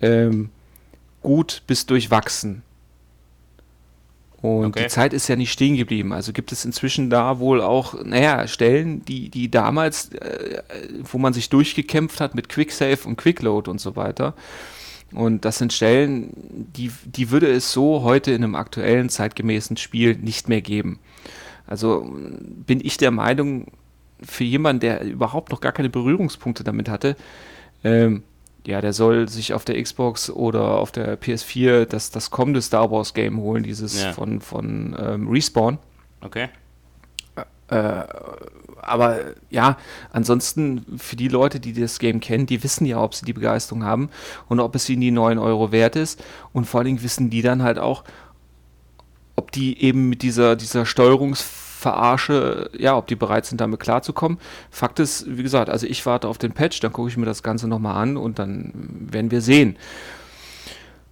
ähm, 0.01 0.49
gut 1.21 1.63
bis 1.67 1.85
durchwachsen. 1.85 2.63
Und 4.41 4.65
Okay. 4.67 4.83
die 4.83 4.89
Zeit 4.89 5.13
ist 5.13 5.27
ja 5.27 5.35
nicht 5.35 5.51
stehen 5.51 5.77
geblieben. 5.77 6.13
Also 6.13 6.33
gibt 6.33 6.51
es 6.51 6.65
inzwischen 6.65 7.11
da 7.11 7.37
wohl 7.37 7.61
auch, 7.61 8.03
naja, 8.03 8.47
Stellen, 8.47 9.05
die, 9.05 9.29
die 9.29 9.51
damals, 9.51 10.11
äh, 10.13 10.63
wo 11.03 11.19
man 11.19 11.33
sich 11.33 11.49
durchgekämpft 11.49 12.19
hat 12.19 12.33
mit 12.33 12.49
Quicksave 12.49 13.07
und 13.07 13.17
Quickload 13.17 13.69
und 13.69 13.79
so 13.79 13.95
weiter. 13.95 14.33
Und 15.13 15.45
das 15.45 15.57
sind 15.59 15.73
Stellen, 15.73 16.31
die, 16.75 16.91
die 17.05 17.29
würde 17.29 17.51
es 17.51 17.71
so 17.71 18.01
heute 18.01 18.31
in 18.31 18.43
einem 18.43 18.55
aktuellen, 18.55 19.09
zeitgemäßen 19.09 19.77
Spiel 19.77 20.15
nicht 20.15 20.49
mehr 20.49 20.61
geben. 20.61 20.99
Also 21.67 22.03
mh, 22.03 22.39
bin 22.65 22.79
ich 22.83 22.97
der 22.97 23.11
Meinung, 23.11 23.67
für 24.23 24.43
jemanden, 24.43 24.81
der 24.81 25.03
überhaupt 25.03 25.51
noch 25.51 25.61
gar 25.61 25.71
keine 25.71 25.89
Berührungspunkte 25.89 26.63
damit 26.63 26.89
hatte, 26.89 27.15
ähm, 27.83 28.23
ja, 28.65 28.79
der 28.81 28.93
soll 28.93 29.27
sich 29.27 29.53
auf 29.53 29.65
der 29.65 29.81
Xbox 29.81 30.29
oder 30.29 30.77
auf 30.77 30.91
der 30.91 31.19
PS4 31.19 31.85
das, 31.85 32.11
das 32.11 32.29
kommende 32.29 32.61
Star 32.61 32.91
Wars 32.91 33.13
Game 33.13 33.39
holen, 33.39 33.63
dieses 33.63 34.01
Ja. 34.01 34.13
von, 34.13 34.39
von 34.41 34.95
ähm, 34.99 35.27
Respawn. 35.27 35.77
Okay. 36.21 36.49
Aber 38.81 39.19
ja, 39.49 39.77
ansonsten 40.11 40.85
für 40.97 41.15
die 41.15 41.29
Leute, 41.29 41.59
die 41.61 41.71
das 41.73 41.99
Game 41.99 42.19
kennen, 42.19 42.45
die 42.45 42.61
wissen 42.63 42.85
ja, 42.85 43.01
ob 43.01 43.15
sie 43.15 43.25
die 43.25 43.31
Begeisterung 43.33 43.83
haben 43.85 44.09
und 44.49 44.59
ob 44.59 44.75
es 44.75 44.89
ihnen 44.89 45.01
die 45.01 45.11
9 45.11 45.37
Euro 45.39 45.71
wert 45.71 45.95
ist. 45.95 46.21
Und 46.51 46.65
vor 46.65 46.79
allen 46.79 46.87
Dingen 46.87 47.03
wissen 47.03 47.29
die 47.29 47.41
dann 47.41 47.63
halt 47.63 47.79
auch, 47.79 48.03
ob 49.37 49.51
die 49.51 49.81
eben 49.81 50.09
mit 50.09 50.21
dieser, 50.21 50.55
dieser 50.57 50.85
Steuerungsverarsche, 51.81 52.69
ja, 52.77 52.97
ob 52.97 53.07
die 53.07 53.15
bereit 53.15 53.45
sind, 53.45 53.61
damit 53.61 53.79
klarzukommen. 53.79 54.37
Fakt 54.69 54.99
ist, 54.99 55.25
wie 55.27 55.43
gesagt, 55.43 55.69
also 55.69 55.87
ich 55.87 56.05
warte 56.05 56.27
auf 56.27 56.37
den 56.37 56.51
Patch, 56.51 56.79
dann 56.79 56.93
gucke 56.93 57.09
ich 57.09 57.17
mir 57.17 57.25
das 57.25 57.43
Ganze 57.43 57.67
nochmal 57.67 58.01
an 58.01 58.17
und 58.17 58.39
dann 58.39 58.71
werden 59.11 59.31
wir 59.31 59.41
sehen. 59.41 59.77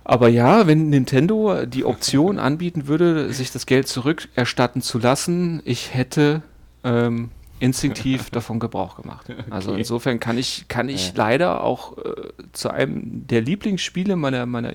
Aber 0.04 0.28
ja, 0.28 0.66
wenn 0.66 0.90
Nintendo 0.90 1.66
die 1.66 1.86
Option 1.86 2.40
anbieten 2.40 2.88
würde, 2.88 3.34
sich 3.34 3.52
das 3.52 3.66
Geld 3.66 3.88
zurückerstatten 3.88 4.82
zu 4.82 5.00
lassen, 5.00 5.62
ich 5.66 5.94
hätte 5.94 6.42
ähm, 6.84 7.30
instinktiv 7.60 8.30
davon 8.32 8.60
Gebrauch 8.60 8.96
gemacht. 8.96 9.28
Also 9.50 9.74
insofern 9.74 10.20
kann 10.20 10.38
ich, 10.38 10.68
kann 10.68 10.90
ich 10.90 11.14
leider 11.16 11.64
auch 11.64 11.98
äh, 11.98 12.14
zu 12.54 12.70
einem 12.70 13.28
der 13.28 13.42
Lieblingsspiele 13.42 14.16
meiner, 14.16 14.46
meiner 14.46 14.74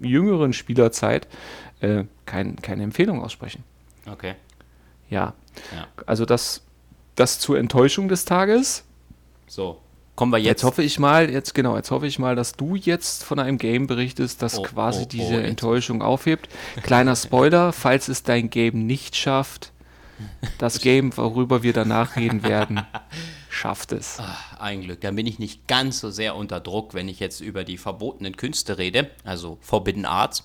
jüngeren 0.00 0.54
Spielerzeit 0.54 1.28
äh, 1.80 2.04
kein, 2.24 2.56
keine 2.56 2.84
Empfehlung 2.84 3.22
aussprechen. 3.22 3.64
Okay. 4.10 4.34
Ja. 5.10 5.34
Ja. 5.74 5.86
Also 6.06 6.24
das, 6.24 6.62
das 7.16 7.38
zur 7.38 7.58
Enttäuschung 7.58 8.08
des 8.08 8.24
Tages. 8.24 8.84
So. 9.46 9.80
Kommen 10.16 10.32
wir 10.32 10.38
Jetzt 10.38 10.48
jetzt. 10.60 10.64
hoffe 10.64 10.82
ich 10.82 10.98
mal, 10.98 11.30
jetzt 11.30 11.54
genau, 11.54 11.76
jetzt 11.76 11.90
hoffe 11.90 12.06
ich 12.06 12.18
mal, 12.18 12.36
dass 12.36 12.52
du 12.52 12.74
jetzt 12.76 13.24
von 13.24 13.38
einem 13.38 13.56
Game 13.58 13.86
berichtest, 13.86 14.42
das 14.42 14.58
Oh, 14.58 14.62
quasi 14.62 15.00
oh, 15.00 15.02
oh, 15.04 15.08
diese 15.08 15.34
jetzt. 15.34 15.48
Enttäuschung 15.48 16.02
aufhebt. 16.02 16.48
Kleiner 16.82 17.16
Spoiler, 17.16 17.72
falls 17.72 18.08
es 18.08 18.22
dein 18.22 18.50
Game 18.50 18.86
nicht 18.86 19.16
schafft, 19.16 19.72
das 20.58 20.78
Game, 20.82 21.16
worüber 21.16 21.62
wir 21.62 21.72
danach 21.72 22.16
reden 22.16 22.42
werden, 22.42 22.82
schafft 23.48 23.92
es. 23.92 24.18
Ah, 24.20 24.36
Ein 24.58 24.82
Glück. 24.82 25.00
Dann 25.00 25.16
bin 25.16 25.26
ich 25.26 25.38
nicht 25.38 25.66
ganz 25.66 26.00
so 26.00 26.10
sehr 26.10 26.36
unter 26.36 26.60
Druck, 26.60 26.92
wenn 26.92 27.08
ich 27.08 27.18
jetzt 27.18 27.40
über 27.40 27.64
die 27.64 27.78
verbotenen 27.78 28.36
Künste 28.36 28.76
rede, 28.76 29.10
also 29.24 29.56
Forbidden 29.62 30.04
Arts, 30.04 30.44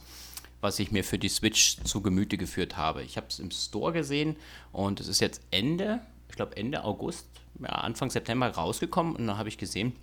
was 0.65 0.80
ich 0.80 0.91
mir 0.91 1.04
für 1.04 1.19
die 1.19 1.30
Switch 1.30 1.78
zu 1.84 2.01
Gemüte 2.01 2.38
geführt 2.38 2.75
habe. 2.75 3.04
Ich 3.04 3.17
habe 3.17 3.28
es 3.30 3.38
im 3.38 3.51
Store 3.51 3.93
gesehen 3.93 4.36
und 4.71 4.99
es 4.99 5.08
ist 5.08 5.19
jetzt 5.19 5.41
Ende, 5.51 6.01
ich 6.28 6.36
glaube 6.36 6.58
Ende 6.58 6.84
August, 6.84 7.28
ja, 7.60 7.69
Anfang 7.69 8.10
September 8.10 8.49
rausgekommen 8.49 9.15
und 9.15 9.28
dann 9.28 9.38
habe 9.38 9.47
ich 9.47 9.60
gesehen, 9.60 9.93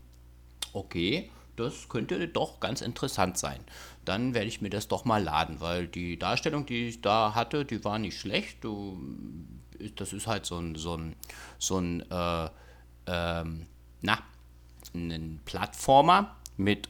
okay, 0.73 1.31
das 1.57 1.89
könnte 1.89 2.29
doch 2.29 2.61
ganz 2.61 2.81
interessant 2.81 3.39
sein. 3.39 3.59
Dann 4.05 4.35
werde 4.35 4.47
ich 4.47 4.61
mir 4.61 4.71
das 4.71 4.87
doch 4.87 5.05
mal 5.05 5.23
laden, 5.23 5.61
weil 5.61 5.89
die 5.89 6.17
Darstellung, 6.17 6.65
die 6.65 6.89
ich 6.89 7.01
da 7.01 7.35
hatte, 7.35 7.65
die 7.65 7.85
war 7.85 7.99
nicht 7.99 8.19
schlecht. 8.19 8.59
Das 9.97 10.13
ist 10.13 10.29
halt 10.29 10.47
so 10.47 10.59
ein, 10.59 10.77
so 10.77 10.97
ein, 10.97 11.17
so 11.59 11.79
ein 11.79 12.09
äh, 12.09 12.49
ähm, 13.09 13.67
na, 14.01 14.19
ein 14.95 15.41
Plattformer 15.45 16.37
mit 16.57 16.89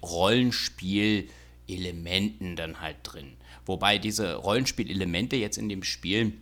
Rollenspielelementen 1.69 2.57
dann 2.57 2.81
halt 2.81 2.97
drin. 3.03 3.37
Wobei 3.67 3.99
diese 3.99 4.35
Rollenspielelemente 4.35 5.37
jetzt 5.37 5.59
in 5.59 5.69
dem 5.69 5.83
Spiel, 5.83 6.33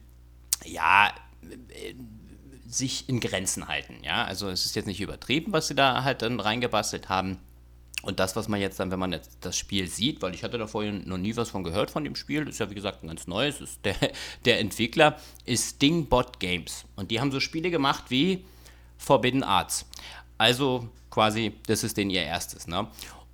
ja, 0.64 1.12
äh, 1.42 1.94
sich 2.68 3.08
in 3.08 3.20
Grenzen 3.20 3.68
halten. 3.68 3.96
Ja, 4.02 4.24
also 4.24 4.48
es 4.48 4.64
ist 4.64 4.76
jetzt 4.76 4.86
nicht 4.86 5.00
übertrieben, 5.00 5.52
was 5.52 5.68
sie 5.68 5.74
da 5.74 6.04
halt 6.04 6.22
dann 6.22 6.38
reingebastelt 6.38 7.08
haben. 7.08 7.38
Und 8.02 8.18
das, 8.18 8.34
was 8.34 8.48
man 8.48 8.60
jetzt 8.60 8.80
dann, 8.80 8.90
wenn 8.90 8.98
man 8.98 9.12
jetzt 9.12 9.38
das 9.42 9.58
Spiel 9.58 9.86
sieht, 9.86 10.22
weil 10.22 10.34
ich 10.34 10.42
hatte 10.42 10.56
da 10.56 10.66
vorher 10.66 10.92
noch 10.92 11.18
nie 11.18 11.36
was 11.36 11.50
von 11.50 11.64
gehört 11.64 11.90
von 11.90 12.04
dem 12.04 12.14
Spiel, 12.14 12.48
ist 12.48 12.58
ja 12.58 12.70
wie 12.70 12.74
gesagt 12.74 13.02
ein 13.02 13.08
ganz 13.08 13.26
neues, 13.26 13.60
ist 13.60 13.84
der, 13.84 13.96
der 14.44 14.60
Entwickler 14.60 15.18
ist 15.44 15.76
Stingbot 15.76 16.40
Games. 16.40 16.84
Und 16.96 17.10
die 17.10 17.20
haben 17.20 17.32
so 17.32 17.40
Spiele 17.40 17.70
gemacht 17.70 18.04
wie 18.08 18.44
Forbidden 18.96 19.42
Arts. 19.42 19.84
Also 20.38 20.88
quasi, 21.10 21.52
das 21.66 21.84
ist 21.84 21.96
denen 21.96 22.10
ihr 22.10 22.22
erstes. 22.22 22.66
Ne? 22.66 22.88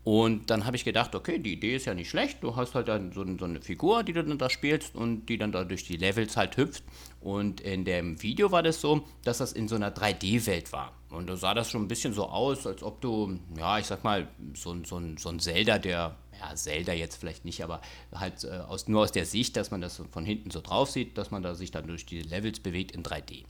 Und 0.06 0.50
dann 0.50 0.64
habe 0.66 0.76
ich 0.76 0.84
gedacht, 0.84 1.16
okay, 1.16 1.40
die 1.40 1.54
Idee 1.54 1.74
ist 1.74 1.86
ja 1.86 1.92
nicht 1.92 2.08
schlecht. 2.08 2.40
Du 2.40 2.54
hast 2.54 2.76
halt 2.76 2.86
dann 2.86 3.10
so, 3.10 3.24
so 3.36 3.44
eine 3.44 3.60
Figur, 3.60 4.04
die 4.04 4.12
du 4.12 4.22
dann 4.22 4.38
da 4.38 4.48
spielst 4.48 4.94
und 4.94 5.26
die 5.26 5.36
dann 5.36 5.50
da 5.50 5.64
durch 5.64 5.82
die 5.84 5.96
Levels 5.96 6.36
halt 6.36 6.56
hüpft. 6.56 6.84
Und 7.20 7.60
in 7.60 7.84
dem 7.84 8.22
Video 8.22 8.52
war 8.52 8.62
das 8.62 8.80
so, 8.80 9.02
dass 9.24 9.38
das 9.38 9.52
in 9.52 9.66
so 9.66 9.74
einer 9.74 9.90
3D-Welt 9.92 10.72
war. 10.72 10.92
Und 11.10 11.26
da 11.28 11.36
sah 11.36 11.54
das 11.54 11.72
schon 11.72 11.82
ein 11.82 11.88
bisschen 11.88 12.12
so 12.12 12.26
aus, 12.28 12.68
als 12.68 12.84
ob 12.84 13.00
du, 13.00 13.36
ja, 13.58 13.80
ich 13.80 13.86
sag 13.86 14.04
mal, 14.04 14.28
so, 14.54 14.70
ein- 14.70 14.84
so, 14.84 15.02
so 15.18 15.28
ein 15.28 15.40
Zelda, 15.40 15.80
der, 15.80 16.14
ja, 16.38 16.54
Zelda 16.54 16.92
jetzt 16.92 17.16
vielleicht 17.16 17.44
nicht, 17.44 17.64
aber 17.64 17.80
halt 18.14 18.44
äh, 18.44 18.58
aus, 18.68 18.86
nur 18.86 19.02
aus 19.02 19.10
der 19.10 19.26
Sicht, 19.26 19.56
dass 19.56 19.72
man 19.72 19.80
das 19.80 20.00
von 20.12 20.24
hinten 20.24 20.52
so 20.52 20.60
drauf 20.60 20.88
sieht, 20.88 21.18
dass 21.18 21.32
man 21.32 21.42
da 21.42 21.56
sich 21.56 21.72
dann 21.72 21.88
durch 21.88 22.06
die 22.06 22.22
Levels 22.22 22.60
bewegt 22.60 22.92
in 22.92 23.02
3D. 23.02 23.42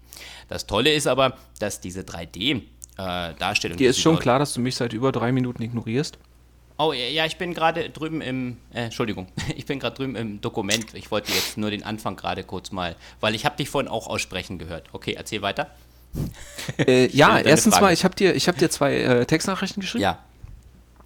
Das 0.48 0.66
Tolle 0.66 0.94
ist 0.94 1.06
aber, 1.06 1.36
dass 1.58 1.82
diese 1.82 2.00
3D-Darstellung. 2.00 3.76
Dir 3.76 3.90
ist 3.90 4.00
schon 4.00 4.14
klar, 4.22 4.38
dass 4.38 4.54
du 4.54 4.60
mich 4.62 4.74
seit 4.76 4.94
über 4.94 5.12
drei 5.12 5.32
Minuten 5.32 5.60
ignorierst. 5.62 6.16
Oh, 6.78 6.92
ja, 6.92 7.24
ich 7.24 7.38
bin 7.38 7.54
gerade 7.54 7.88
drüben 7.88 8.20
im, 8.20 8.58
äh, 8.72 8.84
Entschuldigung, 8.84 9.28
ich 9.56 9.64
bin 9.66 9.78
gerade 9.78 9.96
drüben 9.96 10.14
im 10.14 10.40
Dokument. 10.40 10.94
Ich 10.94 11.10
wollte 11.10 11.32
jetzt 11.32 11.56
nur 11.56 11.70
den 11.70 11.82
Anfang 11.82 12.16
gerade 12.16 12.44
kurz 12.44 12.70
mal, 12.70 12.96
weil 13.20 13.34
ich 13.34 13.44
habe 13.46 13.56
dich 13.56 13.70
vorhin 13.70 13.90
auch 13.90 14.06
aussprechen 14.08 14.58
gehört. 14.58 14.88
Okay, 14.92 15.14
erzähl 15.14 15.42
weiter. 15.42 15.70
Äh, 16.78 17.06
ja, 17.16 17.38
erstens 17.38 17.74
Frage. 17.74 17.86
mal, 17.86 17.92
ich 17.92 18.04
habe 18.04 18.14
dir, 18.14 18.34
ich 18.34 18.48
hab 18.48 18.58
dir 18.58 18.70
zwei 18.70 18.94
äh, 18.96 19.26
Textnachrichten 19.26 19.80
geschrieben. 19.80 20.02
Ja, 20.02 20.18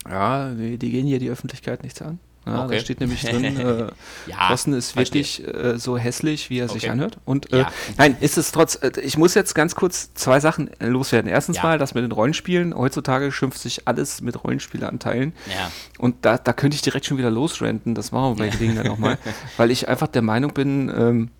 Ja, 0.08 0.50
die, 0.50 0.76
die 0.76 0.90
gehen 0.90 1.06
hier 1.06 1.18
die 1.18 1.30
Öffentlichkeit 1.30 1.82
nichts 1.82 2.02
an. 2.02 2.18
Ja, 2.46 2.64
Okay. 2.64 2.74
Da 2.76 2.80
steht 2.80 3.00
nämlich 3.00 3.22
drin, 3.22 3.44
äh, 3.58 3.88
Ja, 4.26 4.48
Thorsten 4.48 4.72
ist 4.72 4.96
wirklich 4.96 5.46
äh, 5.46 5.78
so 5.78 5.98
hässlich, 5.98 6.48
wie 6.50 6.58
er 6.58 6.68
sich 6.68 6.84
Okay. 6.84 6.90
anhört. 6.92 7.18
Und 7.24 7.52
äh, 7.52 7.58
Ja. 7.60 7.72
nein, 7.98 8.16
ist 8.20 8.38
es 8.38 8.50
trotz, 8.52 8.76
äh, 8.76 8.92
ich 9.02 9.18
muss 9.18 9.34
jetzt 9.34 9.54
ganz 9.54 9.74
kurz 9.74 10.14
zwei 10.14 10.40
Sachen 10.40 10.70
äh, 10.80 10.86
loswerden. 10.86 11.30
Erstens 11.30 11.62
mal, 11.62 11.78
das 11.78 11.94
mit 11.94 12.02
den 12.02 12.12
Rollenspielen. 12.12 12.74
Heutzutage 12.74 13.30
schimpft 13.30 13.58
sich 13.58 13.86
alles 13.86 14.20
mit 14.22 14.42
Rollenspielanteilen. 14.42 15.34
Ja. 15.54 15.70
Und 15.98 16.16
da, 16.24 16.38
da 16.38 16.52
könnte 16.52 16.74
ich 16.74 16.82
direkt 16.82 17.04
schon 17.06 17.18
wieder 17.18 17.30
losrenten, 17.30 17.94
das 17.94 18.10
machen 18.10 18.38
wir 18.38 18.44
bei 18.46 18.50
Gelegenheit 18.50 18.86
nochmal, 18.86 19.18
weil 19.58 19.70
ich 19.70 19.88
einfach 19.88 20.08
der 20.08 20.22
Meinung 20.22 20.54
bin, 20.54 20.90
ähm, 20.96 21.30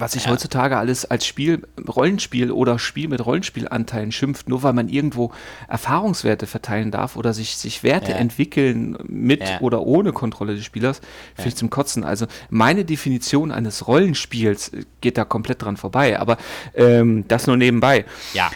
was 0.00 0.12
sich 0.12 0.24
Ja. 0.24 0.30
heutzutage 0.30 0.76
alles 0.76 1.04
als 1.04 1.26
Spiel, 1.26 1.62
Rollenspiel 1.88 2.50
oder 2.50 2.78
Spiel 2.78 3.08
mit 3.08 3.24
Rollenspielanteilen 3.24 4.12
schimpft, 4.12 4.48
nur 4.48 4.62
weil 4.62 4.72
man 4.72 4.88
irgendwo 4.88 5.32
Erfahrungswerte 5.68 6.46
verteilen 6.46 6.90
darf 6.90 7.16
oder 7.16 7.32
sich, 7.34 7.56
sich 7.56 7.82
Werte 7.82 8.12
Ja. 8.12 8.18
entwickeln 8.18 8.96
mit 9.06 9.40
Ja. 9.40 9.60
oder 9.60 9.82
ohne 9.82 10.12
Kontrolle 10.12 10.54
des 10.54 10.64
Spielers, 10.64 11.00
finde 11.34 11.48
ich 11.48 11.56
zum 11.56 11.70
Kotzen. 11.70 12.04
Also 12.04 12.26
meine 12.48 12.84
Definition 12.84 13.52
eines 13.52 13.86
Rollenspiels 13.86 14.72
geht 15.00 15.18
da 15.18 15.24
komplett 15.24 15.62
dran 15.62 15.76
vorbei, 15.76 16.18
aber 16.18 16.36
ähm, 16.74 17.24
das 17.28 17.46
nur 17.46 17.56
nebenbei. 17.56 18.04
Ja, 18.34 18.50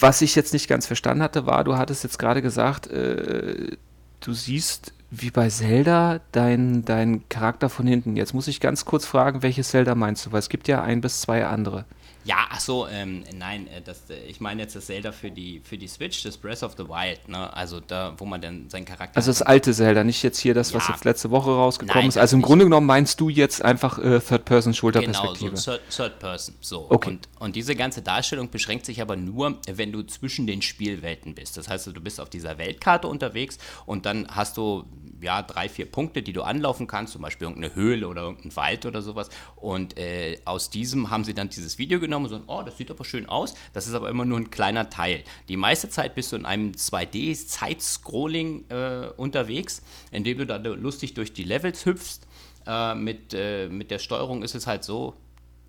Was 0.00 0.22
ich 0.22 0.36
jetzt 0.36 0.52
nicht 0.52 0.68
ganz 0.68 0.86
verstanden 0.86 1.22
hatte, 1.24 1.44
war, 1.46 1.64
du 1.64 1.76
hattest 1.76 2.04
jetzt 2.04 2.18
gerade 2.20 2.40
gesagt, 2.40 2.86
äh, 2.86 3.76
du 4.20 4.32
siehst 4.32 4.92
wie 5.10 5.30
bei 5.30 5.48
Zelda 5.48 6.20
dein, 6.32 6.84
dein 6.84 7.28
Charakter 7.28 7.68
von 7.68 7.86
hinten. 7.86 8.16
Jetzt 8.16 8.34
muss 8.34 8.48
ich 8.48 8.60
ganz 8.60 8.84
kurz 8.84 9.06
fragen, 9.06 9.42
welches 9.42 9.70
Zelda 9.70 9.94
meinst 9.94 10.26
du? 10.26 10.32
Weil 10.32 10.40
es 10.40 10.48
gibt 10.48 10.68
ja 10.68 10.82
ein 10.82 11.00
bis 11.00 11.20
zwei 11.20 11.46
andere. 11.46 11.84
Ja, 12.28 12.46
ach 12.50 12.60
so, 12.60 12.86
ähm, 12.86 13.24
nein, 13.34 13.68
äh, 13.68 13.80
das, 13.80 14.10
äh, 14.10 14.18
ich 14.26 14.38
meine 14.38 14.60
jetzt 14.60 14.76
das 14.76 14.84
Zelda 14.84 15.12
für 15.12 15.30
die, 15.30 15.62
für 15.64 15.78
die 15.78 15.88
Switch, 15.88 16.22
das 16.24 16.36
Breath 16.36 16.62
of 16.62 16.74
the 16.76 16.86
Wild, 16.86 17.26
ne? 17.26 17.50
Also 17.56 17.80
da, 17.80 18.12
wo 18.18 18.26
man 18.26 18.42
dann 18.42 18.68
seinen 18.68 18.84
Charakter. 18.84 19.16
Also 19.16 19.30
das 19.30 19.40
alte 19.40 19.72
Zelda, 19.72 20.04
nicht 20.04 20.22
jetzt 20.22 20.38
hier 20.38 20.52
das, 20.52 20.74
was 20.74 20.88
Ja. 20.88 20.94
jetzt 20.94 21.06
letzte 21.06 21.30
Woche 21.30 21.48
rausgekommen 21.48 22.02
Nein, 22.02 22.08
ist. 22.10 22.18
Also 22.18 22.36
im. 22.36 22.42
Grunde 22.42 22.66
genommen 22.66 22.86
meinst 22.86 23.18
du 23.20 23.30
jetzt 23.30 23.64
einfach 23.64 23.98
äh, 23.98 24.02
Genau, 24.02 24.18
so 24.18 24.26
Third-Person-Schulterperspektive. 24.28 25.54
Third, 25.54 25.80
Third 25.88 26.18
Person. 26.18 26.54
So. 26.60 26.86
Okay. 26.90 27.08
Und, 27.10 27.28
und 27.38 27.56
diese 27.56 27.74
ganze 27.74 28.02
Darstellung 28.02 28.50
beschränkt 28.50 28.84
sich 28.84 29.00
aber 29.00 29.16
nur, 29.16 29.56
wenn 29.66 29.90
du 29.90 30.02
zwischen 30.02 30.46
den 30.46 30.60
Spielwelten 30.60 31.34
bist. 31.34 31.56
Das 31.56 31.68
heißt, 31.70 31.86
du 31.86 32.00
bist 32.00 32.20
auf 32.20 32.28
dieser 32.28 32.58
Weltkarte 32.58 33.08
unterwegs 33.08 33.56
und 33.86 34.04
dann 34.04 34.28
hast 34.28 34.58
du 34.58 34.84
ja 35.20 35.42
drei, 35.42 35.68
vier 35.68 35.86
Punkte, 35.86 36.22
die 36.22 36.32
du 36.32 36.42
anlaufen 36.42 36.86
kannst, 36.86 37.12
zum 37.12 37.22
Beispiel 37.22 37.48
irgendeine 37.48 37.74
Höhle 37.74 38.08
oder 38.08 38.22
irgendein 38.22 38.54
Wald 38.56 38.86
oder 38.86 39.02
sowas. 39.02 39.30
Und 39.56 39.98
äh, 39.98 40.38
aus 40.44 40.70
diesem 40.70 41.10
haben 41.10 41.24
sie 41.24 41.34
dann 41.34 41.48
dieses 41.48 41.78
Video 41.78 42.00
genommen 42.00 42.17
und 42.24 42.30
so, 42.30 42.40
oh, 42.46 42.62
das 42.62 42.76
sieht 42.76 42.90
aber 42.90 43.04
schön 43.04 43.28
aus. 43.28 43.54
Das 43.72 43.86
ist 43.86 43.94
aber 43.94 44.08
immer 44.08 44.24
nur 44.24 44.38
ein 44.38 44.50
kleiner 44.50 44.90
Teil. 44.90 45.24
Die 45.48 45.56
meiste 45.56 45.88
Zeit 45.88 46.14
bist 46.14 46.32
du 46.32 46.36
in 46.36 46.44
einem 46.44 46.72
2D-Zeitscrolling 46.72 48.64
äh, 48.68 49.08
unterwegs, 49.16 49.82
indem 50.10 50.38
du 50.38 50.46
da 50.46 50.56
lustig 50.56 51.14
durch 51.14 51.32
die 51.32 51.44
Levels 51.44 51.84
hüpfst. 51.86 52.20
Äh, 52.66 52.94
mit, 52.94 53.34
äh, 53.34 53.68
mit 53.68 53.90
der 53.90 53.98
Steuerung 53.98 54.42
ist 54.42 54.54
es 54.54 54.66
halt 54.66 54.84
so, 54.84 55.14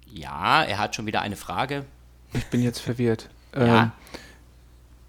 ja, 0.06 0.64
er 0.64 0.78
hat 0.78 0.96
schon 0.96 1.06
wieder 1.06 1.22
eine 1.22 1.36
Frage. 1.36 1.86
Ich 2.34 2.46
bin 2.48 2.62
jetzt 2.62 2.80
verwirrt. 2.80 3.30
Ja. 3.56 3.84
Ähm, 3.84 3.92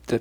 das, 0.07 0.21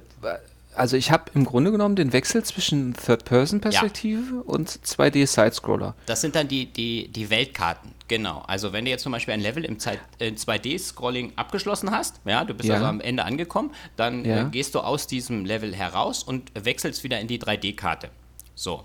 also 0.80 0.98
ich 0.98 1.12
habe 1.12 1.26
im 1.36 1.46
Grunde 1.46 1.72
genommen 1.72 1.96
den 1.96 2.14
Wechsel 2.14 2.44
zwischen 2.44 2.94
Third-Person-Perspektive 2.94 4.44
und 4.44 4.70
2D-Sidescroller. 4.70 5.94
Das 6.06 6.22
sind 6.22 6.36
dann 6.36 6.48
die, 6.48 6.66
die, 6.68 7.08
die 7.10 7.30
Weltkarten, 7.30 7.92
genau. 8.08 8.44
Also 8.48 8.74
wenn 8.74 8.86
du 8.86 8.92
jetzt 8.92 9.04
zum 9.04 9.12
Beispiel 9.12 9.34
ein 9.34 9.42
Level 9.42 9.66
im 9.66 9.80
Zeit, 9.80 10.00
äh, 10.20 10.32
2D-Scrolling 10.32 11.34
abgeschlossen 11.36 11.92
hast, 11.92 12.22
ja, 12.26 12.44
du 12.46 12.54
bist 12.54 12.70
Ja. 12.70 12.76
also 12.76 12.86
am 12.88 13.02
Ende 13.02 13.26
angekommen, 13.26 13.72
dann 13.96 14.26
Ja. 14.26 14.48
äh, 14.48 14.50
gehst 14.50 14.76
du 14.76 14.80
aus 14.80 15.08
diesem 15.08 15.46
Level 15.46 15.76
heraus 15.76 16.24
und 16.24 16.52
wechselst 16.56 17.04
wieder 17.04 17.20
in 17.20 17.28
die 17.28 17.40
3D-Karte. 17.40 18.10
So. 18.56 18.84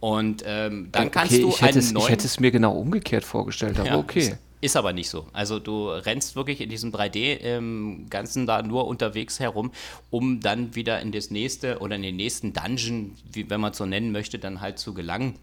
Und 0.00 0.42
ähm, 0.46 0.88
dann 0.92 1.10
kannst 1.10 1.32
okay, 1.32 1.42
du 1.42 1.48
ich 1.48 1.62
hätte, 1.62 1.78
es, 1.78 1.92
neuen... 1.92 2.04
ich 2.04 2.10
hätte 2.10 2.26
es 2.26 2.40
mir 2.40 2.50
genau 2.50 2.72
umgekehrt 2.72 3.24
vorgestellt, 3.24 3.78
aber 3.78 3.88
Ja, 3.88 3.98
okay. 3.98 4.18
Ist, 4.20 4.36
ist 4.62 4.76
aber 4.76 4.92
nicht 4.92 5.10
so. 5.10 5.26
Also 5.32 5.58
du 5.58 5.88
rennst 5.88 6.36
wirklich 6.36 6.60
in 6.60 6.70
diesem 6.70 6.92
3D-Ganzen 6.92 8.46
da 8.46 8.62
nur 8.62 8.86
unterwegs 8.86 9.40
herum, 9.40 9.72
um 10.10 10.40
dann 10.40 10.74
wieder 10.74 11.00
in 11.00 11.12
das 11.12 11.30
nächste 11.30 11.80
oder 11.80 11.96
in 11.96 12.02
den 12.02 12.16
nächsten 12.16 12.52
Dungeon, 12.52 13.16
wie, 13.30 13.50
wenn 13.50 13.60
man 13.60 13.72
es 13.72 13.78
so 13.78 13.86
nennen 13.86 14.12
möchte, 14.12 14.38
dann 14.38 14.60
halt 14.60 14.78
zu 14.78 14.94
gelangen 14.94 15.34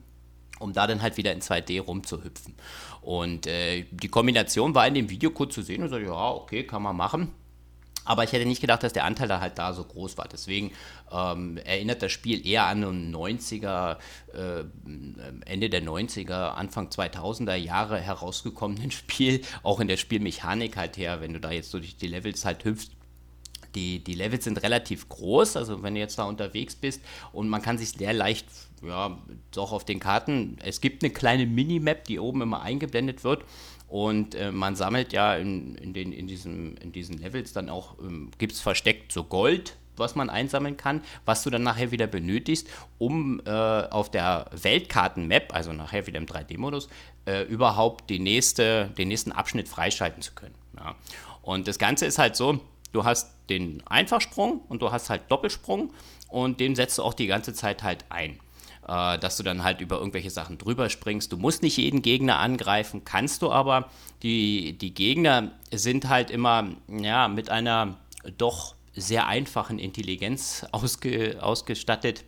um 0.59 0.73
da 0.73 0.87
dann 0.87 1.01
halt 1.01 1.15
wieder 1.15 1.31
in 1.31 1.39
2D 1.39 1.79
rumzuhüpfen. 1.79 2.53
Und 3.01 3.47
äh, 3.47 3.85
die 3.91 4.09
Kombination 4.09 4.75
war 4.75 4.85
in 4.87 4.93
dem 4.93 5.09
Video 5.09 5.31
kurz 5.31 5.55
zu 5.55 5.61
sehen 5.61 5.83
und 5.83 5.89
so, 5.89 5.97
ja, 5.97 6.31
okay, 6.31 6.65
kann 6.65 6.83
man 6.83 6.97
machen. 6.97 7.31
Aber 8.05 8.23
ich 8.23 8.31
hätte 8.31 8.45
nicht 8.45 8.61
gedacht, 8.61 8.83
dass 8.83 8.93
der 8.93 9.05
Anteil 9.05 9.27
da 9.27 9.39
halt 9.39 9.59
da 9.59 9.73
so 9.73 9.83
groß 9.83 10.17
war. 10.17 10.27
Deswegen 10.27 10.71
ähm, 11.11 11.57
erinnert 11.57 12.01
das 12.01 12.11
Spiel 12.11 12.45
eher 12.45 12.65
an 12.65 12.83
ein 12.83 13.15
90er, 13.15 13.97
äh, 14.33 14.63
Ende 15.45 15.69
der 15.69 15.83
90er, 15.83 16.49
Anfang 16.51 16.87
2000er 16.89 17.55
Jahre 17.55 17.99
herausgekommenen 17.99 18.91
Spiel. 18.91 19.41
Auch 19.63 19.79
in 19.79 19.87
der 19.87 19.97
Spielmechanik 19.97 20.77
halt 20.77 20.97
her, 20.97 21.21
wenn 21.21 21.33
du 21.33 21.39
da 21.39 21.51
jetzt 21.51 21.73
durch 21.73 21.97
die 21.97 22.07
Levels 22.07 22.45
halt 22.45 22.65
hüpfst. 22.65 22.91
Die, 23.75 24.03
die 24.03 24.15
Levels 24.15 24.45
sind 24.45 24.63
relativ 24.63 25.07
groß, 25.09 25.55
also 25.55 25.83
wenn 25.83 25.93
du 25.93 25.99
jetzt 25.99 26.17
da 26.17 26.23
unterwegs 26.23 26.75
bist 26.75 27.01
und 27.31 27.49
man 27.49 27.61
kann 27.61 27.77
sich 27.77 27.89
sehr 27.91 28.13
leicht, 28.13 28.47
ja, 28.81 29.15
doch 29.51 29.71
auf 29.71 29.85
den 29.85 29.99
Karten, 29.99 30.57
es 30.63 30.81
gibt 30.81 31.03
eine 31.03 31.13
kleine 31.13 31.45
Minimap, 31.45 32.03
die 32.05 32.17
oben 32.17 32.41
immer 32.41 32.63
eingeblendet 32.63 33.23
wird 33.23 33.43
und 33.89 34.35
äh, 34.35 34.51
man 34.51 34.75
sammelt 34.75 35.13
ja 35.13 35.35
in, 35.35 35.75
in, 35.75 35.93
den, 35.93 36.11
in, 36.11 36.27
diesem, 36.27 36.75
in 36.77 36.91
diesen 36.91 37.17
Levels 37.17 37.53
dann 37.53 37.69
auch, 37.69 37.97
ähm, 37.99 38.29
gibt 38.37 38.53
es 38.53 38.61
versteckt 38.61 39.11
so 39.11 39.23
Gold, 39.23 39.75
was 39.97 40.15
man 40.15 40.29
einsammeln 40.29 40.77
kann, 40.77 41.01
was 41.25 41.43
du 41.43 41.49
dann 41.49 41.63
nachher 41.63 41.91
wieder 41.91 42.07
benötigst, 42.07 42.67
um 42.99 43.41
äh, 43.45 43.49
auf 43.49 44.11
der 44.11 44.45
Weltkarten-Map, 44.51 45.53
also 45.53 45.73
nachher 45.73 46.07
wieder 46.07 46.19
im 46.19 46.27
3D-Modus, 46.27 46.87
äh, 47.25 47.43
überhaupt 47.43 48.09
die 48.09 48.19
nächste, 48.19 48.91
den 48.97 49.09
nächsten 49.09 49.31
Abschnitt 49.31 49.67
freischalten 49.67 50.21
zu 50.21 50.33
können. 50.33 50.55
Ja. 50.77 50.95
Und 51.41 51.67
das 51.67 51.79
Ganze 51.79 52.05
ist 52.05 52.19
halt 52.19 52.35
so, 52.35 52.59
du 52.91 53.03
hast 53.03 53.31
den 53.49 53.85
Einfachsprung 53.87 54.61
und 54.69 54.81
du 54.81 54.91
hast 54.91 55.09
halt 55.09 55.23
Doppelsprung 55.29 55.91
und 56.27 56.59
den 56.59 56.75
setzt 56.75 56.99
du 56.99 57.03
auch 57.03 57.15
die 57.15 57.27
ganze 57.27 57.53
Zeit 57.53 57.83
halt 57.83 58.05
ein 58.09 58.39
äh, 58.89 59.19
dass 59.19 59.37
du 59.37 59.43
dann 59.43 59.63
halt 59.63 59.81
über 59.81 59.99
irgendwelche 59.99 60.31
Sachen 60.31 60.57
drüber 60.57 60.89
springst. 60.89 61.31
Du 61.31 61.37
musst 61.37 61.61
nicht 61.61 61.77
jeden 61.77 62.01
Gegner 62.01 62.39
angreifen, 62.39 63.03
kannst 63.05 63.43
du 63.43 63.51
aber. 63.51 63.89
Die, 64.23 64.77
die 64.77 64.93
Gegner 64.93 65.51
sind 65.71 66.09
halt 66.09 66.31
immer 66.31 66.69
ja, 66.87 67.27
mit 67.27 67.49
einer 67.49 67.97
doch 68.37 68.75
sehr 68.95 69.27
einfachen 69.27 69.77
Intelligenz 69.77 70.65
ausge, 70.71 71.37
ausgestattet 71.41 72.25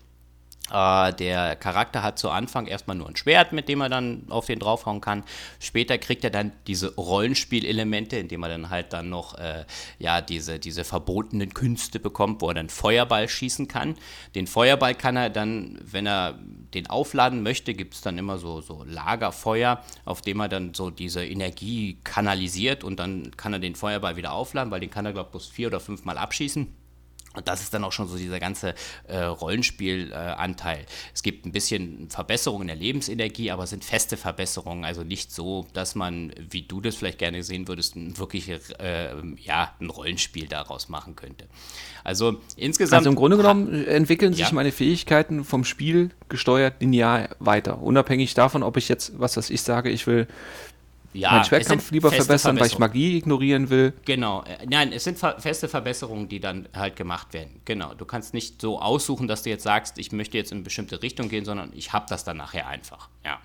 äh, 0.72 1.14
der 1.14 1.56
Charakter 1.56 2.04
hat 2.04 2.20
zu 2.20 2.30
Anfang 2.30 2.68
erstmal 2.68 2.98
nur 2.98 3.08
ein 3.08 3.16
Schwert, 3.16 3.54
mit 3.54 3.68
dem 3.70 3.82
er 3.82 3.90
dann 3.90 4.24
auf 4.30 4.46
den 4.46 4.60
draufhauen 4.60 5.02
kann. 5.02 5.24
Später 5.60 5.98
kriegt 5.98 6.24
er 6.24 6.30
dann 6.30 6.52
diese 6.68 6.96
Rollenspielelemente, 6.96 8.18
indem 8.18 8.44
er 8.44 8.50
dann 8.50 8.70
halt 8.70 8.94
dann 8.94 9.10
noch 9.10 9.38
äh, 9.38 9.66
ja, 10.00 10.22
diese, 10.22 10.60
diese 10.60 10.84
verbotenen 10.84 11.54
Künste 11.54 12.00
bekommt, 12.00 12.42
wo 12.42 12.50
er 12.50 12.56
dann 12.56 12.70
Feuerball 12.70 13.28
schießen 13.28 13.68
kann. 13.68 13.96
Den 14.36 14.48
Feuerball 14.48 14.96
kann 14.96 15.18
er 15.18 15.30
dann, 15.30 15.80
wenn 15.84 16.08
er 16.08 16.40
den 16.74 16.90
aufladen 16.90 17.44
möchte, 17.44 17.74
gibt 17.74 17.94
es 17.94 18.02
dann 18.02 18.18
immer 18.18 18.38
so, 18.38 18.62
so 18.62 18.84
Lagerfeuer, 18.86 19.82
auf 20.06 20.22
dem 20.22 20.40
er 20.40 20.50
dann 20.50 20.74
so 20.74 20.90
diese 20.90 21.26
Energie 21.26 22.00
kanalisiert 22.04 22.84
und 22.84 23.00
dann 23.00 23.32
kann 23.36 23.54
er 23.54 23.60
den 23.60 23.76
Feuerball 23.76 24.16
wieder 24.16 24.32
aufladen, 24.32 24.72
weil 24.72 24.80
den 24.80 24.92
kann 24.92 25.06
er, 25.06 25.14
glaube 25.14 25.28
ich, 25.28 25.32
bloß 25.32 25.48
vier 25.48 25.68
oder 25.68 25.80
fünf 25.80 26.06
Mal 26.06 26.18
abschießen. 26.18 26.81
Und 27.34 27.48
das 27.48 27.62
ist 27.62 27.74
dann 27.74 27.84
auch 27.86 27.94
schon 27.94 28.10
so 28.10 28.18
dieser 28.18 28.40
ganze 28.40 28.76
äh, 29.08 29.20
Rollenspielanteil. 29.20 30.80
Äh, 30.80 30.86
es 31.14 31.24
gibt 31.24 31.46
ein 31.46 31.54
bisschen 31.54 32.10
Verbesserungen 32.10 32.68
der 32.68 32.76
Lebensenergie, 32.76 33.52
aber 33.52 33.64
es 33.64 33.70
sind 33.70 33.86
feste 33.86 34.18
Verbesserungen. 34.18 34.84
Also 34.84 35.04
nicht 35.04 35.32
so, 35.32 35.66
dass 35.74 35.96
man, 35.96 36.34
wie 36.50 36.64
du 36.64 36.82
das 36.82 36.96
vielleicht 36.96 37.20
gerne 37.20 37.42
sehen 37.44 37.70
würdest, 37.70 37.96
ein 37.96 38.18
wirklich 38.18 38.50
äh, 38.50 38.60
ja, 39.38 39.74
ein 39.80 39.90
Rollenspiel 39.90 40.48
daraus 40.48 40.90
machen 40.90 41.16
könnte. 41.16 41.46
Also 42.04 42.42
insgesamt. 42.58 43.00
Also 43.00 43.10
im 43.10 43.16
Grunde 43.16 43.38
genommen 43.38 43.86
entwickeln 43.86 44.34
sich 44.34 44.48
ja. 44.48 44.54
meine 44.54 44.74
Fähigkeiten 44.74 45.46
vom 45.46 45.64
Spiel 45.64 46.12
gesteuert 46.28 46.82
linear 46.82 47.30
weiter. 47.40 47.82
Unabhängig 47.82 48.34
davon, 48.34 48.62
ob 48.64 48.76
ich 48.76 48.90
jetzt, 48.90 49.20
was 49.20 49.34
das 49.34 49.50
ich 49.50 49.62
sage, 49.62 49.90
ich 49.90 50.06
will 50.06 50.28
ja, 51.14 51.32
meinen 51.32 51.46
Schwertkampf 51.46 51.92
lieber 51.92 52.12
verbessern, 52.12 52.60
weil 52.60 52.68
ich 52.68 52.80
Magie 52.80 53.18
ignorieren 53.18 53.70
will. 53.70 53.94
Genau. 54.06 54.44
Äh, 54.44 54.66
nein, 54.68 54.94
es 54.94 55.04
sind 55.04 55.18
feste 55.18 55.68
Verbesserungen, 55.68 56.30
die 56.30 56.40
dann 56.40 56.68
halt 56.74 56.96
gemacht 56.96 57.34
werden. 57.34 57.62
Genau. 57.66 57.94
Du 57.94 58.06
kannst 58.06 58.34
nicht 58.34 58.62
so 58.62 58.82
aussuchen, 58.82 59.28
dass 59.28 59.44
du 59.44 59.50
jetzt 59.50 59.64
sagst, 59.64 59.98
ich 59.98 60.12
möchte 60.12 60.38
jetzt 60.38 60.52
in 60.52 60.58
eine 60.58 60.64
bestimmte 60.64 61.02
Richtung 61.02 61.30
gehen, 61.30 61.46
sondern 61.46 61.72
ich 61.74 61.94
habe 61.94 62.06
das 62.10 62.24
dann 62.24 62.38
nachher 62.38 62.68
einfach. 62.68 63.10
Ja. 63.26 63.40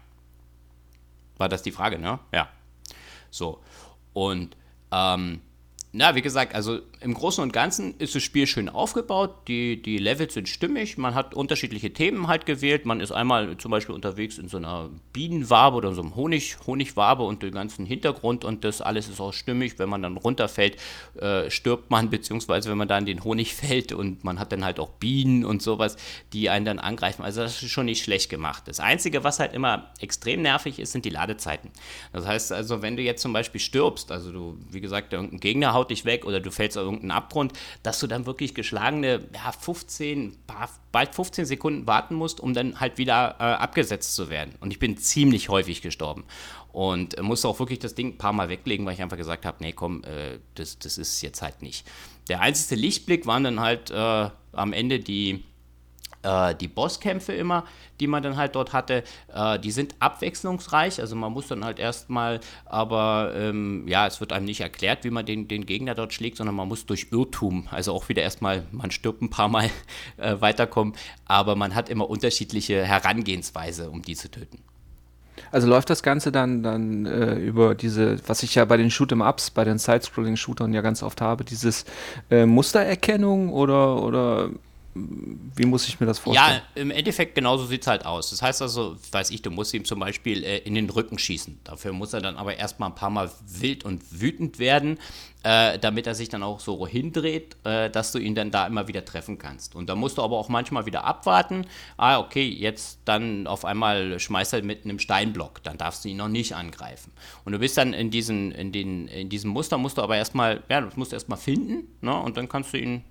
War 1.38 1.48
das 1.48 1.62
die 1.62 1.72
Frage, 1.72 1.98
ne? 1.98 2.18
Ja. 2.32 2.48
So. 3.30 3.60
Und 4.12 4.56
ähm, 4.92 5.40
na, 5.96 6.14
wie 6.14 6.20
gesagt, 6.20 6.54
also 6.54 6.80
im 7.00 7.14
Großen 7.14 7.42
und 7.42 7.54
Ganzen 7.54 7.94
ist 7.98 8.14
das 8.14 8.22
Spiel 8.22 8.46
schön 8.46 8.68
aufgebaut. 8.68 9.48
Die, 9.48 9.80
die 9.80 9.96
Levels 9.96 10.34
sind 10.34 10.46
stimmig. 10.46 10.98
Man 10.98 11.14
hat 11.14 11.32
unterschiedliche 11.32 11.90
Themen 11.90 12.28
halt 12.28 12.44
gewählt. 12.44 12.84
Man 12.84 13.00
ist 13.00 13.12
einmal 13.12 13.56
zum 13.56 13.70
Beispiel 13.70 13.94
unterwegs 13.94 14.36
in 14.36 14.48
so 14.48 14.58
einer 14.58 14.90
Bienenwabe 15.14 15.74
oder 15.76 15.94
so 15.94 16.02
einem 16.02 16.14
Honig, 16.14 16.58
Honigwabe 16.66 17.22
und 17.22 17.42
den 17.42 17.52
ganzen 17.52 17.86
Hintergrund 17.86 18.44
und 18.44 18.62
das 18.62 18.82
alles 18.82 19.08
ist 19.08 19.20
auch 19.20 19.32
stimmig. 19.32 19.78
Wenn 19.78 19.88
man 19.88 20.02
dann 20.02 20.18
runterfällt, 20.18 20.76
äh, 21.18 21.50
stirbt 21.50 21.90
man, 21.90 22.10
beziehungsweise 22.10 22.68
wenn 22.68 22.76
man 22.76 22.88
dann 22.88 23.06
in 23.06 23.16
den 23.16 23.24
Honig 23.24 23.54
fällt 23.54 23.92
und 23.92 24.22
man 24.22 24.38
hat 24.38 24.52
dann 24.52 24.66
halt 24.66 24.78
auch 24.78 24.90
Bienen 24.90 25.46
und 25.46 25.62
sowas, 25.62 25.96
die 26.34 26.50
einen 26.50 26.66
dann 26.66 26.78
angreifen. 26.78 27.22
Also 27.22 27.40
das 27.40 27.62
ist 27.62 27.70
schon 27.70 27.86
nicht 27.86 28.04
schlecht 28.04 28.28
gemacht. 28.28 28.64
Das 28.66 28.80
Einzige, 28.80 29.24
was 29.24 29.38
halt 29.40 29.54
immer 29.54 29.90
extrem 30.00 30.42
nervig 30.42 30.78
ist, 30.78 30.92
sind 30.92 31.06
die 31.06 31.10
Ladezeiten. 31.10 31.70
Das 32.12 32.26
heißt 32.26 32.52
also, 32.52 32.82
wenn 32.82 32.98
du 32.98 33.02
jetzt 33.02 33.22
zum 33.22 33.32
Beispiel 33.32 33.62
stirbst, 33.62 34.12
also 34.12 34.30
du, 34.30 34.58
wie 34.70 34.82
gesagt, 34.82 35.14
irgendein 35.14 35.40
Gegner 35.40 35.72
haut 35.72 35.85
haut 35.86 35.90
dich 35.90 36.04
weg 36.04 36.24
oder 36.24 36.40
du 36.40 36.50
fällst 36.50 36.76
auf 36.76 36.84
irgendeinen 36.84 37.12
Abgrund, 37.12 37.52
dass 37.82 38.00
du 38.00 38.06
dann 38.06 38.26
wirklich 38.26 38.54
geschlagene 38.54 39.28
ja, 39.32 39.52
15, 39.52 40.36
bald 40.92 41.14
15 41.14 41.46
Sekunden 41.46 41.86
warten 41.86 42.14
musst, 42.14 42.40
um 42.40 42.54
dann 42.54 42.80
halt 42.80 42.98
wieder 42.98 43.36
äh, 43.38 43.42
abgesetzt 43.42 44.14
zu 44.14 44.28
werden. 44.28 44.54
Und 44.60 44.72
ich 44.72 44.78
bin 44.78 44.96
ziemlich 44.96 45.48
häufig 45.48 45.82
gestorben. 45.82 46.24
Und 46.72 47.16
äh, 47.16 47.22
musste 47.22 47.48
auch 47.48 47.58
wirklich 47.58 47.78
das 47.78 47.94
Ding 47.94 48.14
ein 48.14 48.18
paar 48.18 48.32
Mal 48.32 48.48
weglegen, 48.48 48.84
weil 48.84 48.94
ich 48.94 49.02
einfach 49.02 49.16
gesagt 49.16 49.46
habe, 49.46 49.58
nee, 49.60 49.72
komm, 49.72 50.02
äh, 50.04 50.38
das, 50.54 50.78
das 50.78 50.98
ist 50.98 51.22
jetzt 51.22 51.42
halt 51.42 51.62
nicht. 51.62 51.86
Der 52.28 52.40
einzige 52.40 52.80
Lichtblick 52.80 53.26
waren 53.26 53.44
dann 53.44 53.60
halt 53.60 53.90
äh, 53.90 54.30
am 54.52 54.72
Ende 54.72 54.98
die 54.98 55.44
äh, 56.26 56.54
die 56.54 56.68
Bosskämpfe 56.68 57.32
immer, 57.32 57.64
die 58.00 58.06
man 58.06 58.22
dann 58.22 58.36
halt 58.36 58.54
dort 58.54 58.72
hatte, 58.72 59.04
äh, 59.32 59.58
die 59.58 59.70
sind 59.70 59.94
abwechslungsreich. 60.00 61.00
Also 61.00 61.16
man 61.16 61.32
muss 61.32 61.48
dann 61.48 61.64
halt 61.64 61.78
erstmal, 61.78 62.40
aber 62.64 63.32
ähm, 63.34 63.86
ja, 63.86 64.06
es 64.06 64.20
wird 64.20 64.32
einem 64.32 64.44
nicht 64.44 64.60
erklärt, 64.60 65.04
wie 65.04 65.10
man 65.10 65.24
den, 65.24 65.48
den 65.48 65.66
Gegner 65.66 65.94
dort 65.94 66.12
schlägt, 66.12 66.36
sondern 66.36 66.56
man 66.56 66.68
muss 66.68 66.86
durch 66.86 67.08
Irrtum, 67.10 67.68
also 67.70 67.92
auch 67.92 68.08
wieder 68.08 68.22
erstmal, 68.22 68.64
man 68.72 68.90
stirbt 68.90 69.22
ein 69.22 69.30
paar 69.30 69.48
Mal 69.48 69.70
äh, 70.16 70.40
weiterkommen, 70.40 70.94
aber 71.24 71.56
man 71.56 71.74
hat 71.74 71.88
immer 71.88 72.10
unterschiedliche 72.10 72.84
Herangehensweise, 72.84 73.90
um 73.90 74.02
die 74.02 74.16
zu 74.16 74.30
töten. 74.30 74.58
Also 75.52 75.68
läuft 75.68 75.90
das 75.90 76.02
Ganze 76.02 76.32
dann, 76.32 76.62
dann 76.62 77.06
äh, 77.06 77.34
über 77.34 77.74
diese, 77.74 78.16
was 78.26 78.42
ich 78.42 78.54
ja 78.54 78.64
bei 78.64 78.76
den 78.76 78.90
Shoot'em-Ups, 78.90 79.50
bei 79.50 79.64
den 79.64 79.78
Side-Scrolling-Shootern 79.78 80.72
ja 80.72 80.80
ganz 80.80 81.02
oft 81.02 81.20
habe, 81.20 81.44
dieses 81.44 81.84
äh, 82.30 82.46
Mustererkennung 82.46 83.52
oder, 83.52 84.02
oder 84.02 84.50
wie 85.54 85.66
muss 85.66 85.86
ich 85.88 86.00
mir 86.00 86.06
das 86.06 86.18
vorstellen? 86.18 86.62
Ja, 86.74 86.80
im 86.80 86.90
Endeffekt 86.90 87.34
genauso 87.34 87.66
sieht 87.66 87.82
es 87.82 87.86
halt 87.86 88.06
aus. 88.06 88.30
Das 88.30 88.42
heißt 88.42 88.62
also, 88.62 88.96
weiß 89.12 89.30
ich, 89.30 89.42
du 89.42 89.50
musst 89.50 89.74
ihm 89.74 89.84
zum 89.84 90.00
Beispiel 90.00 90.42
äh, 90.42 90.58
in 90.58 90.74
den 90.74 90.88
Rücken 90.88 91.18
schießen. 91.18 91.60
Dafür 91.64 91.92
muss 91.92 92.12
er 92.12 92.20
dann 92.20 92.36
aber 92.36 92.56
erstmal 92.56 92.90
ein 92.90 92.94
paar 92.94 93.10
Mal 93.10 93.30
wild 93.46 93.84
und 93.84 94.20
wütend 94.20 94.58
werden, 94.58 94.98
äh, 95.42 95.78
damit 95.78 96.06
er 96.06 96.14
sich 96.14 96.28
dann 96.28 96.42
auch 96.42 96.60
so 96.60 96.86
hindreht, 96.86 97.56
äh, 97.64 97.90
dass 97.90 98.12
du 98.12 98.18
ihn 98.18 98.34
dann 98.34 98.50
da 98.50 98.66
immer 98.66 98.88
wieder 98.88 99.04
treffen 99.04 99.38
kannst. 99.38 99.74
Und 99.74 99.88
da 99.88 99.94
musst 99.94 100.18
du 100.18 100.22
aber 100.22 100.36
auch 100.36 100.48
manchmal 100.48 100.86
wieder 100.86 101.04
abwarten. 101.04 101.66
Ah, 101.96 102.18
okay, 102.18 102.48
jetzt 102.48 103.00
dann 103.04 103.46
auf 103.46 103.64
einmal 103.64 104.18
schmeißt 104.18 104.54
er 104.54 104.62
mit 104.62 104.84
einem 104.84 104.98
Steinblock. 104.98 105.62
Dann 105.62 105.78
darfst 105.78 106.04
du 106.04 106.08
ihn 106.08 106.16
noch 106.16 106.28
nicht 106.28 106.54
angreifen. 106.54 107.12
Und 107.44 107.52
du 107.52 107.58
bist 107.58 107.76
dann 107.76 107.92
in, 107.92 108.10
diesen, 108.10 108.52
in, 108.52 108.72
den, 108.72 109.08
in 109.08 109.28
diesem 109.28 109.50
Muster, 109.50 109.78
musst 109.78 109.98
du 109.98 110.02
aber 110.02 110.16
erstmal, 110.16 110.62
ja, 110.68 110.80
das 110.80 110.96
musst 110.96 111.12
du 111.12 111.16
erstmal 111.16 111.38
finden. 111.38 111.88
Ne? 112.00 112.14
Und 112.14 112.36
dann 112.36 112.48
kannst 112.48 112.72
du 112.72 112.78
ihn 112.78 113.04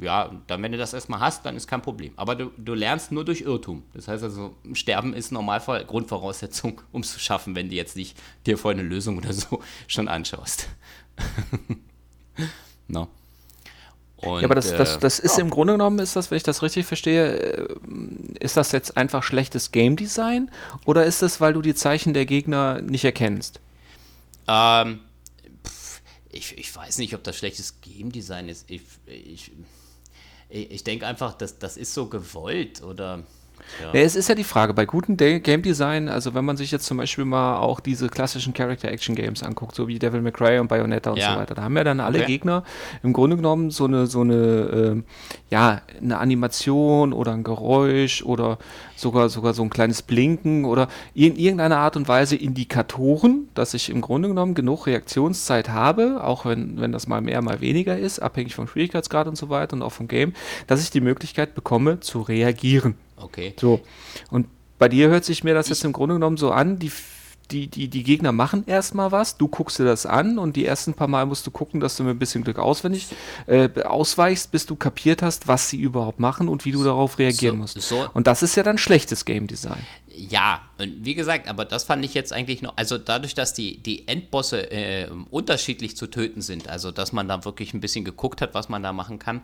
ja, 0.00 0.30
dann, 0.46 0.62
wenn 0.62 0.72
du 0.72 0.78
das 0.78 0.94
erstmal 0.94 1.20
hast, 1.20 1.44
dann 1.44 1.56
ist 1.56 1.66
kein 1.66 1.82
Problem. 1.82 2.12
Aber 2.16 2.36
du, 2.36 2.50
du 2.56 2.74
lernst 2.74 3.10
nur 3.10 3.24
durch 3.24 3.40
Irrtum. 3.40 3.82
Das 3.94 4.06
heißt 4.08 4.22
also, 4.22 4.54
Sterben 4.72 5.12
ist 5.12 5.32
Normalfall 5.32 5.84
Grundvoraussetzung, 5.84 6.80
um 6.92 7.00
es 7.02 7.12
zu 7.12 7.18
schaffen, 7.18 7.54
wenn 7.54 7.68
du 7.68 7.74
jetzt 7.74 7.96
nicht 7.96 8.16
dir 8.46 8.58
vorher 8.58 8.78
eine 8.78 8.88
Lösung 8.88 9.18
oder 9.18 9.32
so 9.32 9.62
schon 9.86 10.08
anschaust. 10.08 10.68
no. 12.88 13.08
Und, 14.20 14.40
ja, 14.40 14.46
aber 14.46 14.56
das, 14.56 14.74
das, 14.74 14.98
das 14.98 15.20
ist 15.20 15.36
ja. 15.36 15.44
im 15.44 15.50
Grunde 15.50 15.74
genommen, 15.74 16.00
ist 16.00 16.16
das, 16.16 16.32
wenn 16.32 16.38
ich 16.38 16.42
das 16.42 16.62
richtig 16.62 16.86
verstehe, 16.86 17.36
äh, 17.36 17.68
ist 18.40 18.56
das 18.56 18.72
jetzt 18.72 18.96
einfach 18.96 19.22
schlechtes 19.22 19.70
Game 19.70 19.94
Design 19.94 20.50
oder 20.86 21.04
ist 21.04 21.22
es, 21.22 21.40
weil 21.40 21.52
du 21.52 21.62
die 21.62 21.74
Zeichen 21.74 22.14
der 22.14 22.26
Gegner 22.26 22.82
nicht 22.82 23.04
erkennst? 23.04 23.60
Ähm, 24.48 25.00
pff, 25.64 26.00
ich, 26.32 26.58
ich 26.58 26.74
weiß 26.74 26.98
nicht, 26.98 27.14
ob 27.14 27.22
das 27.22 27.36
schlechtes 27.36 27.80
Game 27.80 28.10
Design 28.10 28.48
ist. 28.48 28.68
Ich, 28.68 28.82
ich, 29.06 29.52
ich 30.48 30.84
denke 30.84 31.06
einfach, 31.06 31.34
dass 31.34 31.58
das 31.58 31.76
ist 31.76 31.94
so 31.94 32.06
gewollt 32.06 32.82
oder. 32.82 33.24
Ja. 33.82 33.92
ja. 33.92 34.00
es 34.04 34.16
ist 34.16 34.28
ja 34.28 34.34
die 34.34 34.44
Frage, 34.44 34.74
bei 34.74 34.86
gutem 34.86 35.16
Game 35.16 35.62
Design, 35.62 36.08
also 36.08 36.34
wenn 36.34 36.44
man 36.44 36.56
sich 36.56 36.70
jetzt 36.70 36.86
zum 36.86 36.98
Beispiel 36.98 37.24
mal 37.24 37.58
auch 37.58 37.80
diese 37.80 38.08
klassischen 38.08 38.54
Character-Action-Games 38.54 39.42
anguckt, 39.42 39.74
so 39.74 39.88
wie 39.88 39.98
Devil 39.98 40.22
May 40.22 40.32
Cry 40.32 40.58
und 40.58 40.68
Bayonetta 40.68 41.10
und 41.10 41.18
ja. 41.18 41.34
so 41.34 41.40
weiter, 41.40 41.54
da 41.54 41.62
haben 41.62 41.76
ja 41.76 41.84
dann 41.84 42.00
alle 42.00 42.18
okay. 42.18 42.26
Gegner 42.26 42.64
im 43.02 43.12
Grunde 43.12 43.36
genommen 43.36 43.70
so 43.70 43.84
eine, 43.84 44.06
so 44.06 44.20
eine, 44.20 44.34
äh, 44.34 45.02
ja, 45.50 45.82
eine 46.00 46.18
Animation 46.18 47.12
oder 47.12 47.32
ein 47.32 47.44
Geräusch 47.44 48.22
oder 48.22 48.58
sogar, 48.96 49.28
sogar 49.28 49.54
so 49.54 49.62
ein 49.62 49.70
kleines 49.70 50.02
Blinken 50.02 50.64
oder 50.64 50.88
in 51.14 51.36
irgendeiner 51.36 51.78
Art 51.78 51.96
und 51.96 52.08
Weise 52.08 52.36
Indikatoren, 52.36 53.48
dass 53.54 53.74
ich 53.74 53.90
im 53.90 54.00
Grunde 54.00 54.28
genommen 54.28 54.54
genug 54.54 54.86
Reaktionszeit 54.86 55.68
habe, 55.68 56.22
auch 56.24 56.44
wenn, 56.44 56.80
wenn 56.80 56.92
das 56.92 57.06
mal 57.06 57.20
mehr, 57.20 57.42
mal 57.42 57.60
weniger 57.60 57.98
ist, 57.98 58.18
abhängig 58.20 58.54
vom 58.54 58.68
Schwierigkeitsgrad 58.68 59.26
und 59.26 59.36
so 59.36 59.48
weiter 59.48 59.74
und 59.74 59.82
auch 59.82 59.92
vom 59.92 60.08
Game, 60.08 60.32
dass 60.66 60.82
ich 60.82 60.90
die 60.90 61.00
Möglichkeit 61.00 61.54
bekomme 61.54 62.00
zu 62.00 62.20
reagieren. 62.20 62.94
Okay. 63.20 63.54
So. 63.58 63.80
Und 64.30 64.46
bei 64.78 64.88
dir 64.88 65.08
hört 65.08 65.24
sich 65.24 65.44
mir 65.44 65.54
das 65.54 65.68
jetzt 65.68 65.84
im 65.84 65.92
Grunde 65.92 66.14
genommen 66.14 66.36
so 66.36 66.50
an, 66.50 66.78
die 66.78 66.92
die, 67.50 67.66
die, 67.68 67.88
die 67.88 68.02
Gegner 68.02 68.32
machen 68.32 68.64
erstmal 68.66 69.12
was, 69.12 69.36
du 69.36 69.48
guckst 69.48 69.78
dir 69.78 69.84
das 69.84 70.06
an 70.06 70.38
und 70.38 70.56
die 70.56 70.66
ersten 70.66 70.94
paar 70.94 71.08
Mal 71.08 71.26
musst 71.26 71.46
du 71.46 71.50
gucken, 71.50 71.80
dass 71.80 71.96
du 71.96 72.04
mit 72.04 72.16
ein 72.16 72.18
bisschen 72.18 72.44
Glück 72.44 72.58
auswendig 72.58 73.06
äh, 73.46 73.70
ausweichst, 73.82 74.50
bis 74.50 74.66
du 74.66 74.76
kapiert 74.76 75.22
hast, 75.22 75.48
was 75.48 75.68
sie 75.68 75.80
überhaupt 75.80 76.20
machen 76.20 76.48
und 76.48 76.64
wie 76.64 76.72
du 76.72 76.84
darauf 76.84 77.18
reagieren 77.18 77.56
so, 77.56 77.60
musst. 77.60 77.80
So. 77.80 78.08
Und 78.12 78.26
das 78.26 78.42
ist 78.42 78.56
ja 78.56 78.62
dann 78.62 78.78
schlechtes 78.78 79.24
Game 79.24 79.46
Design. 79.46 79.84
Ja, 80.08 80.62
und 80.78 81.04
wie 81.04 81.14
gesagt, 81.14 81.48
aber 81.48 81.64
das 81.64 81.84
fand 81.84 82.04
ich 82.04 82.12
jetzt 82.12 82.32
eigentlich 82.32 82.60
noch, 82.60 82.76
also 82.76 82.98
dadurch, 82.98 83.34
dass 83.34 83.54
die, 83.54 83.78
die 83.82 84.08
Endbosse 84.08 84.70
äh, 84.70 85.08
unterschiedlich 85.30 85.96
zu 85.96 86.08
töten 86.08 86.42
sind, 86.42 86.68
also 86.68 86.90
dass 86.90 87.12
man 87.12 87.28
da 87.28 87.44
wirklich 87.44 87.72
ein 87.72 87.80
bisschen 87.80 88.04
geguckt 88.04 88.42
hat, 88.42 88.52
was 88.52 88.68
man 88.68 88.82
da 88.82 88.92
machen 88.92 89.18
kann, 89.18 89.42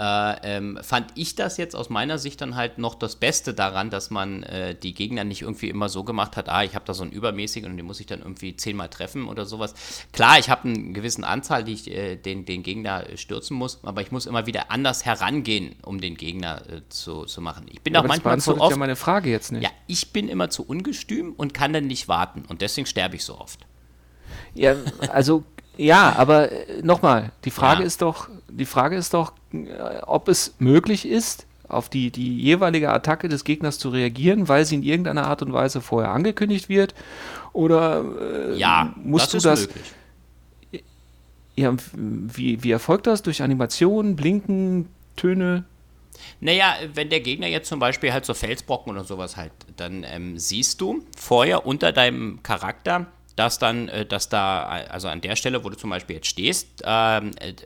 äh, 0.00 0.56
ähm, 0.56 0.78
fand 0.80 1.08
ich 1.14 1.34
das 1.34 1.58
jetzt 1.58 1.76
aus 1.76 1.90
meiner 1.90 2.16
Sicht 2.16 2.40
dann 2.40 2.56
halt 2.56 2.78
noch 2.78 2.94
das 2.94 3.16
Beste 3.16 3.52
daran, 3.52 3.90
dass 3.90 4.08
man 4.08 4.42
äh, 4.44 4.74
die 4.74 4.94
Gegner 4.94 5.24
nicht 5.24 5.42
irgendwie 5.42 5.68
immer 5.68 5.90
so 5.90 6.04
gemacht 6.04 6.38
hat, 6.38 6.48
ah, 6.48 6.64
ich 6.64 6.74
habe 6.74 6.86
da 6.86 6.94
so 6.94 7.02
einen 7.02 7.12
übermäßigen 7.12 7.70
und 7.70 7.76
den 7.76 7.84
muss 7.84 8.00
ich 8.00 8.06
dann 8.06 8.20
irgendwie 8.20 8.56
zehnmal 8.56 8.88
treffen 8.88 9.28
oder 9.28 9.44
sowas. 9.44 9.74
Klar, 10.12 10.38
ich 10.38 10.48
habe 10.48 10.68
eine 10.68 10.92
gewisse 10.92 11.26
Anzahl, 11.26 11.64
die 11.64 11.74
ich 11.74 11.90
äh, 11.90 12.16
den, 12.16 12.46
den 12.46 12.62
Gegner 12.62 13.04
stürzen 13.16 13.58
muss, 13.58 13.80
aber 13.82 14.00
ich 14.00 14.10
muss 14.10 14.24
immer 14.24 14.46
wieder 14.46 14.70
anders 14.70 15.04
herangehen, 15.04 15.76
um 15.82 16.00
den 16.00 16.16
Gegner 16.16 16.62
äh, 16.70 16.80
zu, 16.88 17.26
zu 17.26 17.42
machen. 17.42 17.66
Ich 17.70 17.82
bin 17.82 17.92
ja, 17.92 18.00
auch 18.00 18.06
manchmal 18.06 18.40
zu 18.40 18.58
oft. 18.58 18.70
ja 18.70 18.78
meine 18.78 18.96
Frage 18.96 19.28
jetzt 19.28 19.52
nicht. 19.52 19.62
Ja, 19.62 19.70
ich 19.86 20.14
bin 20.14 20.30
immer 20.30 20.48
zu 20.48 20.64
ungestüm 20.66 21.34
und 21.36 21.52
kann 21.52 21.74
dann 21.74 21.86
nicht 21.86 22.08
warten 22.08 22.44
und 22.48 22.62
deswegen 22.62 22.86
sterbe 22.86 23.16
ich 23.16 23.24
so 23.24 23.38
oft. 23.38 23.66
Ja, 24.54 24.76
also 25.12 25.44
ja, 25.80 26.14
aber 26.16 26.52
äh, 26.52 26.82
nochmal, 26.82 27.32
die 27.44 27.50
Frage 27.50 27.80
ja. 27.80 27.86
ist 27.86 28.02
doch, 28.02 28.28
die 28.48 28.66
Frage 28.66 28.96
ist 28.96 29.14
doch, 29.14 29.32
äh, 29.52 30.00
ob 30.02 30.28
es 30.28 30.54
möglich 30.58 31.06
ist, 31.08 31.46
auf 31.68 31.88
die, 31.88 32.10
die 32.10 32.38
jeweilige 32.38 32.90
Attacke 32.90 33.28
des 33.28 33.44
Gegners 33.44 33.78
zu 33.78 33.88
reagieren, 33.90 34.48
weil 34.48 34.64
sie 34.64 34.74
in 34.74 34.82
irgendeiner 34.82 35.26
Art 35.26 35.42
und 35.42 35.52
Weise 35.52 35.80
vorher 35.80 36.10
angekündigt 36.10 36.68
wird? 36.68 36.94
Oder 37.52 38.04
äh, 38.20 38.58
ja, 38.58 38.92
musst 38.96 39.32
das 39.34 39.42
du 39.42 39.48
das. 39.48 39.60
Möglich. 39.68 40.82
Ja, 41.56 41.74
wie, 41.94 42.62
wie 42.62 42.70
erfolgt 42.70 43.06
das? 43.06 43.22
Durch 43.22 43.42
Animationen, 43.42 44.16
Blinken, 44.16 44.88
Töne? 45.16 45.64
Naja, 46.40 46.74
wenn 46.94 47.10
der 47.10 47.20
Gegner 47.20 47.46
jetzt 47.46 47.68
zum 47.68 47.80
Beispiel 47.80 48.12
halt 48.12 48.24
so 48.24 48.34
Felsbrocken 48.34 48.92
oder 48.92 49.04
sowas 49.04 49.36
halt, 49.36 49.52
dann 49.76 50.04
ähm, 50.04 50.38
siehst 50.38 50.80
du 50.80 51.04
vorher 51.16 51.66
unter 51.66 51.92
deinem 51.92 52.42
Charakter 52.42 53.06
dass 53.40 53.58
dann, 53.58 53.88
äh, 53.88 54.04
dass 54.04 54.28
da, 54.28 54.64
also 54.64 55.08
an 55.08 55.22
der 55.22 55.34
Stelle, 55.34 55.64
wo 55.64 55.70
du 55.70 55.76
zum 55.76 55.88
Beispiel 55.88 56.16
jetzt 56.16 56.26
stehst, 56.26 56.82
äh, 56.84 57.20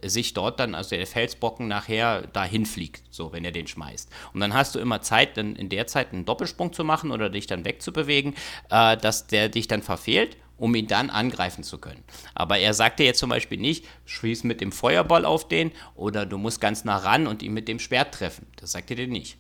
sich 0.05 0.33
dort 0.33 0.61
dann, 0.61 0.77
also 0.77 0.95
der 0.95 1.05
Felsbrocken 1.05 1.67
nachher 1.67 2.29
dahin 2.29 2.65
fliegt, 2.65 3.03
so, 3.11 3.33
wenn 3.33 3.45
er 3.45 3.51
den 3.51 3.67
schmeißt. 3.67 4.09
Und 4.33 4.39
dann 4.39 4.55
hast 4.55 4.77
du 4.77 4.79
immer 4.79 5.03
Zeit, 5.03 5.37
dann 5.37 5.57
in 5.57 5.69
der 5.69 5.89
Zeit 5.89 6.13
einen 6.13 6.27
Doppelsprung 6.27 6.73
zu 6.73 6.85
machen 6.85 7.11
oder 7.11 7.29
dich 7.29 7.49
dann 7.49 7.65
wegzubewegen, 7.65 8.37
äh, 8.71 8.97
dass 8.97 9.27
der 9.27 9.49
dich 9.49 9.67
dann 9.67 9.83
verfehlt 9.83 10.37
um 10.57 10.73
ihn 10.77 10.87
dann 10.87 11.11
angreifen 11.11 11.65
zu 11.65 11.79
können. 11.79 12.05
Aber 12.33 12.59
er 12.59 12.75
sagte 12.75 13.03
jetzt 13.03 13.19
zum 13.19 13.29
Beispiel 13.29 13.59
nicht, 13.59 13.87
schieß 14.05 14.45
mit 14.45 14.61
dem 14.61 14.71
Feuerball 14.71 15.25
auf 15.25 15.49
den 15.49 15.73
oder 15.97 16.27
du 16.27 16.39
musst 16.39 16.61
ganz 16.61 16.85
nah 16.85 16.97
ran 16.97 17.27
und 17.27 17.43
ihn 17.43 17.53
mit 17.53 17.67
dem 17.67 17.81
Schwert 17.81 18.15
treffen. 18.15 18.47
Das 18.55 18.71
sagt 18.71 18.89
er 18.91 18.97
dir 18.97 19.09
nicht. 19.09 19.37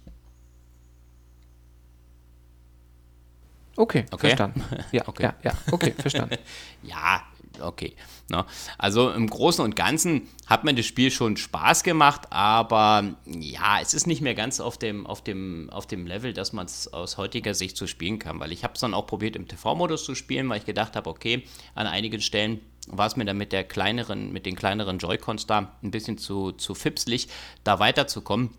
Okay, 3.77 4.05
okay, 4.11 4.29
verstanden. 4.29 4.65
Ja, 4.93 5.03
okay. 5.09 5.23
ja, 5.23 5.35
ja, 5.43 5.53
okay, 5.71 5.93
verstanden. 5.99 6.37
ja, 6.83 7.23
okay. 7.61 7.95
No. 8.31 8.45
Also 8.79 9.11
im 9.11 9.29
Großen 9.29 9.63
und 9.63 9.77
Ganzen 9.77 10.29
hat 10.47 10.65
mir 10.65 10.75
das 10.75 10.87
Spiel 10.87 11.11
schon 11.11 11.37
Spaß 11.37 11.83
gemacht, 11.83 12.23
aber 12.31 13.17
ja, 13.27 13.81
es 13.83 13.93
ist 13.93 14.07
nicht 14.07 14.23
mehr 14.23 14.35
ganz 14.35 14.61
auf 14.61 14.79
dem, 14.79 15.07
auf 15.07 15.23
dem, 15.23 15.69
auf 15.71 15.87
dem 15.87 16.07
Level, 16.07 16.33
dass 16.33 16.53
man 16.53 16.67
es 16.67 16.93
aus 16.93 17.19
heutiger 17.19 17.55
Sicht 17.55 17.77
so 17.77 17.87
spielen 17.87 18.19
kann, 18.19 18.41
weil 18.41 18.53
ich 18.53 18.65
habe 18.65 18.75
es 18.75 18.81
dann 18.81 18.95
auch 18.95 19.07
probiert 19.07 19.37
im 19.37 19.47
TV-Modus 19.47 20.05
zu 20.05 20.15
spielen, 20.15 20.49
weil 20.49 20.59
ich 20.59 20.65
gedacht 20.65 20.97
habe, 20.97 21.11
okay, 21.11 21.45
an 21.75 21.87
einigen 21.87 22.21
Stellen 22.21 22.61
war 22.87 23.07
es 23.07 23.17
mir 23.17 23.25
dann 23.25 23.39
mit 23.39 23.53
der 23.53 23.65
kleineren, 23.65 24.33
mit 24.33 24.47
den 24.47 24.57
kleineren 24.57 24.99
Joy-Cons 24.99 25.47
da 25.47 25.73
ein 25.83 25.91
bisschen 25.91 26.19
zu, 26.19 26.53
zu 26.53 26.75
fipslig, 26.75 27.29
da 27.63 27.79
weiterzukommen, 27.79 28.51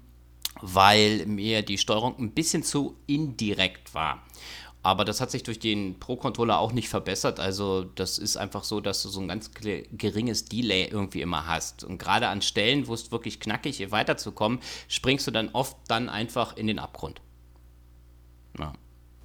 weil 0.62 1.25
mir 1.25 1.62
die 1.62 1.78
Steuerung 1.78 2.17
ein 2.17 2.32
bisschen 2.32 2.63
zu 2.63 2.97
indirekt 3.08 3.93
war. 3.93 4.23
Aber 4.86 5.04
das 5.04 5.19
hat 5.19 5.32
sich 5.32 5.41
durch 5.41 5.58
den 5.58 5.98
Pro-Controller 6.00 6.60
auch 6.60 6.71
nicht 6.71 6.89
verbessert. 6.89 7.39
Also 7.39 7.86
das 7.95 8.19
ist 8.19 8.38
einfach 8.38 8.63
so, 8.63 8.82
dass 8.82 9.02
du 9.02 9.10
so 9.10 9.19
ein 9.19 9.28
ganz 9.28 9.50
geringes 9.98 10.45
Delay 10.45 10.89
irgendwie 10.91 11.21
immer 11.21 11.48
hast. 11.48 11.84
Und 11.84 11.98
gerade 11.98 12.28
an 12.28 12.43
Stellen, 12.43 12.88
wo 12.88 12.93
es 12.93 13.12
wirklich 13.12 13.39
knackig 13.39 13.82
ist, 13.82 13.91
weiterzukommen, 13.91 14.60
springst 14.88 15.26
du 15.26 15.32
dann 15.32 15.50
oft 15.54 15.76
dann 15.88 16.08
einfach 16.08 16.56
in 16.56 16.67
den 16.67 16.78
Abgrund. 16.78 17.19
Ja. 18.60 18.74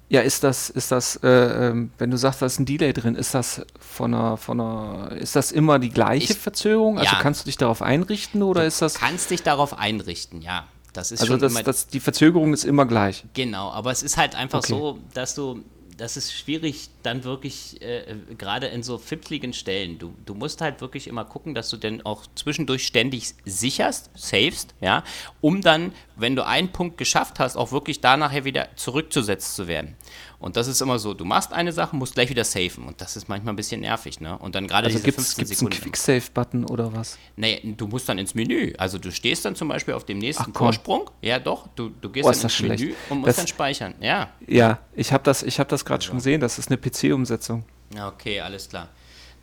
Ja, 0.09 0.21
ist 0.21 0.43
das, 0.43 0.71
ist 0.71 0.91
das, 0.91 1.17
äh, 1.17 1.27
ähm, 1.29 1.91
wenn 1.99 2.09
du 2.09 2.17
sagst, 2.17 2.41
da 2.41 2.47
ist 2.47 2.59
ein 2.59 2.65
Delay 2.65 2.91
drin, 2.91 3.13
ist 3.13 3.35
das 3.35 3.63
von 3.79 4.15
einer, 4.15 4.37
von 4.37 4.59
einer, 4.59 5.11
ist 5.11 5.35
das 5.35 5.51
immer 5.51 5.77
die 5.77 5.91
gleiche 5.91 6.33
ich, 6.33 6.39
Verzögerung? 6.39 6.97
Also 6.97 7.13
ja. 7.13 7.21
kannst 7.21 7.41
du 7.41 7.45
dich 7.45 7.57
darauf 7.57 7.83
einrichten 7.83 8.41
oder 8.41 8.61
du 8.61 8.67
ist 8.67 8.81
das? 8.81 8.95
Du 8.95 8.99
kannst 8.99 9.29
dich 9.29 9.43
darauf 9.43 9.77
einrichten, 9.77 10.41
ja. 10.41 10.65
Das 10.93 11.11
ist 11.11 11.21
also 11.21 11.37
das, 11.37 11.51
immer, 11.51 11.63
das, 11.63 11.87
die 11.87 11.99
Verzögerung 11.99 12.53
ist 12.53 12.65
immer 12.65 12.85
gleich. 12.85 13.23
Genau, 13.33 13.71
aber 13.71 13.91
es 13.91 14.03
ist 14.03 14.17
halt 14.17 14.35
einfach 14.35 14.59
okay. 14.59 14.73
so, 14.73 14.99
dass 15.13 15.35
du, 15.35 15.63
das 15.97 16.17
ist 16.17 16.33
schwierig, 16.33 16.89
dann 17.03 17.23
wirklich, 17.23 17.81
äh, 17.81 18.15
gerade 18.37 18.67
in 18.67 18.83
so 18.83 18.97
fippligen 18.97 19.53
Stellen, 19.53 19.99
du, 19.99 20.13
du 20.25 20.33
musst 20.33 20.59
halt 20.59 20.81
wirklich 20.81 21.07
immer 21.07 21.23
gucken, 21.23 21.53
dass 21.53 21.69
du 21.69 21.77
denn 21.77 22.05
auch 22.05 22.25
zwischendurch 22.35 22.85
ständig 22.85 23.35
sicherst, 23.45 24.09
savest, 24.15 24.73
ja, 24.81 25.03
um 25.39 25.61
dann, 25.61 25.93
wenn 26.17 26.35
du 26.35 26.45
einen 26.45 26.73
Punkt 26.73 26.97
geschafft 26.97 27.39
hast, 27.39 27.55
auch 27.55 27.71
wirklich 27.71 28.01
da 28.01 28.17
nachher 28.17 28.43
wieder 28.43 28.75
zurückzusetzt 28.75 29.55
zu 29.55 29.67
werden. 29.67 29.95
Und 30.41 30.57
das 30.57 30.67
ist 30.67 30.81
immer 30.81 30.97
so, 30.97 31.13
du 31.13 31.23
machst 31.23 31.53
eine 31.53 31.71
Sache, 31.71 31.95
musst 31.95 32.15
gleich 32.15 32.29
wieder 32.29 32.43
safen. 32.43 32.85
Und 32.85 32.99
das 32.99 33.15
ist 33.15 33.29
manchmal 33.29 33.53
ein 33.53 33.55
bisschen 33.55 33.81
nervig, 33.81 34.19
ne? 34.19 34.37
Und 34.39 34.55
dann 34.55 34.67
gerade 34.67 34.87
also 34.87 34.97
diese 34.97 35.05
gibt's, 35.05 35.35
15 35.35 35.45
gibt's 35.45 35.59
Sekunden. 35.59 35.73
einen 35.75 35.83
Quick-Save-Button 35.83 36.65
oder 36.65 36.93
was? 36.93 37.19
Nee, 37.35 37.61
du 37.77 37.87
musst 37.87 38.09
dann 38.09 38.17
ins 38.17 38.33
Menü. 38.33 38.73
Also 38.77 38.97
du 38.97 39.11
stehst 39.11 39.45
dann 39.45 39.55
zum 39.55 39.67
Beispiel 39.67 39.93
auf 39.93 40.03
dem 40.03 40.17
nächsten 40.17 40.51
Vorsprung. 40.53 41.11
Ja, 41.21 41.37
doch. 41.37 41.67
Du, 41.75 41.89
du 41.89 42.09
gehst 42.09 42.27
oh, 42.27 42.31
dann 42.31 42.41
ins 42.41 42.53
schlecht. 42.53 42.81
Menü 42.81 42.95
und 43.09 43.19
musst 43.19 43.29
das, 43.29 43.35
dann 43.37 43.47
speichern. 43.47 43.93
Ja. 44.01 44.31
Ja, 44.47 44.79
ich 44.95 45.13
habe 45.13 45.23
das, 45.23 45.43
hab 45.43 45.69
das 45.69 45.85
gerade 45.85 46.03
ja. 46.03 46.07
schon 46.07 46.17
gesehen. 46.17 46.41
Das 46.41 46.57
ist 46.57 46.69
eine 46.69 46.77
PC-Umsetzung. 46.77 47.63
Okay, 47.95 48.41
alles 48.41 48.67
klar 48.67 48.89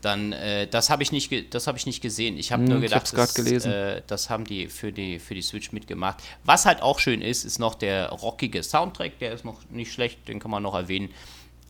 dann 0.00 0.32
äh, 0.32 0.66
das 0.68 0.90
habe 0.90 1.02
ich 1.02 1.10
nicht 1.10 1.54
das 1.54 1.66
habe 1.66 1.76
ich 1.78 1.86
nicht 1.86 2.00
gesehen. 2.00 2.36
Ich 2.38 2.52
habe 2.52 2.62
hm, 2.62 2.70
nur 2.70 2.80
gedacht, 2.80 3.12
das, 3.16 3.36
äh, 3.36 4.02
das, 4.06 4.30
haben 4.30 4.44
die 4.44 4.68
für 4.68 4.92
die 4.92 5.18
für 5.18 5.34
die 5.34 5.42
Switch 5.42 5.72
mitgemacht. 5.72 6.22
Was 6.44 6.66
halt 6.66 6.82
auch 6.82 6.98
schön 6.98 7.20
ist, 7.20 7.44
ist 7.44 7.58
noch 7.58 7.74
der 7.74 8.10
rockige 8.10 8.62
Soundtrack, 8.62 9.18
der 9.18 9.32
ist 9.32 9.44
noch 9.44 9.60
nicht 9.70 9.92
schlecht, 9.92 10.28
den 10.28 10.38
kann 10.38 10.50
man 10.50 10.62
noch 10.62 10.74
erwähnen. 10.74 11.10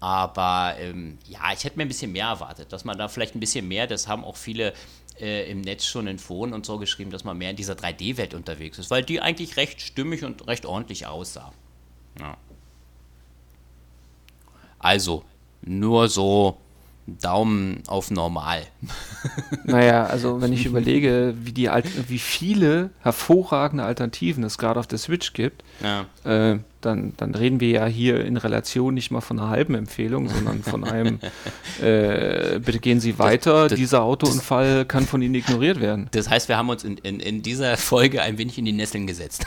Aber 0.01 0.77
ähm, 0.79 1.19
ja, 1.27 1.53
ich 1.53 1.65
hätte 1.65 1.77
mir 1.77 1.85
ein 1.85 1.89
bisschen 1.89 2.13
mehr 2.13 2.27
erwartet, 2.27 2.73
dass 2.73 2.85
man 2.85 2.97
da 2.99 3.09
vielleicht 3.09 3.35
ein 3.35 3.41
bisschen 3.41 3.67
mehr, 3.67 3.87
das 3.87 4.07
haben 4.07 4.25
auch 4.25 4.37
viele 4.37 4.73
äh, 5.21 5.51
im 5.51 5.61
Netz 5.61 5.87
schon 5.87 6.07
in 6.07 6.19
Foren 6.19 6.53
und 6.53 6.67
so 6.67 6.79
geschrieben, 6.79 7.11
dass 7.11 7.25
man 7.25 7.37
mehr 7.37 7.51
in 7.51 7.57
dieser 7.57 7.75
3D-Welt 7.75 8.35
unterwegs 8.35 8.79
ist, 8.79 8.91
weil 8.91 9.03
die 9.03 9.21
eigentlich 9.21 9.57
recht 9.57 9.81
stimmig 9.81 10.23
und 10.25 10.47
recht 10.47 10.67
ordentlich 10.67 11.07
aussah. 11.07 11.53
Ja. 12.21 12.37
Also, 14.79 15.25
nur 15.63 16.09
so 16.09 16.59
Daumen 17.21 17.83
auf 17.87 18.11
normal. 18.11 18.63
Naja, 19.65 20.07
also 20.07 20.41
wenn 20.41 20.53
ich 20.53 20.65
überlege, 20.65 21.35
wie, 21.43 21.53
die 21.53 21.69
wie 22.07 22.19
viele 22.19 22.91
hervorragende 23.01 23.85
Alternativen 23.85 24.45
es 24.45 24.57
gerade 24.57 24.81
auf 24.81 24.87
der 24.87 24.99
Switch 24.99 25.33
gibt, 25.35 25.63
ja. 25.83 26.07
äh, 26.25 26.59
dann, 26.81 27.13
dann 27.17 27.35
reden 27.35 27.61
wir 27.61 27.69
ja 27.69 27.87
hier 27.87 28.25
in 28.25 28.37
Relation 28.37 28.95
nicht 28.95 29.11
mal 29.11 29.21
von 29.21 29.39
einer 29.39 29.49
halben 29.49 29.75
Empfehlung, 29.75 30.29
sondern 30.29 30.63
von 30.63 30.85
einem, 30.85 31.19
äh, 31.83 32.61
bitte 32.61 32.79
gehen 32.79 33.01
Sie 33.01 33.19
weiter, 33.19 33.63
das, 33.63 33.71
das, 33.71 33.79
dieser 33.79 34.03
Autounfall 34.03 34.79
das, 34.79 34.89
kann 34.89 35.05
von 35.05 35.21
Ihnen 35.21 35.35
ignoriert 35.35 35.81
werden. 35.81 36.09
Das 36.13 36.31
heißt, 36.31 36.49
wir 36.49 36.57
haben 36.57 36.69
uns 36.69 36.85
in, 36.85 36.99
in, 36.99 37.21
in 37.21 37.43
dieser 37.43 37.77
Folge 37.77 38.23
ein 38.23 38.39
wenig 38.39 38.59
in 38.59 38.65
die 38.65 38.73
Nesseln 38.73 39.07
gesetzt. 39.07 39.45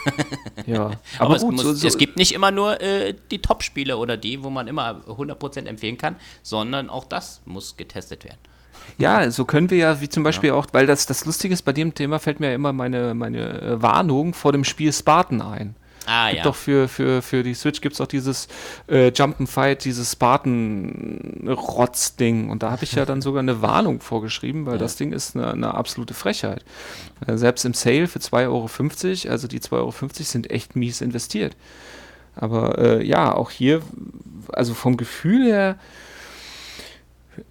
ja, 0.65 0.85
aber, 1.19 1.35
aber 1.35 1.37
gut, 1.37 1.37
es, 1.37 1.43
muss, 1.43 1.63
so, 1.63 1.73
so 1.73 1.87
es, 1.87 1.97
gibt 1.97 2.17
nicht 2.17 2.33
immer 2.33 2.51
nur 2.51 2.81
äh, 2.81 3.13
die 3.31 3.39
Top-Spiele 3.39 3.97
oder 3.97 4.17
die, 4.17 4.43
wo 4.43 4.49
man 4.49 4.67
immer 4.67 5.01
100% 5.07 5.65
empfehlen 5.65 5.97
kann, 5.97 6.17
sondern 6.43 6.89
auch 6.89 7.05
das 7.05 7.41
muss 7.45 7.77
getestet 7.77 8.25
werden. 8.25 8.39
Ja, 8.97 9.31
so 9.31 9.45
können 9.45 9.69
wir 9.69 9.77
ja, 9.77 10.01
wie 10.01 10.09
zum 10.09 10.23
Beispiel 10.23 10.49
ja. 10.49 10.55
auch, 10.55 10.67
weil 10.73 10.85
das, 10.85 11.05
das 11.05 11.25
Lustige 11.25 11.53
ist, 11.53 11.63
bei 11.63 11.73
dem 11.73 11.93
Thema 11.93 12.19
fällt 12.19 12.39
mir 12.39 12.49
ja 12.49 12.55
immer 12.55 12.73
meine, 12.73 13.13
meine 13.13 13.61
äh, 13.61 13.81
Warnung 13.81 14.33
vor 14.33 14.51
dem 14.51 14.63
Spiel 14.63 14.91
Spartan 14.91 15.41
ein. 15.41 15.75
Ah, 16.05 16.29
gibt 16.29 16.37
ja. 16.39 16.43
doch 16.43 16.55
für, 16.55 16.87
für, 16.87 17.21
für 17.21 17.43
die 17.43 17.53
Switch 17.53 17.81
gibt 17.81 17.93
es 17.93 18.01
auch 18.01 18.07
dieses 18.07 18.47
äh, 18.87 19.09
Jump'n'Fight, 19.09 19.83
dieses 19.83 20.13
Spartan-Rotz-Ding. 20.13 22.49
Und 22.49 22.63
da 22.63 22.71
habe 22.71 22.83
ich 22.83 22.93
ja 22.93 23.05
dann 23.05 23.21
sogar 23.31 23.41
eine 23.41 23.61
Warnung 23.61 24.01
vorgeschrieben, 24.01 24.65
weil 24.65 24.73
ja. 24.75 24.79
das 24.79 24.95
Ding 24.95 25.13
ist 25.13 25.35
eine, 25.35 25.51
eine 25.51 25.75
absolute 25.75 26.15
Frechheit. 26.15 26.65
Äh, 27.27 27.37
selbst 27.37 27.63
im 27.65 27.75
Sale 27.75 28.07
für 28.07 28.19
2,50 28.19 28.47
Euro, 28.47 28.69
also 29.31 29.47
die 29.47 29.59
2,50 29.59 29.73
Euro 29.73 29.93
sind 30.09 30.49
echt 30.49 30.75
mies 30.75 31.01
investiert. 31.01 31.55
Aber 32.35 32.79
äh, 32.79 33.05
ja, 33.05 33.31
auch 33.33 33.51
hier, 33.51 33.81
also 34.53 34.73
vom 34.73 34.97
Gefühl 34.97 35.45
her, 35.45 35.77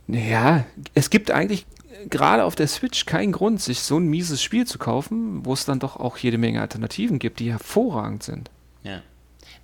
ja, 0.09 0.65
es 0.95 1.11
gibt 1.11 1.31
eigentlich 1.31 1.67
gerade 2.09 2.45
auf 2.45 2.55
der 2.55 2.69
Switch 2.69 3.07
keinen 3.07 3.33
Grund, 3.33 3.61
sich 3.61 3.81
so 3.81 3.99
ein 3.99 4.07
mieses 4.07 4.43
Spiel 4.43 4.67
zu 4.67 4.79
kaufen, 4.79 5.45
wo 5.45 5.53
es 5.53 5.65
dann 5.65 5.81
doch 5.81 5.97
auch 5.97 6.17
jede 6.17 6.39
Menge 6.39 6.61
Alternativen 6.61 7.19
gibt, 7.19 7.41
die 7.41 7.51
hervorragend 7.51 8.23
sind. 8.23 8.51
Ja. 8.83 9.03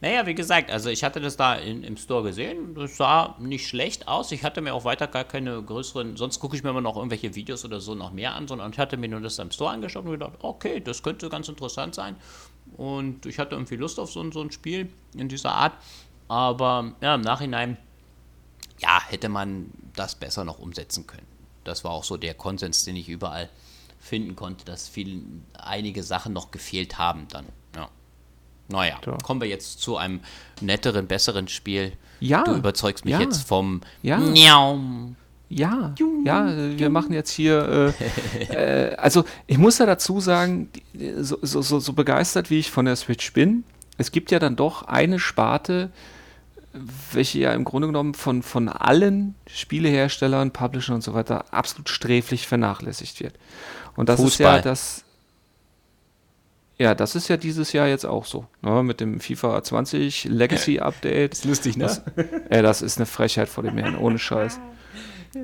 Naja, 0.01 0.27
wie 0.27 0.35
gesagt, 0.35 0.71
also 0.71 0.91
ich 0.91 1.03
hatte 1.03 1.21
das 1.21 1.39
da 1.39 1.55
in, 1.55 1.83
im 1.83 1.97
Store 1.97 2.23
gesehen. 2.23 2.75
Das 2.75 2.99
sah 2.99 3.35
nicht 3.39 3.67
schlecht 3.67 4.09
aus. 4.09 4.31
Ich 4.31 4.45
hatte 4.45 4.61
mir 4.61 4.75
auch 4.75 4.85
weiter 4.85 5.07
gar 5.07 5.25
keine 5.25 5.63
größeren, 5.63 6.17
sonst 6.17 6.39
gucke 6.39 6.55
ich 6.55 6.63
mir 6.63 6.71
immer 6.71 6.83
noch 6.83 6.97
irgendwelche 6.97 7.35
Videos 7.35 7.65
oder 7.65 7.81
so 7.81 7.95
noch 7.95 8.13
mehr 8.13 8.35
an, 8.35 8.47
sondern 8.47 8.73
ich 8.73 8.79
hatte 8.79 8.99
mir 8.99 9.09
nur 9.09 9.21
das 9.21 9.39
im 9.39 9.51
Store 9.51 9.71
angeschaut 9.71 10.05
und 10.05 10.11
gedacht, 10.11 10.35
okay, 10.41 10.81
das 10.81 11.03
könnte 11.03 11.31
ganz 11.31 11.49
interessant 11.49 11.95
sein. 11.95 12.17
Und 12.77 13.25
ich 13.25 13.39
hatte 13.39 13.55
irgendwie 13.55 13.77
Lust 13.77 13.99
auf 13.99 14.11
so, 14.11 14.31
so 14.31 14.43
ein 14.43 14.51
Spiel 14.51 14.91
in 15.17 15.29
dieser 15.29 15.53
Art. 15.53 15.73
Aber 16.29 16.93
ja, 17.01 17.15
im 17.15 17.23
Nachhinein, 17.23 17.79
ja, 18.79 19.01
hätte 19.09 19.31
man 19.31 19.71
das 19.95 20.15
besser 20.15 20.45
noch 20.45 20.59
umsetzen 20.59 21.07
können. 21.07 21.36
Das 21.67 21.85
war 21.85 21.91
auch 21.91 22.05
so 22.05 22.17
der 22.17 22.35
Konsens, 22.35 22.85
den 22.85 22.97
ich 22.97 23.09
überall 23.09 23.49
finden 23.99 24.37
konnte, 24.37 24.65
dass 24.65 24.89
viel, 24.89 25.23
einige 25.55 26.03
Sachen 26.03 26.33
noch 26.33 26.51
gefehlt 26.51 26.99
haben 26.99 27.27
dann. 27.29 27.47
Ja. 27.75 27.89
Naja, 28.69 29.01
ja. 29.05 29.19
kommen 29.19 29.41
wir 29.41 29.49
jetzt 29.49 29.81
zu 29.81 29.97
einem 29.97 30.21
netteren, 30.61 31.07
besseren 31.07 31.49
Spiel. 31.49 31.93
Ja. 32.21 32.45
Du 32.45 32.55
überzeugst 32.55 33.05
mich 33.05 33.13
ja. 33.13 33.21
jetzt 33.21 33.47
vom 33.47 33.81
ja. 34.03 34.19
Niaum. 34.19 35.17
Ja, 35.49 35.95
ja, 36.25 36.77
wir 36.77 36.91
machen 36.91 37.13
jetzt 37.13 37.31
hier, 37.31 37.95
äh, 38.51 38.91
äh, 38.91 38.97
also 38.97 39.25
ich 39.47 39.59
muss 39.59 39.79
ja 39.79 39.87
dazu 39.87 40.19
sagen, 40.19 40.71
so, 41.21 41.39
so, 41.41 41.63
so, 41.63 41.93
begeistert 41.93 42.51
wie 42.51 42.59
ich 42.59 42.73
von 42.73 42.85
der 42.85 42.97
Switch 42.97 43.33
bin, 43.33 43.63
es 43.97 44.11
gibt 44.11 44.33
ja 44.33 44.41
dann 44.41 44.57
doch 44.57 44.83
eine 44.83 45.21
Sparte, 45.21 45.91
welche 47.13 47.39
ja 47.39 47.53
im 47.53 47.65
Grunde 47.65 47.89
genommen 47.89 48.15
von, 48.15 48.43
von 48.43 48.69
allen 48.69 49.35
Spieleherstellern, 49.47 50.51
Publishern 50.51 50.97
und 50.97 51.03
so 51.03 51.15
weiter 51.15 51.53
absolut 51.53 51.89
sträflich 51.89 52.47
vernachlässigt 52.47 53.21
wird. 53.21 53.35
Und 53.97 54.09
das 54.09 54.21
Fußball. 54.21 54.59
ist 54.59 54.65
ja 54.65 54.71
das. 54.71 55.05
Ja, 56.79 56.95
das 56.95 57.15
ist 57.15 57.29
ja 57.29 57.39
dieses 57.39 57.73
Jahr 57.73 57.89
jetzt 57.89 58.05
auch 58.05 58.27
so. 58.27 58.47
Ne, 58.61 58.83
mit 58.83 59.01
dem 59.01 59.19
FIFA 59.21 59.63
20 59.63 60.25
Legacy 60.25 60.79
Update. 60.79 61.33
ist 61.33 61.45
lustig, 61.47 61.79
ne? 61.79 61.85
Das, 61.85 62.03
äh, 62.51 62.63
das 62.63 62.83
ist 62.83 62.99
eine 62.99 63.07
Frechheit 63.07 63.49
vor 63.49 63.65
dem 63.65 63.79
Herrn, 63.79 63.97
ohne 63.97 64.19
Scheiß. 64.19 64.61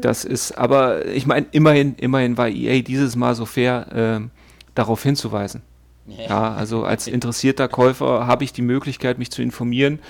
Das 0.01 0.25
ist, 0.25 0.53
aber 0.53 1.07
ich 1.07 1.27
meine, 1.27 1.47
immerhin, 1.53 1.95
immerhin 1.97 2.37
war 2.37 2.49
EA 2.49 2.83
dieses 2.83 3.17
Mal 3.17 3.35
so 3.35 3.47
fair, 3.47 4.21
äh, 4.23 4.29
darauf 4.75 5.03
hinzuweisen. 5.03 5.63
Ja, 6.07 6.55
also 6.55 6.85
als 6.85 7.07
interessierter 7.07 7.69
Käufer 7.69 8.27
habe 8.27 8.43
ich 8.43 8.53
die 8.53 8.63
Möglichkeit, 8.63 9.19
mich 9.19 9.31
zu 9.31 9.41
informieren 9.41 10.01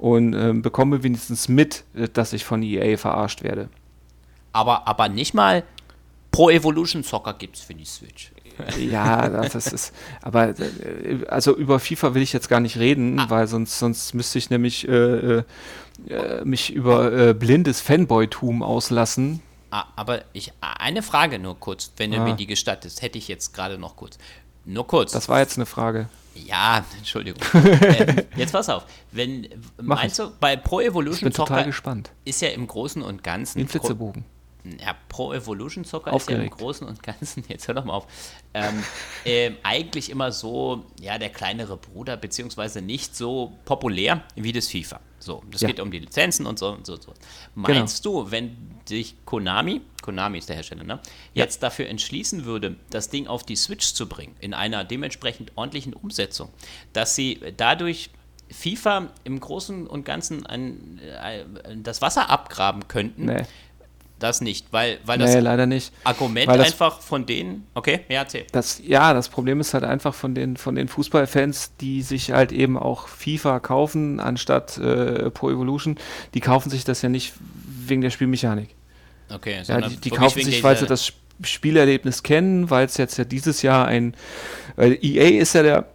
und 0.00 0.32
äh, 0.32 0.52
bekomme 0.54 1.02
wenigstens 1.02 1.48
mit, 1.48 1.84
äh, 1.94 2.08
dass 2.08 2.32
ich 2.32 2.44
von 2.44 2.62
EA 2.62 2.96
verarscht 2.96 3.42
werde. 3.42 3.68
Aber, 4.52 4.88
aber 4.88 5.08
nicht 5.08 5.34
mal 5.34 5.62
Pro 6.30 6.48
Evolution 6.48 7.02
Soccer 7.02 7.34
gibt 7.34 7.56
es 7.56 7.62
für 7.62 7.74
die 7.74 7.84
Switch. 7.84 8.32
Ja, 8.78 9.26
das 9.30 9.68
ist, 9.68 9.94
aber 10.20 10.48
äh, 10.48 11.24
also 11.28 11.56
über 11.56 11.80
FIFA 11.80 12.12
will 12.12 12.20
ich 12.20 12.34
jetzt 12.34 12.50
gar 12.50 12.60
nicht 12.60 12.76
reden, 12.76 13.18
ah. 13.18 13.30
weil 13.30 13.46
sonst, 13.46 13.78
sonst 13.78 14.12
müsste 14.12 14.38
ich 14.38 14.50
nämlich 14.50 14.86
äh, 14.86 15.38
äh, 15.38 15.44
mich 16.44 16.70
über 16.70 17.10
äh, 17.10 17.32
blindes 17.32 17.80
Fanboy-Tum 17.80 18.62
auslassen. 18.62 19.40
Ah, 19.70 19.84
aber 19.96 20.24
ich, 20.34 20.52
eine 20.60 21.02
Frage 21.02 21.38
nur 21.38 21.58
kurz, 21.58 21.92
wenn 21.96 22.10
du 22.10 22.18
ah. 22.18 22.24
mir 22.24 22.34
die 22.34 22.46
gestattest, 22.46 23.00
hätte 23.00 23.16
ich 23.16 23.28
jetzt 23.28 23.54
gerade 23.54 23.78
noch 23.78 23.96
kurz. 23.96 24.18
Nur 24.66 24.86
kurz. 24.86 25.12
Das 25.12 25.30
war 25.30 25.40
jetzt 25.40 25.56
eine 25.56 25.64
Frage. 25.64 26.10
Ja, 26.34 26.84
Entschuldigung. 26.96 27.42
äh, 27.54 28.24
jetzt 28.36 28.52
pass 28.52 28.68
auf. 28.68 28.86
Wenn, 29.12 29.48
meinst 29.80 30.18
du, 30.18 30.30
bei 30.38 30.56
Pro 30.56 30.80
Evolution 30.80 31.28
ich 31.28 31.34
bin 31.36 31.46
total 31.46 31.64
gespannt. 31.64 32.10
ist 32.24 32.40
ja 32.40 32.48
im 32.48 32.66
Großen 32.66 33.02
und 33.02 33.22
Ganzen. 33.22 33.60
Ein 33.60 33.68
Flitzebogen. 33.68 34.24
Ja, 34.64 34.94
Pro 35.08 35.32
Evolution 35.32 35.84
Soccer 35.84 36.12
Aufgeregt. 36.12 36.44
ist 36.44 36.50
ja 36.50 36.52
im 36.52 36.58
Großen 36.58 36.86
und 36.86 37.02
Ganzen, 37.02 37.44
jetzt 37.48 37.66
hör 37.66 37.74
doch 37.74 37.84
mal 37.84 37.94
auf, 37.94 38.06
ähm, 38.52 38.82
äh, 39.24 39.52
eigentlich 39.62 40.10
immer 40.10 40.32
so, 40.32 40.84
ja, 41.00 41.18
der 41.18 41.30
kleinere 41.30 41.76
Bruder, 41.76 42.16
beziehungsweise 42.16 42.82
nicht 42.82 43.16
so 43.16 43.56
populär 43.64 44.22
wie 44.36 44.52
das 44.52 44.68
FIFA. 44.68 45.00
So, 45.20 45.42
das 45.50 45.60
ja. 45.60 45.68
geht 45.68 45.80
um 45.80 45.90
die 45.90 45.98
Lizenzen 45.98 46.46
und 46.46 46.58
so 46.58 46.70
und 46.70 46.86
so. 46.86 46.94
Und 46.94 47.02
so. 47.02 47.12
Meinst 47.54 48.02
genau. 48.02 48.24
du, 48.24 48.30
wenn 48.30 48.56
sich 48.86 49.14
Konami, 49.24 49.82
Konami 50.02 50.38
ist 50.38 50.48
der 50.48 50.56
Hersteller, 50.56 50.84
ne, 50.84 51.00
jetzt 51.34 51.62
ja. 51.62 51.68
dafür 51.68 51.88
entschließen 51.88 52.44
würde, 52.44 52.76
das 52.88 53.10
Ding 53.10 53.26
auf 53.26 53.44
die 53.44 53.56
Switch 53.56 53.92
zu 53.92 54.08
bringen, 54.08 54.34
in 54.40 54.54
einer 54.54 54.84
dementsprechend 54.84 55.52
ordentlichen 55.56 55.92
Umsetzung, 55.92 56.48
dass 56.92 57.14
sie 57.14 57.40
dadurch 57.56 58.10
FIFA 58.50 59.10
im 59.24 59.38
Großen 59.38 59.86
und 59.86 60.04
Ganzen 60.04 60.44
ein, 60.46 61.00
ein, 61.20 61.56
äh, 61.56 61.76
das 61.76 62.02
Wasser 62.02 62.30
abgraben 62.30 62.88
könnten, 62.88 63.26
nee. 63.26 63.44
Das 64.20 64.42
nicht, 64.42 64.66
weil, 64.70 64.98
weil 65.06 65.18
das 65.18 65.34
nee, 65.34 65.40
leider 65.40 65.64
nicht. 65.64 65.92
Argument 66.04 66.46
das, 66.46 66.66
einfach 66.66 67.00
von 67.00 67.24
denen, 67.24 67.66
okay, 67.72 68.00
ja, 68.10 68.20
erzähl. 68.20 68.44
Das, 68.52 68.80
ja, 68.84 69.14
das 69.14 69.30
Problem 69.30 69.60
ist 69.60 69.72
halt 69.72 69.82
einfach 69.82 70.12
von 70.14 70.34
den, 70.34 70.58
von 70.58 70.74
den 70.74 70.88
Fußballfans, 70.88 71.72
die 71.80 72.02
sich 72.02 72.30
halt 72.30 72.52
eben 72.52 72.76
auch 72.76 73.08
FIFA 73.08 73.60
kaufen, 73.60 74.20
anstatt 74.20 74.76
äh, 74.76 75.30
Pro 75.30 75.50
Evolution, 75.50 75.96
die 76.34 76.40
kaufen 76.40 76.68
sich 76.68 76.84
das 76.84 77.00
ja 77.00 77.08
nicht 77.08 77.32
wegen 77.66 78.02
der 78.02 78.10
Spielmechanik. 78.10 78.68
Okay, 79.32 79.62
ja, 79.64 79.80
die, 79.80 79.96
die 79.96 80.10
kaufen 80.10 80.42
sich, 80.42 80.62
weil 80.62 80.76
sie 80.76 80.86
das 80.86 81.14
Spielerlebnis 81.42 82.22
kennen, 82.22 82.68
weil 82.68 82.84
es 82.84 82.98
jetzt 82.98 83.16
ja 83.16 83.24
dieses 83.24 83.62
Jahr 83.62 83.86
ein, 83.86 84.14
weil 84.76 84.98
EA 85.02 85.40
ist 85.40 85.54
ja 85.54 85.62
der, 85.62 85.86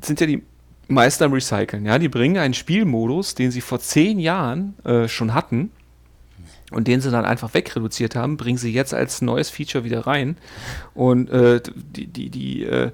sind 0.00 0.20
ja 0.20 0.26
die 0.26 0.42
Meister 0.88 1.26
am 1.26 1.34
Recyceln, 1.34 1.84
ja, 1.84 1.98
die 1.98 2.08
bringen 2.08 2.38
einen 2.38 2.54
Spielmodus, 2.54 3.34
den 3.34 3.50
sie 3.50 3.60
vor 3.60 3.80
zehn 3.80 4.18
Jahren 4.18 4.74
äh, 4.84 5.06
schon 5.06 5.34
hatten, 5.34 5.70
und 6.70 6.88
den 6.88 7.00
sie 7.00 7.10
dann 7.10 7.24
einfach 7.24 7.54
wegreduziert 7.54 8.16
haben, 8.16 8.36
bringen 8.36 8.58
sie 8.58 8.72
jetzt 8.72 8.94
als 8.94 9.22
neues 9.22 9.50
Feature 9.50 9.84
wieder 9.84 10.06
rein. 10.06 10.36
Und 10.94 11.30
äh, 11.30 11.60
die, 11.74 12.06
die, 12.06 12.30
die, 12.30 12.64
äh, 12.64 12.90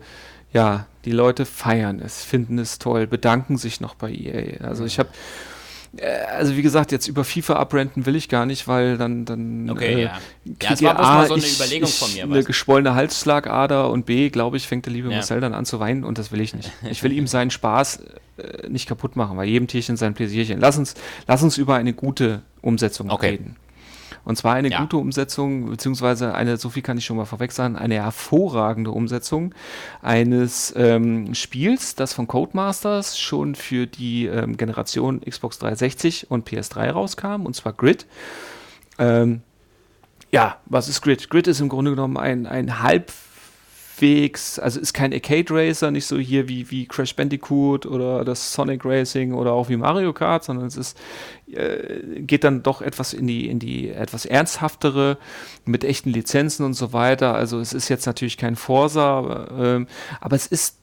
ja, 0.53 0.87
die 1.05 1.13
Leute 1.13 1.47
feiern 1.47 2.01
es, 2.01 2.25
finden 2.25 2.59
es 2.59 2.79
toll, 2.79 3.07
bedanken 3.07 3.57
sich 3.57 3.81
noch 3.81 3.95
bei 3.95 4.11
EA. 4.11 4.65
Also 4.65 4.85
ich 4.85 4.99
habe 4.99 5.11
also 6.37 6.57
wie 6.57 6.63
gesagt, 6.63 6.93
jetzt 6.93 7.09
über 7.09 7.25
FIFA 7.25 7.55
abrenten 7.55 8.07
will 8.07 8.15
ich 8.15 8.29
gar 8.29 8.47
nicht, 8.47 8.69
weil 8.69 8.97
dann 8.97 9.25
dann 9.25 9.69
okay, 9.69 9.95
äh, 9.95 10.03
ja. 10.03 10.19
ja, 10.45 10.71
das 10.71 10.83
war 10.83 11.01
A, 11.01 11.27
so 11.27 11.35
eine 11.35 11.43
ich, 11.43 11.57
Überlegung 11.57 11.89
ich, 11.89 11.99
von 11.99 12.13
mir. 12.13 12.25
Eine 12.25 12.45
geschwollene 12.45 12.95
Halsschlagader 12.95 13.91
und 13.91 14.07
B, 14.07 14.31
glaube 14.31 14.57
ich, 14.57 14.69
fängt 14.69 14.87
der 14.87 14.93
liebe 14.93 15.09
ja. 15.09 15.17
Marcel 15.17 15.41
dann 15.41 15.53
an 15.53 15.65
zu 15.65 15.81
weinen 15.81 16.05
und 16.05 16.19
das 16.19 16.31
will 16.31 16.41
ich 16.41 16.55
nicht. 16.55 16.71
Ich 16.91 17.03
will 17.03 17.13
ihm 17.13 17.27
seinen 17.27 17.51
Spaß 17.51 18.03
äh, 18.37 18.69
nicht 18.69 18.87
kaputt 18.87 19.17
machen, 19.17 19.37
weil 19.37 19.49
jedem 19.49 19.67
Tierchen 19.67 19.97
sein 19.97 20.15
Pläsierchen. 20.15 20.61
Lass 20.61 20.79
uns, 20.79 20.95
lass 21.27 21.43
uns 21.43 21.59
über 21.59 21.75
eine 21.77 21.93
gute 21.93 22.43
Umsetzung 22.63 23.11
okay. 23.11 23.31
reden. 23.31 23.57
Und 24.25 24.37
zwar 24.37 24.55
eine 24.55 24.71
ja. 24.71 24.81
gute 24.81 24.97
Umsetzung, 24.97 25.71
beziehungsweise 25.71 26.35
eine, 26.35 26.57
so 26.57 26.71
viel 26.71 26.83
kann 26.83 26.99
ich 26.99 27.05
schon 27.05 27.17
mal 27.17 27.25
vorweg 27.25 27.53
sagen, 27.53 27.77
eine 27.77 27.95
hervorragende 27.95 28.91
Umsetzung 28.91 29.55
eines 30.03 30.73
ähm, 30.77 31.35
Spiels, 31.35 31.95
das 31.95 32.13
von 32.13 32.27
Codemasters 32.27 33.19
schon 33.19 33.55
für 33.55 33.87
die 33.87 34.27
ähm, 34.27 34.57
Generation 34.57 35.21
Xbox 35.21 35.59
360 35.59 36.31
und 36.31 36.49
PS3 36.49 36.91
rauskam, 36.91 37.47
und 37.47 37.55
zwar 37.57 37.73
Grid. 37.73 38.07
Ähm, 38.99 39.43
ja, 40.31 40.59
was 40.67 40.89
ist 40.89 41.01
Grid? 41.03 41.31
Grid 41.31 41.47
ist 41.49 41.61
im 41.61 41.69
Grunde 41.69 41.91
genommen 41.91 42.17
ein, 42.17 42.47
ein 42.47 42.83
halb 42.83 43.13
halbwegs, 44.01 44.59
also 44.59 44.81
ist 44.81 44.93
kein 44.93 45.13
Arcade 45.13 45.47
Racer, 45.51 45.91
nicht 45.91 46.07
so 46.07 46.19
hier 46.19 46.49
wie, 46.49 46.71
wie 46.71 46.87
Crash 46.87 47.15
Bandicoot 47.15 47.87
oder 47.87 48.25
das 48.25 48.53
Sonic 48.53 48.85
Racing 48.85 49.35
oder 49.35 49.53
auch 49.53 49.69
wie 49.69 49.77
Mario 49.77 50.13
Kart, 50.13 50.45
sondern 50.45 50.67
es 50.67 50.77
ist, 50.77 50.99
äh, 51.53 52.21
geht 52.21 52.45
dann 52.45 52.63
doch 52.63 52.83
etwas 52.83 53.13
in 53.13 53.27
die, 53.27 53.49
in 53.49 53.59
die 53.59 53.91
etwas 53.91 54.25
ernsthaftere, 54.25 55.19
mit 55.65 55.85
echten 55.85 56.11
Lizenzen 56.11 56.65
und 56.65 56.75
so 56.75 56.93
weiter. 56.93 57.35
Also 57.35 57.61
es 57.61 57.73
ist 57.73 57.89
jetzt 57.89 58.07
natürlich 58.07 58.37
kein 58.37 58.57
Forsa, 58.57 59.79
äh, 59.81 59.87
aber 60.21 60.37
es 60.37 60.47
ist 60.47 60.77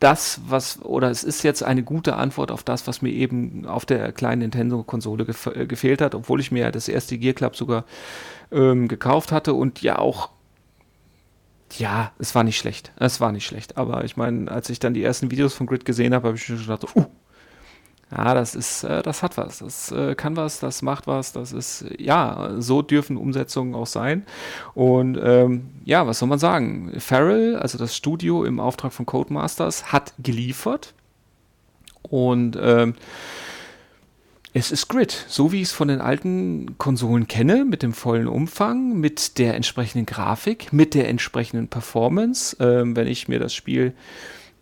das, 0.00 0.40
was, 0.48 0.82
oder 0.82 1.10
es 1.10 1.22
ist 1.22 1.44
jetzt 1.44 1.62
eine 1.62 1.84
gute 1.84 2.16
Antwort 2.16 2.50
auf 2.50 2.64
das, 2.64 2.88
was 2.88 3.02
mir 3.02 3.12
eben 3.12 3.66
auf 3.66 3.86
der 3.86 4.10
kleinen 4.10 4.40
Nintendo-Konsole 4.40 5.24
gef 5.24 5.48
gefehlt 5.68 6.00
hat, 6.00 6.16
obwohl 6.16 6.40
ich 6.40 6.50
mir 6.50 6.64
ja 6.64 6.70
das 6.72 6.88
erste 6.88 7.18
Gear 7.18 7.34
Club 7.34 7.54
sogar 7.54 7.84
ähm, 8.50 8.88
gekauft 8.88 9.30
hatte 9.30 9.54
und 9.54 9.80
ja 9.80 9.98
auch 9.98 10.30
ja, 11.78 12.12
es 12.18 12.34
war 12.34 12.44
nicht 12.44 12.58
schlecht. 12.58 12.92
Es 12.96 13.20
war 13.20 13.32
nicht 13.32 13.46
schlecht. 13.46 13.76
Aber 13.76 14.04
ich 14.04 14.16
meine, 14.16 14.50
als 14.50 14.70
ich 14.70 14.78
dann 14.78 14.94
die 14.94 15.02
ersten 15.02 15.30
Videos 15.30 15.54
von 15.54 15.66
Grid 15.66 15.84
gesehen 15.84 16.14
habe, 16.14 16.28
habe 16.28 16.36
ich 16.36 16.44
schon 16.44 16.58
gedacht, 16.58 16.86
uh, 16.96 17.06
ja, 18.14 18.34
das 18.34 18.54
ist, 18.54 18.84
äh, 18.84 19.02
das 19.02 19.22
hat 19.22 19.38
was. 19.38 19.60
Das 19.60 19.90
äh, 19.90 20.14
kann 20.14 20.36
was, 20.36 20.60
das 20.60 20.82
macht 20.82 21.06
was. 21.06 21.32
Das 21.32 21.52
ist, 21.52 21.86
ja, 21.98 22.56
so 22.58 22.82
dürfen 22.82 23.16
Umsetzungen 23.16 23.74
auch 23.74 23.86
sein. 23.86 24.26
Und 24.74 25.18
ähm, 25.22 25.70
ja, 25.84 26.06
was 26.06 26.18
soll 26.18 26.28
man 26.28 26.38
sagen? 26.38 26.92
Farrell, 26.98 27.56
also 27.56 27.78
das 27.78 27.96
Studio 27.96 28.44
im 28.44 28.60
Auftrag 28.60 28.92
von 28.92 29.06
Codemasters, 29.06 29.92
hat 29.92 30.12
geliefert. 30.18 30.92
Und 32.02 32.58
ähm, 32.60 32.94
es 34.54 34.70
ist 34.70 34.88
Grid, 34.88 35.24
so 35.28 35.50
wie 35.50 35.62
ich 35.62 35.68
es 35.68 35.72
von 35.72 35.88
den 35.88 36.00
alten 36.00 36.76
Konsolen 36.76 37.26
kenne, 37.26 37.64
mit 37.64 37.82
dem 37.82 37.94
vollen 37.94 38.28
Umfang, 38.28 38.98
mit 38.98 39.38
der 39.38 39.54
entsprechenden 39.54 40.04
Grafik, 40.04 40.72
mit 40.72 40.94
der 40.94 41.08
entsprechenden 41.08 41.68
Performance. 41.68 42.56
Ähm, 42.60 42.94
wenn 42.94 43.06
ich 43.06 43.28
mir 43.28 43.38
das 43.38 43.54
Spiel 43.54 43.94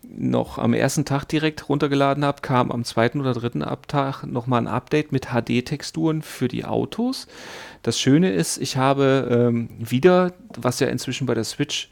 noch 0.03 0.59
am 0.59 0.75
ersten 0.75 1.05
Tag 1.05 1.25
direkt 1.25 1.69
runtergeladen 1.69 2.25
habe, 2.25 2.41
kam 2.41 2.71
am 2.71 2.85
zweiten 2.85 3.21
oder 3.21 3.35
dritten 3.35 3.65
Tag 3.89 4.25
nochmal 4.25 4.63
ein 4.63 4.69
Update 4.69 5.13
mit 5.13 5.27
HD-Texturen 5.27 6.23
für 6.23 6.47
die 6.47 6.65
Autos. 6.65 7.27
Das 7.83 7.99
Schöne 7.99 8.31
ist, 8.31 8.59
ich 8.59 8.77
habe 8.77 9.29
ähm, 9.31 9.71
wieder, 9.79 10.33
was 10.57 10.81
ja 10.81 10.87
inzwischen 10.87 11.27
bei 11.27 11.35
der 11.35 11.45
Switch 11.45 11.91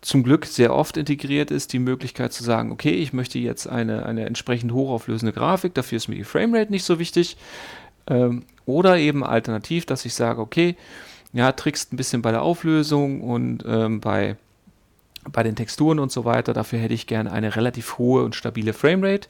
zum 0.00 0.22
Glück 0.22 0.46
sehr 0.46 0.74
oft 0.74 0.96
integriert 0.96 1.50
ist, 1.50 1.72
die 1.72 1.78
Möglichkeit 1.78 2.32
zu 2.32 2.44
sagen, 2.44 2.70
okay, 2.70 2.92
ich 2.92 3.12
möchte 3.12 3.38
jetzt 3.38 3.66
eine, 3.68 4.06
eine 4.06 4.26
entsprechend 4.26 4.72
hochauflösende 4.72 5.32
Grafik, 5.32 5.74
dafür 5.74 5.96
ist 5.96 6.08
mir 6.08 6.16
die 6.16 6.24
Framerate 6.24 6.70
nicht 6.70 6.84
so 6.84 6.98
wichtig. 6.98 7.36
Ähm, 8.06 8.44
oder 8.66 8.98
eben 8.98 9.24
alternativ, 9.24 9.86
dass 9.86 10.04
ich 10.04 10.14
sage, 10.14 10.40
okay, 10.40 10.76
ja, 11.32 11.52
trickst 11.52 11.92
ein 11.92 11.96
bisschen 11.96 12.22
bei 12.22 12.30
der 12.30 12.42
Auflösung 12.42 13.20
und 13.20 13.64
ähm, 13.66 14.00
bei, 14.00 14.36
bei 15.30 15.42
den 15.42 15.56
Texturen 15.56 15.98
und 15.98 16.12
so 16.12 16.24
weiter. 16.24 16.52
Dafür 16.52 16.78
hätte 16.78 16.94
ich 16.94 17.06
gerne 17.06 17.32
eine 17.32 17.56
relativ 17.56 17.98
hohe 17.98 18.24
und 18.24 18.34
stabile 18.34 18.72
Framerate. 18.72 19.28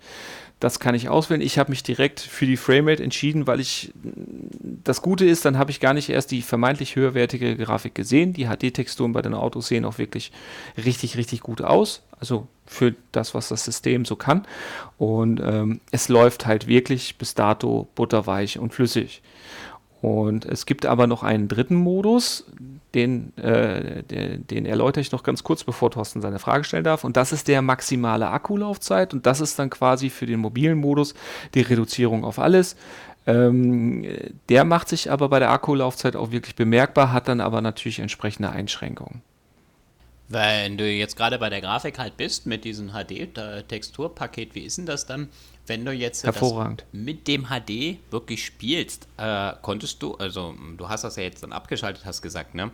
Das 0.59 0.81
kann 0.81 0.95
ich 0.95 1.11
auswählen. 1.11 1.43
Ich 1.43 1.59
habe 1.59 1.71
mich 1.71 1.83
direkt 1.83 2.19
für 2.19 2.47
die 2.47 2.57
Framerate 2.57 3.03
entschieden, 3.03 3.47
weil 3.47 3.61
ich 3.61 3.93
das 4.85 5.03
Gute 5.03 5.27
ist, 5.27 5.45
dann 5.45 5.59
habe 5.59 5.71
ich 5.71 5.81
gar 5.81 5.93
nicht 5.93 6.09
erst 6.09 6.31
die 6.31 6.41
vermeintlich 6.41 6.97
höherwertige 6.97 7.57
Grafik 7.57 7.95
gesehen. 7.95 8.33
Die 8.33 8.47
HD-Texturen 8.47 9.13
bei 9.13 9.21
den 9.21 9.35
Autos 9.35 9.69
sehen 9.69 9.85
auch 9.85 9.99
wirklich 9.99 10.33
richtig, 10.83 11.19
richtig 11.19 11.41
gut 11.41 11.61
aus. 11.61 12.03
Also 12.19 12.47
für 12.65 12.95
das, 13.13 13.35
was 13.35 13.49
das 13.49 13.65
System 13.65 14.07
so 14.07 14.17
kann. 14.17 14.47
Und 14.97 15.41
ähm, 15.41 15.81
es 15.91 16.09
läuft 16.09 16.47
halt 16.47 16.67
wirklich 16.67 17.17
bis 17.19 17.35
dato 17.35 17.89
butterweich 17.95 18.59
und 18.59 18.73
flüssig. 18.73 19.23
Und 20.03 20.45
es 20.45 20.67
gibt 20.67 20.87
aber 20.87 21.07
noch 21.07 21.23
einen 21.23 21.49
dritten 21.49 21.75
Modus, 21.75 22.45
den, 22.95 23.37
äh, 23.37 24.03
den, 24.05 24.47
den, 24.47 24.67
erläutere 24.67 25.01
ich 25.01 25.13
noch 25.13 25.23
ganz 25.23 25.43
kurz, 25.43 25.65
bevor 25.65 25.91
Thorsten 25.91 26.21
seine 26.21 26.39
Frage 26.39 26.65
stellen 26.65 26.85
darf. 26.85 27.05
Und 27.05 27.17
das 27.17 27.33
ist 27.33 27.49
der 27.49 27.63
maximale 27.63 28.29
Akkulaufzeit. 28.29 29.13
Und 29.13 29.27
das 29.27 29.41
ist 29.41 29.59
dann 29.59 29.71
quasi 29.71 30.11
für 30.11 30.27
den 30.27 30.41
mobilen 30.41 30.79
Modus 30.79 31.15
die 31.55 31.61
Reduzierung 31.61 32.25
auf 32.25 32.39
alles. 32.39 32.77
Ähm, 33.27 34.07
der 34.49 34.65
macht 34.65 34.89
sich 34.89 35.11
aber 35.11 35.29
bei 35.29 35.41
der 35.41 35.51
Akkulaufzeit 35.51 36.15
auch 36.17 36.31
wirklich 36.31 36.55
bemerkbar, 36.55 37.13
hat 37.13 37.29
dann 37.29 37.41
aber 37.41 37.61
natürlich 37.61 37.99
entsprechende 37.99 38.51
Einschränkungen. 38.51 39.23
Wenn 40.29 40.77
du 40.77 40.91
jetzt 40.91 41.17
gerade 41.17 41.39
bei 41.39 41.49
der 41.51 41.61
Grafik 41.61 41.99
halt 41.99 42.17
bist 42.17 42.47
mit 42.47 42.65
diesem 42.65 42.91
HD-Texturpaket, 42.91 44.55
wie 44.55 44.61
ist 44.61 44.79
denn 44.79 44.87
das 44.87 45.07
dann? 45.07 45.29
Wenn 45.67 45.85
du 45.85 45.93
jetzt 45.93 46.27
mit 46.93 47.29
dem 47.29 47.47
HD 47.47 47.99
wirklich 48.11 48.45
spielst, 48.45 49.09
äh, 49.17 49.53
konntest 49.63 50.03
du, 50.03 50.15
also 50.15 50.55
du 50.77 50.89
hast 50.89 51.05
das 51.05 51.17
ja 51.17 51.25
jetzt 51.25 51.43
dann 51.43 51.53
abgeschaltet, 51.53 52.05
hast 52.05 52.23
gesagt, 52.23 52.55
ne? 52.55 52.71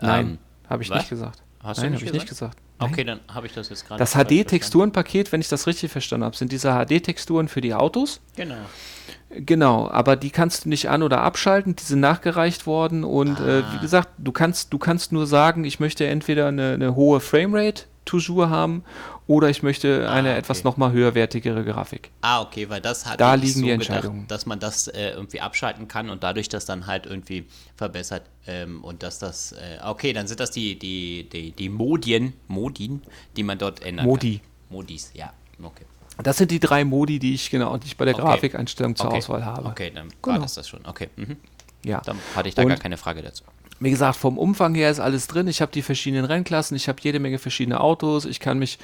Nein, 0.00 0.26
ähm, 0.26 0.38
habe 0.68 0.82
ich 0.82 0.90
was? 0.90 0.98
nicht 0.98 1.10
gesagt. 1.10 1.42
Hast 1.62 1.78
Nein, 1.78 1.94
habe 1.94 2.04
ich 2.04 2.12
nicht 2.12 2.28
gesagt. 2.28 2.58
Okay, 2.78 3.04
dann 3.04 3.20
habe 3.28 3.46
ich 3.46 3.52
das 3.52 3.68
jetzt 3.68 3.86
gerade. 3.86 3.98
Das 3.98 4.14
HD-Texturenpaket, 4.14 5.30
wenn 5.30 5.40
ich 5.40 5.48
das 5.48 5.66
richtig 5.66 5.92
verstanden 5.92 6.24
habe, 6.24 6.36
sind 6.36 6.50
diese 6.50 6.72
HD-Texturen 6.72 7.48
für 7.48 7.60
die 7.60 7.74
Autos. 7.74 8.20
Genau. 8.36 8.56
Genau, 9.34 9.88
aber 9.88 10.16
die 10.16 10.30
kannst 10.30 10.64
du 10.64 10.68
nicht 10.68 10.88
an- 10.90 11.02
oder 11.02 11.22
abschalten, 11.22 11.76
die 11.76 11.82
sind 11.82 12.00
nachgereicht 12.00 12.66
worden 12.66 13.04
und 13.04 13.40
ah. 13.40 13.48
äh, 13.48 13.62
wie 13.72 13.76
ah. 13.78 13.80
gesagt, 13.80 14.10
du 14.18 14.32
kannst, 14.32 14.72
du 14.72 14.78
kannst 14.78 15.12
nur 15.12 15.26
sagen, 15.26 15.64
ich 15.64 15.80
möchte 15.80 16.06
entweder 16.06 16.48
eine, 16.48 16.72
eine 16.72 16.94
hohe 16.94 17.20
Framerate 17.20 17.84
toujours 18.04 18.48
haben 18.48 18.84
oder 19.26 19.48
ich 19.48 19.62
möchte 19.62 20.08
ah, 20.08 20.12
eine 20.12 20.30
okay. 20.30 20.38
etwas 20.38 20.64
nochmal 20.64 20.92
höherwertigere 20.92 21.64
Grafik. 21.64 22.10
Ah, 22.20 22.42
okay, 22.42 22.68
weil 22.68 22.80
das 22.80 23.06
hat 23.06 23.20
da 23.20 23.34
liegen 23.34 23.60
so 23.60 23.64
die 23.64 23.70
Entscheidungen. 23.70 24.22
Gedacht, 24.22 24.30
dass 24.30 24.46
man 24.46 24.58
das 24.58 24.88
äh, 24.88 25.10
irgendwie 25.10 25.40
abschalten 25.40 25.88
kann 25.88 26.10
und 26.10 26.22
dadurch 26.22 26.48
das 26.48 26.66
dann 26.66 26.86
halt 26.86 27.06
irgendwie 27.06 27.46
verbessert 27.76 28.22
ähm, 28.46 28.82
und 28.82 29.02
dass 29.02 29.18
das, 29.18 29.52
äh, 29.52 29.78
okay, 29.84 30.12
dann 30.12 30.26
sind 30.26 30.40
das 30.40 30.50
die, 30.50 30.78
die, 30.78 31.28
die, 31.32 31.52
die 31.52 31.68
Modien, 31.68 32.34
Modin, 32.48 33.02
die 33.36 33.44
man 33.44 33.58
dort 33.58 33.82
ändert. 33.82 34.06
Modi. 34.06 34.38
Kann. 34.38 34.46
Modis, 34.70 35.10
ja, 35.14 35.32
okay. 35.62 35.84
Das 36.22 36.36
sind 36.36 36.50
die 36.50 36.60
drei 36.60 36.84
Modi, 36.84 37.18
die 37.18 37.34
ich 37.34 37.50
genau, 37.50 37.76
die 37.76 37.86
ich 37.86 37.96
bei 37.96 38.04
der 38.04 38.14
okay. 38.14 38.24
Grafikeinstellung 38.24 38.96
zur 38.96 39.06
okay. 39.06 39.18
Auswahl 39.18 39.44
habe. 39.44 39.68
Okay, 39.68 39.90
dann 39.94 40.08
genau. 40.08 40.36
war 40.36 40.42
das 40.42 40.54
das 40.54 40.68
schon. 40.68 40.80
Okay. 40.84 41.08
Mhm. 41.16 41.36
Ja. 41.84 42.00
Dann 42.04 42.18
hatte 42.36 42.48
ich 42.48 42.54
da 42.54 42.62
und 42.62 42.68
gar 42.68 42.78
keine 42.78 42.96
Frage 42.96 43.22
dazu. 43.22 43.44
Wie 43.82 43.90
gesagt, 43.90 44.16
vom 44.16 44.38
Umfang 44.38 44.76
her 44.76 44.92
ist 44.92 45.00
alles 45.00 45.26
drin. 45.26 45.48
Ich 45.48 45.60
habe 45.60 45.72
die 45.72 45.82
verschiedenen 45.82 46.24
Rennklassen, 46.24 46.76
ich 46.76 46.86
habe 46.86 47.00
jede 47.02 47.18
Menge 47.18 47.38
verschiedene 47.38 47.80
Autos. 47.80 48.26
Ich 48.26 48.38
kann 48.38 48.60
mich 48.60 48.78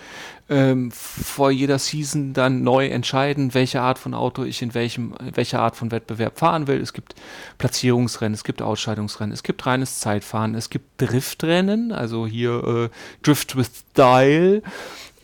ähm, 0.49 0.91
vor 0.91 1.53
jeder 1.53 1.79
Season 1.79 2.33
dann 2.33 2.65
neu 2.65 2.89
entscheiden, 2.89 3.55
welche 3.55 3.81
Art 3.81 4.01
von 4.01 4.13
Auto 4.13 4.43
ich 4.43 4.61
in 4.61 4.75
welchem, 4.75 5.15
welcher 5.35 5.61
Art 5.61 5.77
von 5.77 5.93
Wettbewerb 5.93 6.41
fahren 6.41 6.67
will. 6.67 6.81
Es 6.81 6.93
gibt 6.93 7.15
Platzierungsrennen, 7.59 8.35
es 8.35 8.43
gibt 8.43 8.61
Ausscheidungsrennen, 8.61 9.33
es 9.33 9.45
gibt 9.45 9.65
reines 9.67 10.01
Zeitfahren, 10.01 10.57
es 10.57 10.69
gibt 10.69 11.01
Driftrennen, 11.01 11.93
also 11.93 12.27
hier 12.27 12.65
äh, 12.65 12.89
Drift 13.23 13.57
with 13.57 13.71
Style. 13.93 14.63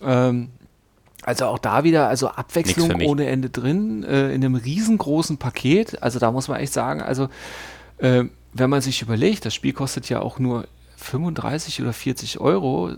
Ähm, 0.00 0.50
also 1.24 1.46
auch 1.46 1.58
da 1.58 1.84
wieder, 1.84 2.08
also 2.08 2.28
Abwechslung 2.28 3.00
ohne 3.02 3.26
Ende 3.26 3.50
drin, 3.50 4.04
äh, 4.04 4.26
in 4.34 4.44
einem 4.44 4.54
riesengroßen 4.54 5.38
Paket. 5.38 6.02
Also 6.02 6.18
da 6.18 6.30
muss 6.30 6.48
man 6.48 6.60
echt 6.60 6.72
sagen, 6.72 7.00
also 7.00 7.28
äh, 7.98 8.24
wenn 8.52 8.70
man 8.70 8.80
sich 8.80 9.02
überlegt, 9.02 9.44
das 9.44 9.54
Spiel 9.54 9.72
kostet 9.72 10.08
ja 10.08 10.20
auch 10.20 10.38
nur 10.38 10.66
35 10.96 11.82
oder 11.82 11.92
40 11.92 12.40
Euro, 12.40 12.92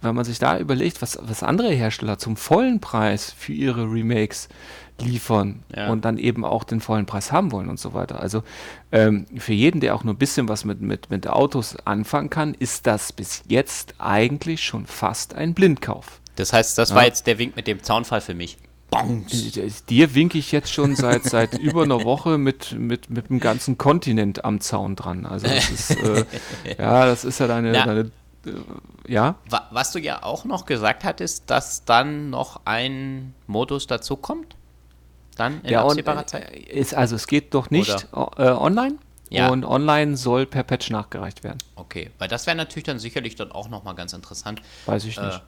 wenn 0.00 0.14
man 0.14 0.24
sich 0.24 0.38
da 0.38 0.58
überlegt, 0.58 1.02
was, 1.02 1.18
was 1.22 1.42
andere 1.42 1.70
Hersteller 1.70 2.18
zum 2.18 2.36
vollen 2.36 2.80
Preis 2.80 3.34
für 3.36 3.52
ihre 3.52 3.90
Remakes 3.90 4.48
liefern 5.00 5.62
ja. 5.74 5.90
und 5.90 6.04
dann 6.04 6.18
eben 6.18 6.44
auch 6.44 6.62
den 6.62 6.80
vollen 6.80 7.06
Preis 7.06 7.32
haben 7.32 7.50
wollen 7.52 7.68
und 7.68 7.80
so 7.80 7.94
weiter. 7.94 8.20
Also 8.20 8.42
ähm, 8.92 9.26
für 9.36 9.52
jeden, 9.52 9.80
der 9.80 9.94
auch 9.94 10.04
nur 10.04 10.14
ein 10.14 10.18
bisschen 10.18 10.48
was 10.48 10.64
mit, 10.64 10.80
mit, 10.80 11.10
mit 11.10 11.26
Autos 11.26 11.76
anfangen 11.84 12.30
kann, 12.30 12.54
ist 12.54 12.86
das 12.86 13.12
bis 13.12 13.42
jetzt 13.48 13.94
eigentlich 13.98 14.62
schon 14.62 14.86
fast 14.86 15.34
ein 15.34 15.54
Blindkauf. 15.54 16.20
Das 16.36 16.52
heißt, 16.52 16.78
das 16.78 16.90
ja. 16.90 16.96
war 16.96 17.04
jetzt 17.04 17.26
der 17.26 17.38
Wink 17.38 17.56
mit 17.56 17.66
dem 17.66 17.82
Zaunfall 17.82 18.20
für 18.20 18.34
mich. 18.34 18.58
Äh, 18.92 19.70
dir 19.88 20.14
winke 20.14 20.38
ich 20.38 20.52
jetzt 20.52 20.72
schon 20.72 20.94
seit, 20.94 21.24
seit 21.24 21.58
über 21.58 21.82
einer 21.82 22.04
Woche 22.04 22.38
mit, 22.38 22.72
mit, 22.72 23.10
mit 23.10 23.28
dem 23.28 23.40
ganzen 23.40 23.78
Kontinent 23.78 24.44
am 24.44 24.60
Zaun 24.60 24.96
dran. 24.96 25.26
Also 25.26 25.48
das 25.48 25.70
ist, 25.70 25.90
äh, 25.90 26.24
ja, 26.78 27.06
das 27.06 27.24
ist 27.24 27.40
ja 27.40 27.46
deine, 27.46 27.72
deine 27.72 28.00
äh, 28.00 28.50
ja. 29.08 29.36
Was 29.70 29.92
du 29.92 29.98
ja 29.98 30.22
auch 30.22 30.44
noch 30.44 30.64
gesagt 30.66 31.04
hattest, 31.04 31.50
dass 31.50 31.84
dann 31.84 32.30
noch 32.30 32.60
ein 32.64 33.34
Modus 33.46 33.86
dazu 33.86 34.16
kommt? 34.16 34.56
Dann 35.36 35.62
in 35.62 35.70
ja, 35.70 35.82
absehbarer 35.82 36.20
on, 36.20 36.26
Zeit? 36.28 36.54
Ist, 36.54 36.94
also 36.94 37.16
es 37.16 37.26
geht 37.26 37.54
doch 37.54 37.70
nicht 37.70 38.08
äh, 38.12 38.16
online. 38.16 38.98
Ja. 39.30 39.48
Und 39.48 39.64
online 39.64 40.16
soll 40.16 40.46
per 40.46 40.62
Patch 40.62 40.90
nachgereicht 40.90 41.42
werden. 41.42 41.58
Okay, 41.74 42.10
weil 42.18 42.28
das 42.28 42.46
wäre 42.46 42.56
natürlich 42.56 42.84
dann 42.84 43.00
sicherlich 43.00 43.34
dann 43.34 43.50
auch 43.50 43.68
nochmal 43.68 43.96
ganz 43.96 44.12
interessant. 44.12 44.62
Weiß 44.86 45.04
ich 45.06 45.18
nicht. 45.18 45.42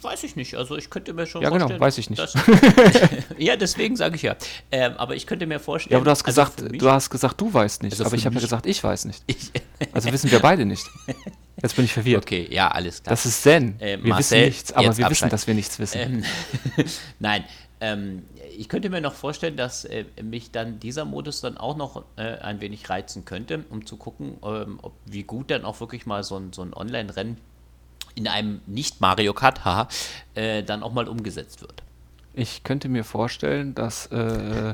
Weiß 0.00 0.24
ich 0.24 0.34
nicht. 0.34 0.56
Also 0.56 0.76
ich 0.76 0.90
könnte 0.90 1.12
mir 1.12 1.26
schon 1.26 1.42
ja, 1.42 1.50
genau, 1.50 1.68
vorstellen. 1.68 1.80
Ja, 1.80 1.86
genau, 1.86 1.86
weiß 1.86 1.98
ich 1.98 2.10
nicht. 2.10 3.20
Dass, 3.20 3.28
ja, 3.38 3.56
deswegen 3.56 3.96
sage 3.96 4.16
ich 4.16 4.22
ja. 4.22 4.36
Ähm, 4.72 4.94
aber 4.96 5.14
ich 5.14 5.26
könnte 5.26 5.46
mir 5.46 5.60
vorstellen. 5.60 5.92
Ja, 5.92 5.98
aber 5.98 6.06
du 6.06 6.10
hast 6.10 6.26
also 6.26 6.42
gesagt, 6.42 6.82
du 6.82 6.90
hast 6.90 7.10
gesagt, 7.10 7.40
du 7.40 7.54
weißt 7.54 7.84
nicht. 7.84 7.92
Also 7.92 8.06
aber 8.06 8.16
ich 8.16 8.26
habe 8.26 8.34
ja 8.34 8.40
gesagt, 8.40 8.66
ich 8.66 8.82
weiß 8.82 9.04
nicht. 9.04 9.22
Ich 9.26 9.52
also 9.92 10.12
wissen 10.12 10.30
wir 10.30 10.40
beide 10.40 10.64
nicht. 10.64 10.84
Jetzt 11.62 11.76
bin 11.76 11.84
ich 11.84 11.92
verwirrt. 11.92 12.24
Okay, 12.24 12.48
ja, 12.50 12.68
alles 12.68 13.02
klar. 13.02 13.12
Das 13.12 13.26
ist 13.26 13.42
Zen. 13.42 13.78
Äh, 13.80 13.98
wir 14.02 14.08
Marcel, 14.08 14.18
wissen 14.18 14.46
nichts, 14.46 14.72
aber 14.72 14.96
wir 14.96 15.08
wissen, 15.08 15.28
dass 15.28 15.46
wir 15.46 15.54
nichts 15.54 15.78
wissen. 15.78 15.98
Ähm, 15.98 16.24
Nein, 17.20 17.44
ähm, 17.80 18.24
ich 18.56 18.68
könnte 18.68 18.90
mir 18.90 19.00
noch 19.00 19.14
vorstellen, 19.14 19.56
dass 19.56 19.84
äh, 19.84 20.04
mich 20.22 20.50
dann 20.50 20.80
dieser 20.80 21.04
Modus 21.04 21.40
dann 21.40 21.56
auch 21.56 21.76
noch 21.76 22.04
äh, 22.16 22.38
ein 22.38 22.60
wenig 22.60 22.90
reizen 22.90 23.24
könnte, 23.24 23.64
um 23.70 23.86
zu 23.86 23.96
gucken, 23.96 24.38
ähm, 24.44 24.80
ob, 24.82 24.94
wie 25.06 25.22
gut 25.22 25.50
dann 25.50 25.64
auch 25.64 25.80
wirklich 25.80 26.06
mal 26.06 26.24
so 26.24 26.36
ein, 26.36 26.52
so 26.52 26.62
ein 26.62 26.74
Online-Rennen 26.74 27.36
in 28.14 28.28
einem 28.28 28.60
Nicht-Mario 28.66 29.32
Kart, 29.32 29.64
haha, 29.64 29.88
äh, 30.34 30.62
dann 30.62 30.82
auch 30.82 30.92
mal 30.92 31.08
umgesetzt 31.08 31.60
wird. 31.60 31.82
Ich 32.34 32.62
könnte 32.62 32.88
mir 32.88 33.04
vorstellen, 33.04 33.74
dass 33.74 34.06
äh, 34.06 34.72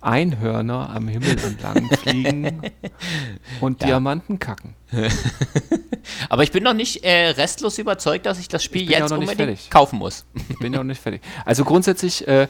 Einhörner 0.00 0.90
am 0.90 1.08
Himmel 1.08 1.38
entlang 1.38 1.88
fliegen 1.90 2.62
und 3.60 3.80
ja. 3.82 3.88
Diamanten 3.88 4.38
kacken. 4.38 4.74
Aber 6.28 6.42
ich 6.42 6.52
bin 6.52 6.62
noch 6.62 6.74
nicht 6.74 7.04
äh, 7.04 7.28
restlos 7.30 7.78
überzeugt, 7.78 8.26
dass 8.26 8.38
ich 8.38 8.48
das 8.48 8.62
Spiel 8.62 8.82
ich 8.82 8.90
jetzt 8.90 9.12
unbedingt 9.12 9.36
fertig. 9.36 9.70
kaufen 9.70 9.98
muss. 9.98 10.26
Ich 10.48 10.58
bin 10.58 10.72
ja 10.72 10.78
noch 10.78 10.84
nicht 10.84 11.00
fertig. 11.00 11.22
Also 11.44 11.64
grundsätzlich, 11.64 12.26
äh, 12.28 12.46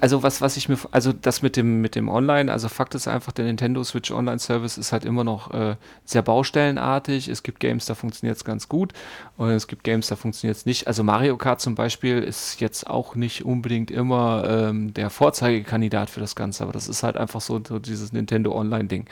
also 0.00 0.22
was, 0.22 0.40
was 0.40 0.56
ich 0.56 0.68
mir, 0.68 0.78
also 0.90 1.12
das 1.12 1.42
mit 1.42 1.56
dem, 1.56 1.80
mit 1.80 1.94
dem 1.94 2.08
Online, 2.08 2.50
also 2.50 2.68
Fakt 2.68 2.94
ist 2.94 3.08
einfach, 3.08 3.32
der 3.32 3.44
Nintendo 3.44 3.82
Switch 3.84 4.10
Online 4.10 4.38
Service 4.38 4.78
ist 4.78 4.92
halt 4.92 5.04
immer 5.04 5.24
noch 5.24 5.52
äh, 5.52 5.76
sehr 6.04 6.22
baustellenartig. 6.22 7.28
Es 7.28 7.42
gibt 7.42 7.60
Games, 7.60 7.86
da 7.86 7.94
funktioniert 7.94 8.36
es 8.36 8.44
ganz 8.44 8.68
gut 8.68 8.92
und 9.36 9.50
es 9.50 9.66
gibt 9.66 9.84
Games, 9.84 10.08
da 10.08 10.16
funktioniert 10.16 10.56
es 10.56 10.66
nicht. 10.66 10.86
Also 10.86 11.04
Mario 11.04 11.36
Kart 11.36 11.60
zum 11.60 11.74
Beispiel 11.74 12.22
ist 12.22 12.60
jetzt 12.60 12.88
auch 12.88 13.14
nicht 13.14 13.44
unbedingt 13.44 13.90
immer 13.90 14.44
ähm, 14.48 14.94
der 14.94 15.10
Vorzeigekandidat 15.10 16.10
für 16.10 16.20
das 16.20 16.34
Ganze, 16.34 16.62
aber 16.62 16.72
das 16.72 16.88
ist 16.88 17.02
halt 17.02 17.16
einfach 17.16 17.40
so, 17.40 17.60
so 17.66 17.78
dieses 17.78 18.12
Nintendo 18.12 18.54
Online-Ding. 18.54 19.06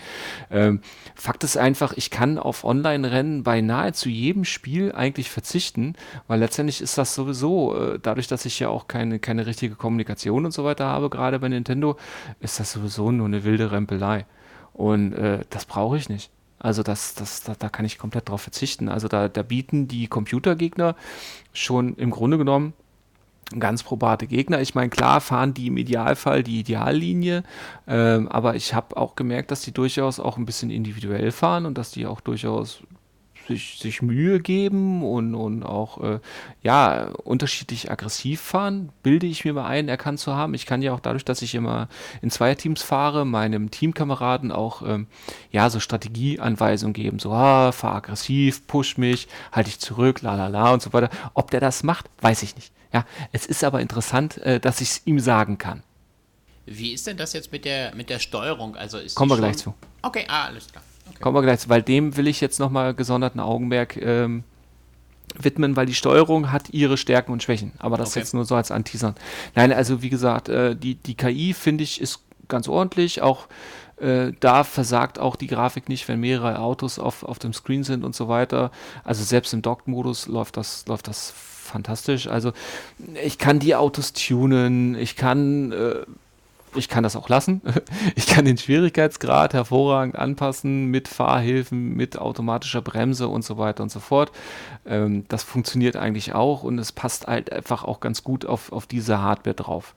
Ähm, 0.51 0.81
Fakt 1.15 1.45
ist 1.45 1.57
einfach, 1.57 1.93
ich 1.97 2.11
kann 2.11 2.39
auf 2.39 2.65
Online 2.65 2.74
Online-Rennen 2.75 3.43
bei 3.43 3.61
nahezu 3.61 4.09
jedem 4.09 4.45
Spiel 4.45 4.93
eigentlich 4.93 5.31
verzichten, 5.31 5.95
weil 6.27 6.41
letztendlich 6.41 6.81
ist 6.81 6.99
das 6.99 7.15
sowieso, 7.15 7.77
äh, 7.77 7.99
dadurch, 8.03 8.27
dass 8.27 8.45
ich 8.45 8.59
ja 8.61 8.69
auch 8.69 8.89
keine, 8.89 9.19
keine 9.19 9.47
richtige 9.47 9.77
Kommunikation 9.77 10.45
und 10.45 10.53
so 10.53 10.65
weiter 10.65 10.87
habe, 10.87 11.11
gerade 11.11 11.39
bei 11.39 11.49
Nintendo, 11.49 11.97
ist 12.41 12.59
das 12.61 12.73
sowieso 12.73 13.11
nur 13.11 13.27
eine 13.27 13.45
wilde 13.45 13.71
Rempelei. 13.71 14.27
Und 14.73 15.13
äh, 15.13 15.41
das 15.51 15.67
brauche 15.67 15.97
ich 15.97 16.09
nicht. 16.09 16.31
Also 16.59 16.83
das, 16.83 17.15
das, 17.15 17.43
da, 17.43 17.55
da, 17.59 17.69
kann 17.69 17.85
ich 17.85 17.99
komplett 17.99 18.29
drauf 18.29 18.41
verzichten. 18.41 18.89
Also 18.89 19.07
da, 19.07 19.29
da 19.29 19.43
bieten 19.43 19.87
die 19.87 20.07
Computergegner 20.07 20.97
schon 21.53 21.95
im 21.97 22.11
Grunde 22.11 22.39
genommen 22.39 22.73
ganz 23.61 23.83
probate 23.83 24.27
Gegner. 24.27 24.61
Ich 24.61 24.75
meine, 24.75 24.91
klar 24.91 25.21
fahren 25.21 25.55
die 25.55 25.69
im 25.69 25.77
Idealfall 25.77 26.43
die 26.43 26.61
Ideallinie, 26.61 27.43
ähm, 27.87 28.29
aber 28.29 28.55
ich 28.57 28.75
habe 28.75 28.97
auch 28.97 29.17
gemerkt, 29.17 29.51
dass 29.51 29.63
die 29.63 29.73
durchaus 29.73 30.21
auch 30.21 30.37
ein 30.37 30.47
bisschen 30.47 30.71
individuell 30.71 31.31
fahren 31.31 31.67
und 31.67 31.79
dass 31.79 31.91
die 31.91 32.07
auch 32.07 32.21
durchaus 32.21 32.83
sich, 33.47 33.79
sich 33.79 34.03
Mühe 34.03 34.41
geben 34.41 35.03
und, 35.03 35.35
und 35.35 35.63
auch 35.63 36.03
äh, 36.03 36.21
ja, 36.63 37.11
unterschiedlich 37.25 37.91
aggressiv 37.91 38.41
fahren, 38.41 38.91
bilde 39.03 39.27
ich 39.27 39.45
mir 39.45 39.53
mal 39.53 39.67
ein, 39.67 39.89
erkannt 39.89 40.21
zu 40.21 40.35
haben. 40.35 40.55
Ich 40.55 40.67
kann 40.67 40.83
ja 40.83 40.93
auch 40.93 41.01
dadurch, 41.01 41.25
dass 41.25 41.43
ich 41.43 41.55
immer 41.55 41.89
in 42.23 42.31
Zweierteams 42.31 42.83
fahre, 42.83 43.25
meinem 43.25 43.71
Teamkameraden 43.71 44.53
auch 44.53 44.83
ähm, 44.87 45.07
ja, 45.51 45.71
so 45.71 45.81
Strategieanweisungen 45.81 46.95
geben. 46.95 47.19
So, 47.19 47.33
ah, 47.33 47.73
fahr 47.73 47.97
aggressiv, 47.97 48.67
push 48.67 48.97
mich, 48.99 49.29
halte 49.53 49.71
ich 49.71 49.79
zurück, 49.79 50.23
la 50.23 50.35
la 50.35 50.49
la 50.49 50.73
und 50.73 50.83
so 50.83 50.93
weiter. 50.93 51.11
Ob 51.35 51.51
der 51.51 51.61
das 51.61 51.83
macht, 51.83 52.11
weiß 52.21 52.43
ich 52.43 52.57
nicht. 52.57 52.73
Ja, 52.95 53.05
es 53.33 53.45
ist 53.45 53.65
aber 53.65 53.81
interessant, 53.81 54.39
äh, 54.39 54.61
dass 54.61 54.81
ich 54.81 54.91
es 54.91 55.03
ihm 55.05 55.19
sagen 55.19 55.59
kann. 55.59 55.83
Wie 56.65 56.93
ist 56.93 57.07
denn 57.09 57.17
das 57.17 57.33
jetzt 57.33 57.51
mit 57.51 57.65
der, 57.65 57.95
mit 57.95 58.09
der 58.09 58.21
Steuerung? 58.21 58.77
Also 58.77 58.99
ist 58.99 59.17
Kommen 59.17 59.33
wir 59.33 59.37
gleich 59.37 59.59
zu. 59.59 59.75
Okay, 60.03 60.25
ah, 60.29 60.45
alles 60.45 60.69
klar. 60.69 60.85
Okay. 61.09 61.19
Kommen 61.21 61.37
wir 61.37 61.43
gleich 61.43 61.59
zu, 61.61 61.69
weil 61.69 61.83
dem 61.83 62.17
will 62.17 62.29
ich 62.29 62.41
jetzt 62.41 62.61
nochmal 62.61 62.95
gesonderten 62.95 63.41
Augenmerk 63.41 63.97
ähm, 63.97 64.45
widmen, 65.37 65.75
weil 65.75 65.87
die 65.87 65.95
Steuerung 65.95 66.53
hat 66.53 66.71
ihre 66.71 66.97
Stärken 66.97 67.33
und 67.33 67.43
Schwächen. 67.43 67.73
Aber 67.79 67.97
das 67.97 68.11
okay. 68.11 68.21
jetzt 68.21 68.33
nur 68.33 68.45
so 68.45 68.55
als 68.55 68.71
Anteasern. 68.71 69.17
Nein, 69.57 69.73
also 69.73 70.01
wie 70.01 70.11
gesagt, 70.11 70.49
äh, 70.49 70.77
die, 70.77 70.95
die 70.95 71.17
KI 71.17 71.53
finde 71.53 71.83
ich 71.83 72.01
ist 72.01 72.21
ganz 72.47 72.69
ordentlich. 72.69 73.23
Auch 73.23 73.49
äh, 73.97 74.33
da 74.39 74.63
versagt 74.63 75.19
auch 75.19 75.35
die 75.35 75.49
Grafik 75.49 75.89
nicht, 75.89 76.07
wenn 76.07 76.21
mehrere 76.21 76.61
Autos 76.61 77.01
auf, 77.01 77.25
auf 77.25 77.41
dem 77.41 77.53
Screen 77.53 77.83
sind 77.83 78.05
und 78.05 78.15
so 78.15 78.29
weiter. 78.29 78.71
Also 79.03 79.25
selbst 79.25 79.53
im 79.53 79.63
Docked-Modus 79.63 80.29
läuft 80.29 80.57
das, 80.57 80.87
läuft 80.87 81.09
das 81.09 81.35
fantastisch. 81.75 82.29
Also 82.29 82.53
ich 83.25 83.37
kann 83.37 83.59
die 83.59 83.75
Autos 83.75 84.13
tunen, 84.13 84.95
ich 84.95 85.17
kann, 85.17 85.73
äh, 85.73 86.05
ich 86.77 86.89
kann 86.89 87.03
das 87.03 87.17
auch 87.17 87.29
lassen. 87.29 87.61
Ich 88.15 88.29
kann 88.29 88.45
den 88.45 88.59
Schwierigkeitsgrad 88.59 89.55
hervorragend 89.55 90.17
anpassen 90.17 90.87
mit 90.87 91.09
Fahrhilfen, 91.09 91.97
mit 91.97 92.17
automatischer 92.17 92.81
Bremse 92.81 93.27
und 93.27 93.45
so 93.45 93.59
weiter 93.59 93.83
und 93.83 93.91
so 93.91 93.99
fort. 93.99 94.31
Ähm, 94.87 95.25
das 95.29 95.43
funktioniert 95.43 95.97
eigentlich 95.97 96.33
auch 96.33 96.63
und 96.63 96.79
es 96.79 96.93
passt 96.93 97.27
halt 97.27 97.51
einfach 97.53 97.83
auch 97.83 97.99
ganz 97.99 98.23
gut 98.23 98.47
auf, 98.47 98.71
auf 98.71 98.87
diese 98.87 99.21
Hardware 99.21 99.57
drauf. 99.57 99.95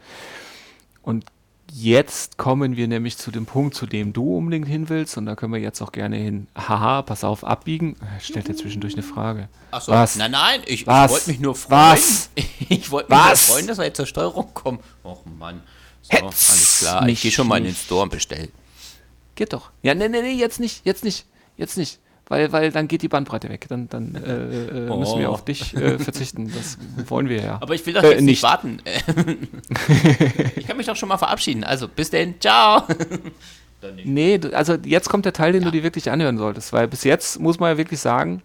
Und 1.04 1.26
Jetzt 1.72 2.38
kommen 2.38 2.78
wir 2.78 2.88
nämlich 2.88 3.18
zu 3.18 3.30
dem 3.30 3.46
Punkt, 3.46 3.76
zu 3.76 3.86
dem 3.86 4.14
du 4.14 4.38
unbedingt 4.38 4.68
hin 4.68 4.90
willst. 4.90 5.18
Und 5.18 5.26
da 5.26 5.36
können 5.36 5.54
wir 5.54 5.60
jetzt 5.60 5.82
auch 5.82 5.92
gerne 5.92 6.16
hin. 6.16 6.48
Haha, 6.56 7.02
pass 7.02 7.24
auf, 7.24 7.44
abbiegen. 7.44 7.96
Stellt 8.22 8.48
er 8.48 8.56
zwischendurch 8.56 8.94
eine 8.94 9.04
Frage. 9.04 9.50
Achso, 9.72 9.92
nein, 9.92 10.32
nein, 10.32 10.62
ich, 10.66 10.82
ich 10.82 10.88
wollte 10.88 11.30
mich 11.30 11.40
nur 11.40 11.56
freuen. 11.56 11.80
Was? 11.80 12.30
Ich 12.70 12.92
wollte 12.92 13.10
mich 13.12 13.20
Was? 13.20 13.48
nur 13.48 13.56
freuen, 13.56 13.68
dass 13.68 13.78
wir 13.78 13.86
jetzt 13.86 13.98
zur 13.98 14.06
Steuerung 14.06 14.54
kommen. 14.54 14.80
Och 15.04 15.26
Mann. 15.26 15.62
So, 16.02 16.12
Hetz 16.12 16.50
alles 16.50 16.80
klar. 16.80 17.08
Ich 17.08 17.22
gehe 17.22 17.32
schon 17.32 17.48
mal 17.48 17.58
in 17.58 17.66
den 17.66 17.76
Store 17.76 18.04
und 18.04 18.10
bestellen. 18.10 18.52
Geht 19.36 19.54
doch. 19.54 19.72
Ja, 19.84 19.94
nee, 19.94 20.10
nee, 20.10 20.22
nee, 20.22 20.34
jetzt 20.34 20.60
nicht, 20.60 20.86
jetzt 20.86 21.04
nicht, 21.04 21.26
jetzt 21.58 21.78
nicht 21.78 22.00
weil, 22.30 22.52
weil 22.52 22.72
dann 22.72 22.88
geht 22.88 23.02
die 23.02 23.08
Bandbreite 23.08 23.50
weg. 23.50 23.66
Dann, 23.70 23.88
dann 23.90 24.16
äh, 24.16 24.90
oh. 24.90 24.98
müssen 24.98 25.20
wir 25.20 25.30
auf 25.30 25.46
dich 25.46 25.76
äh, 25.76 25.98
verzichten. 26.00 26.52
Das 26.54 26.78
wollen 27.08 27.30
wir 27.30 27.42
ja. 27.42 27.58
Aber 27.62 27.74
ich 27.74 27.86
will 27.86 27.94
doch 27.94 28.04
jetzt 28.04 28.14
äh, 28.14 28.22
nicht. 28.22 28.26
nicht 28.26 28.44
warten. 28.44 28.80
ich 30.56 30.68
kann 30.68 30.78
mich 30.78 30.88
doch 30.88 30.96
schon 30.96 31.10
mal 31.10 31.18
verabschieden. 31.18 31.64
Also 31.64 31.88
bis 31.88 32.10
denn, 32.10 32.40
ciao. 32.40 32.84
nee, 34.04 34.40
also 34.54 34.76
jetzt 34.84 35.10
kommt 35.10 35.26
der 35.26 35.34
Teil, 35.34 35.54
den 35.54 35.62
ja. 35.62 35.68
du 35.68 35.72
dir 35.72 35.84
wirklich 35.84 36.10
anhören 36.12 36.38
solltest, 36.38 36.74
weil 36.74 36.88
bis 36.88 37.04
jetzt 37.04 37.40
muss 37.40 37.60
man 37.60 37.72
ja 37.72 37.78
wirklich 37.78 38.00
sagen, 38.00 38.42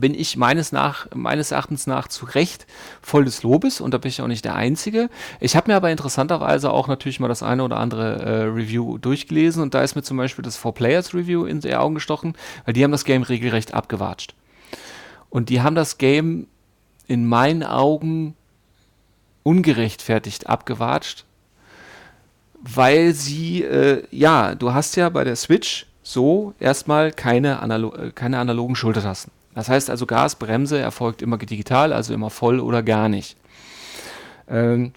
bin 0.00 0.14
ich 0.14 0.36
meines, 0.36 0.72
nach, 0.72 1.06
meines 1.14 1.50
Erachtens 1.50 1.86
nach 1.86 2.08
zu 2.08 2.26
Recht 2.26 2.66
voll 3.02 3.24
des 3.24 3.42
Lobes 3.42 3.80
und 3.80 3.92
da 3.92 3.98
bin 3.98 4.08
ich 4.08 4.22
auch 4.22 4.26
nicht 4.26 4.44
der 4.44 4.54
Einzige. 4.54 5.10
Ich 5.40 5.56
habe 5.56 5.70
mir 5.70 5.76
aber 5.76 5.90
interessanterweise 5.90 6.70
auch 6.70 6.88
natürlich 6.88 7.20
mal 7.20 7.28
das 7.28 7.42
eine 7.42 7.64
oder 7.64 7.78
andere 7.78 8.22
äh, 8.22 8.42
Review 8.44 8.98
durchgelesen 8.98 9.62
und 9.62 9.74
da 9.74 9.82
ist 9.82 9.94
mir 9.94 10.02
zum 10.02 10.16
Beispiel 10.16 10.42
das 10.42 10.56
Four 10.56 10.74
Players 10.74 11.14
Review 11.14 11.44
in 11.44 11.60
die 11.60 11.74
Augen 11.74 11.94
gestochen, 11.94 12.34
weil 12.64 12.74
die 12.74 12.84
haben 12.84 12.92
das 12.92 13.04
Game 13.04 13.22
regelrecht 13.22 13.74
abgewatscht. 13.74 14.34
Und 15.30 15.48
die 15.48 15.60
haben 15.60 15.74
das 15.74 15.98
Game 15.98 16.46
in 17.06 17.26
meinen 17.26 17.62
Augen 17.62 18.34
ungerechtfertigt 19.42 20.46
abgewatscht, 20.48 21.24
weil 22.60 23.14
sie, 23.14 23.62
äh, 23.62 24.04
ja, 24.10 24.54
du 24.54 24.72
hast 24.72 24.96
ja 24.96 25.08
bei 25.08 25.24
der 25.24 25.36
Switch 25.36 25.86
so 26.02 26.54
erstmal 26.58 27.12
keine, 27.12 27.60
Analo 27.60 27.94
äh, 27.94 28.10
keine 28.10 28.38
analogen 28.38 28.76
Schultertasten. 28.76 29.32
Das 29.58 29.68
heißt 29.68 29.90
also, 29.90 30.06
Gasbremse 30.06 30.78
erfolgt 30.78 31.20
immer 31.20 31.36
digital, 31.36 31.92
also 31.92 32.14
immer 32.14 32.30
voll 32.30 32.60
oder 32.60 32.80
gar 32.84 33.08
nicht. 33.08 33.36
Ähm, 34.48 34.92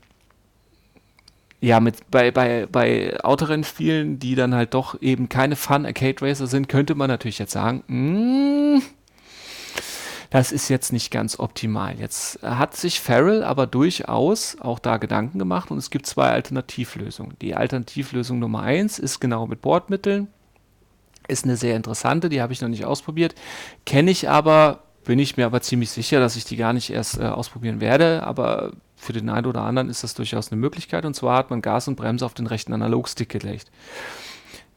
ja, 1.59 1.79
mit, 1.79 2.11
bei, 2.11 2.29
bei, 2.29 2.67
bei 2.71 3.19
Autorennspielen, 3.23 4.19
die 4.19 4.35
dann 4.35 4.53
halt 4.53 4.75
doch 4.75 5.01
eben 5.01 5.29
keine 5.29 5.55
Fun-Arcade-Racer 5.55 6.45
sind, 6.45 6.69
könnte 6.69 6.93
man 6.93 7.07
natürlich 7.07 7.39
jetzt 7.39 7.53
sagen, 7.53 7.81
mm, 7.87 8.83
das 10.29 10.51
ist 10.51 10.69
jetzt 10.69 10.93
nicht 10.93 11.09
ganz 11.09 11.39
optimal. 11.39 11.99
Jetzt 11.99 12.43
hat 12.43 12.75
sich 12.75 12.99
Farrell 12.99 13.43
aber 13.43 13.65
durchaus 13.65 14.57
auch 14.61 14.77
da 14.77 14.97
Gedanken 14.97 15.39
gemacht 15.39 15.71
und 15.71 15.79
es 15.79 15.89
gibt 15.89 16.05
zwei 16.05 16.29
Alternativlösungen. 16.29 17.35
Die 17.41 17.55
Alternativlösung 17.55 18.37
Nummer 18.37 18.61
eins 18.61 18.99
ist 18.99 19.19
genau 19.19 19.47
mit 19.47 19.61
Bordmitteln 19.61 20.27
ist 21.27 21.45
eine 21.45 21.57
sehr 21.57 21.75
interessante, 21.75 22.29
die 22.29 22.41
habe 22.41 22.53
ich 22.53 22.61
noch 22.61 22.69
nicht 22.69 22.85
ausprobiert. 22.85 23.35
Kenne 23.85 24.11
ich 24.11 24.29
aber, 24.29 24.83
bin 25.03 25.19
ich 25.19 25.37
mir 25.37 25.45
aber 25.45 25.61
ziemlich 25.61 25.89
sicher, 25.89 26.19
dass 26.19 26.35
ich 26.35 26.45
die 26.45 26.57
gar 26.57 26.73
nicht 26.73 26.89
erst 26.89 27.19
äh, 27.19 27.23
ausprobieren 27.23 27.81
werde. 27.81 28.23
Aber 28.23 28.71
für 28.95 29.13
den 29.13 29.29
einen 29.29 29.47
oder 29.47 29.61
anderen 29.61 29.89
ist 29.89 30.03
das 30.03 30.13
durchaus 30.13 30.51
eine 30.51 30.61
Möglichkeit. 30.61 31.05
Und 31.05 31.15
zwar 31.15 31.37
hat 31.37 31.49
man 31.49 31.61
Gas 31.61 31.87
und 31.87 31.95
Bremse 31.95 32.25
auf 32.25 32.33
den 32.33 32.47
rechten 32.47 32.73
Analogstick 32.73 33.29
gelegt. 33.29 33.71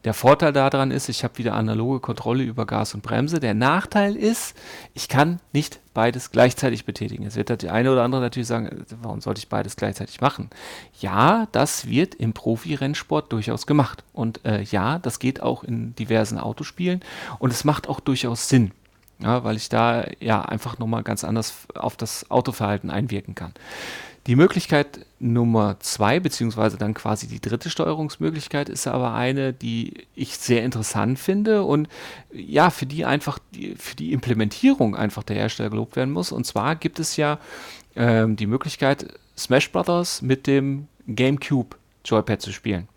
Der 0.05 0.13
Vorteil 0.13 0.53
daran 0.53 0.91
ist, 0.91 1.09
ich 1.09 1.23
habe 1.23 1.39
wieder 1.39 1.55
analoge 1.55 1.99
Kontrolle 1.99 2.43
über 2.43 2.67
Gas 2.67 2.93
und 2.93 3.01
Bremse. 3.01 3.39
Der 3.39 3.55
Nachteil 3.55 4.15
ist, 4.15 4.55
ich 4.93 5.09
kann 5.09 5.39
nicht 5.51 5.79
beides 5.95 6.29
gleichzeitig 6.29 6.85
betätigen. 6.85 7.23
Jetzt 7.23 7.37
wird 7.37 7.49
der 7.49 7.73
eine 7.73 7.91
oder 7.91 8.03
andere 8.03 8.21
natürlich 8.21 8.47
sagen, 8.47 8.85
warum 9.01 9.19
sollte 9.19 9.39
ich 9.39 9.49
beides 9.49 9.75
gleichzeitig 9.75 10.21
machen? 10.21 10.51
Ja, 10.99 11.47
das 11.51 11.87
wird 11.87 12.13
im 12.13 12.33
Profi-Rennsport 12.33 13.33
durchaus 13.33 13.65
gemacht. 13.65 14.03
Und 14.13 14.45
äh, 14.45 14.61
ja, 14.61 14.99
das 14.99 15.17
geht 15.17 15.41
auch 15.41 15.63
in 15.63 15.95
diversen 15.95 16.37
Autospielen 16.37 17.01
und 17.39 17.51
es 17.51 17.63
macht 17.63 17.89
auch 17.89 17.99
durchaus 17.99 18.47
Sinn. 18.47 18.71
Ja, 19.17 19.43
weil 19.43 19.55
ich 19.55 19.69
da 19.69 20.05
ja 20.19 20.43
einfach 20.43 20.77
nochmal 20.77 21.01
ganz 21.01 21.23
anders 21.23 21.67
auf 21.73 21.95
das 21.97 22.29
Autoverhalten 22.29 22.91
einwirken 22.91 23.33
kann. 23.33 23.53
Die 24.27 24.35
Möglichkeit 24.35 25.05
Nummer 25.19 25.79
zwei, 25.81 26.19
beziehungsweise 26.19 26.77
dann 26.77 26.95
quasi 26.95 27.27
die 27.27 27.39
dritte 27.39 27.69
Steuerungsmöglichkeit, 27.69 28.69
ist 28.69 28.87
aber 28.87 29.13
eine, 29.13 29.53
die 29.53 30.07
ich 30.15 30.37
sehr 30.37 30.63
interessant 30.63 31.19
finde 31.19 31.63
und 31.63 31.87
ja, 32.33 32.71
für 32.71 32.87
die 32.87 33.05
einfach, 33.05 33.37
die, 33.53 33.75
für 33.75 33.95
die 33.95 34.13
Implementierung 34.13 34.95
einfach 34.95 35.21
der 35.21 35.35
Hersteller 35.35 35.69
gelobt 35.69 35.95
werden 35.95 36.11
muss. 36.11 36.31
Und 36.31 36.47
zwar 36.47 36.75
gibt 36.75 36.99
es 36.99 37.17
ja 37.17 37.39
ähm, 37.95 38.35
die 38.35 38.47
Möglichkeit, 38.47 39.13
Smash 39.37 39.71
Brothers 39.71 40.23
mit 40.23 40.47
dem 40.47 40.87
GameCube 41.07 41.75
Joypad 42.03 42.41
zu 42.41 42.51
spielen. 42.51 42.87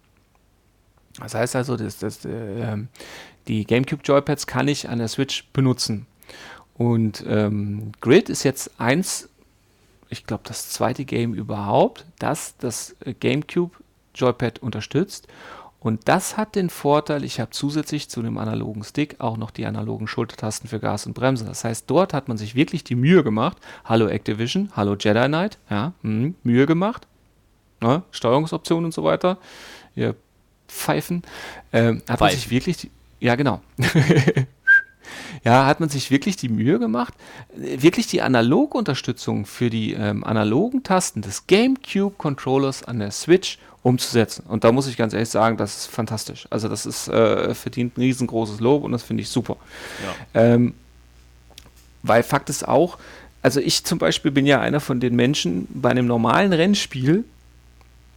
Das 1.20 1.34
heißt 1.34 1.56
also, 1.56 1.76
das, 1.76 1.98
das, 1.98 2.24
äh, 2.24 2.76
die 3.48 3.66
GameCube 3.66 4.02
Joypads 4.02 4.46
kann 4.46 4.66
ich 4.66 4.88
an 4.88 4.98
der 4.98 5.08
Switch 5.08 5.46
benutzen. 5.52 6.06
Und 6.74 7.22
ähm, 7.26 7.92
Grid 8.00 8.30
ist 8.30 8.44
jetzt 8.44 8.80
eins 8.80 9.28
ich 10.10 10.24
glaube, 10.24 10.42
das 10.46 10.70
zweite 10.70 11.04
Game 11.04 11.34
überhaupt, 11.34 12.06
das 12.18 12.56
das 12.58 12.96
äh, 13.04 13.14
GameCube 13.14 13.76
Joypad 14.14 14.60
unterstützt. 14.60 15.28
Und 15.80 16.08
das 16.08 16.36
hat 16.36 16.56
den 16.56 16.70
Vorteil, 16.70 17.22
ich 17.22 17.38
habe 17.38 17.50
zusätzlich 17.50 18.08
zu 18.10 18.20
dem 18.20 18.36
analogen 18.36 18.82
Stick 18.82 19.20
auch 19.20 19.36
noch 19.36 19.52
die 19.52 19.64
analogen 19.64 20.08
Schultertasten 20.08 20.68
für 20.68 20.80
Gas 20.80 21.06
und 21.06 21.14
Bremse. 21.14 21.44
Das 21.44 21.62
heißt, 21.62 21.84
dort 21.88 22.12
hat 22.12 22.26
man 22.26 22.36
sich 22.36 22.56
wirklich 22.56 22.82
die 22.82 22.96
Mühe 22.96 23.22
gemacht. 23.22 23.58
Hallo 23.84 24.08
Activision, 24.08 24.70
hallo 24.74 24.96
Jedi 24.98 25.26
Knight, 25.26 25.58
ja, 25.70 25.92
mh, 26.02 26.32
Mühe 26.42 26.66
gemacht. 26.66 27.06
Ne, 27.80 28.02
Steuerungsoptionen 28.10 28.86
und 28.86 28.94
so 28.94 29.04
weiter. 29.04 29.38
Ihr 29.94 30.16
Pfeifen. 30.66 31.22
Ähm, 31.72 31.98
hat 32.08 32.18
Pfeifen. 32.18 32.24
man 32.24 32.30
sich 32.32 32.50
wirklich, 32.50 32.76
die, 32.78 32.90
ja 33.20 33.36
genau. 33.36 33.60
ja, 35.44 35.66
hat 35.66 35.80
man 35.80 35.88
sich 35.88 36.10
wirklich 36.10 36.36
die 36.36 36.48
Mühe 36.48 36.78
gemacht, 36.78 37.14
wirklich 37.54 38.06
die 38.06 38.22
Analogunterstützung 38.22 39.46
für 39.46 39.70
die 39.70 39.92
ähm, 39.92 40.24
analogen 40.24 40.82
Tasten 40.82 41.22
des 41.22 41.46
GameCube-Controllers 41.46 42.84
an 42.84 42.98
der 42.98 43.10
Switch 43.10 43.58
umzusetzen. 43.82 44.44
Und 44.48 44.64
da 44.64 44.72
muss 44.72 44.86
ich 44.86 44.96
ganz 44.96 45.12
ehrlich 45.12 45.28
sagen, 45.28 45.56
das 45.56 45.76
ist 45.76 45.86
fantastisch. 45.86 46.46
Also 46.50 46.68
das 46.68 46.86
ist 46.86 47.08
äh, 47.08 47.54
verdient 47.54 47.96
ein 47.96 48.00
riesengroßes 48.02 48.60
Lob 48.60 48.84
und 48.84 48.92
das 48.92 49.02
finde 49.02 49.22
ich 49.22 49.28
super. 49.28 49.56
Ja. 50.34 50.42
Ähm, 50.42 50.74
weil 52.02 52.22
Fakt 52.22 52.50
ist 52.50 52.66
auch, 52.66 52.98
also 53.42 53.60
ich 53.60 53.84
zum 53.84 53.98
Beispiel 53.98 54.30
bin 54.30 54.46
ja 54.46 54.60
einer 54.60 54.80
von 54.80 55.00
den 55.00 55.16
Menschen 55.16 55.68
bei 55.70 55.90
einem 55.90 56.06
normalen 56.06 56.52
Rennspiel, 56.52 57.24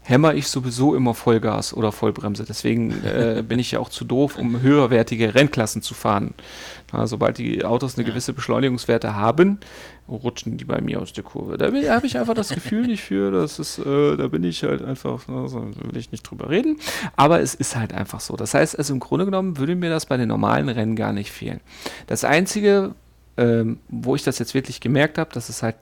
hämmer 0.04 0.34
ich 0.34 0.48
sowieso 0.48 0.96
immer 0.96 1.14
Vollgas 1.14 1.74
oder 1.74 1.92
Vollbremse. 1.92 2.44
Deswegen 2.44 3.04
äh, 3.04 3.44
bin 3.48 3.60
ich 3.60 3.72
ja 3.72 3.80
auch 3.80 3.90
zu 3.90 4.04
doof, 4.04 4.38
um 4.38 4.62
höherwertige 4.62 5.36
Rennklassen 5.36 5.82
zu 5.82 5.94
fahren. 5.94 6.34
Ja, 6.94 7.08
sobald 7.08 7.38
die 7.38 7.64
Autos 7.64 7.98
eine 7.98 8.06
ja. 8.06 8.12
gewisse 8.12 8.34
Beschleunigungswerte 8.34 9.16
haben, 9.16 9.60
rutschen 10.10 10.58
die 10.58 10.66
bei 10.66 10.82
mir 10.82 11.02
aus 11.02 11.14
der 11.14 11.24
Kurve. 11.24 11.58
Da 11.58 11.68
habe 11.68 12.08
ich 12.08 12.18
einfach 12.18 12.34
das 12.34 12.50
Gefühl 12.50 12.88
nicht 12.88 13.02
für, 13.02 13.32
das 13.32 13.60
ist, 13.60 13.80
äh, 13.80 14.18
da 14.18 14.28
bin 14.28 14.44
ich 14.44 14.64
halt 14.64 14.84
einfach, 14.84 15.28
also 15.28 15.62
will 15.62 15.98
ich 15.98 16.12
nicht 16.12 16.24
drüber 16.24 16.50
reden. 16.50 16.78
Aber 17.16 17.40
es 17.40 17.56
ist 17.56 17.76
halt 17.76 17.94
einfach 17.94 18.20
so. 18.20 18.36
Das 18.36 18.54
heißt, 18.54 18.78
also 18.78 18.94
im 18.94 19.00
Grunde 19.00 19.26
genommen 19.26 19.58
würde 19.58 19.76
mir 19.76 19.90
das 19.90 20.06
bei 20.06 20.18
den 20.18 20.28
normalen 20.28 20.70
Rennen 20.70 20.96
gar 20.96 21.14
nicht 21.14 21.32
fehlen. 21.32 21.62
Das 22.08 22.24
Einzige, 22.24 22.96
ähm, 23.38 23.80
wo 23.88 24.16
ich 24.16 24.24
das 24.24 24.40
jetzt 24.40 24.54
wirklich 24.54 24.82
gemerkt 24.82 25.18
habe, 25.18 25.34
dass 25.34 25.50
es 25.50 25.64
halt 25.64 25.76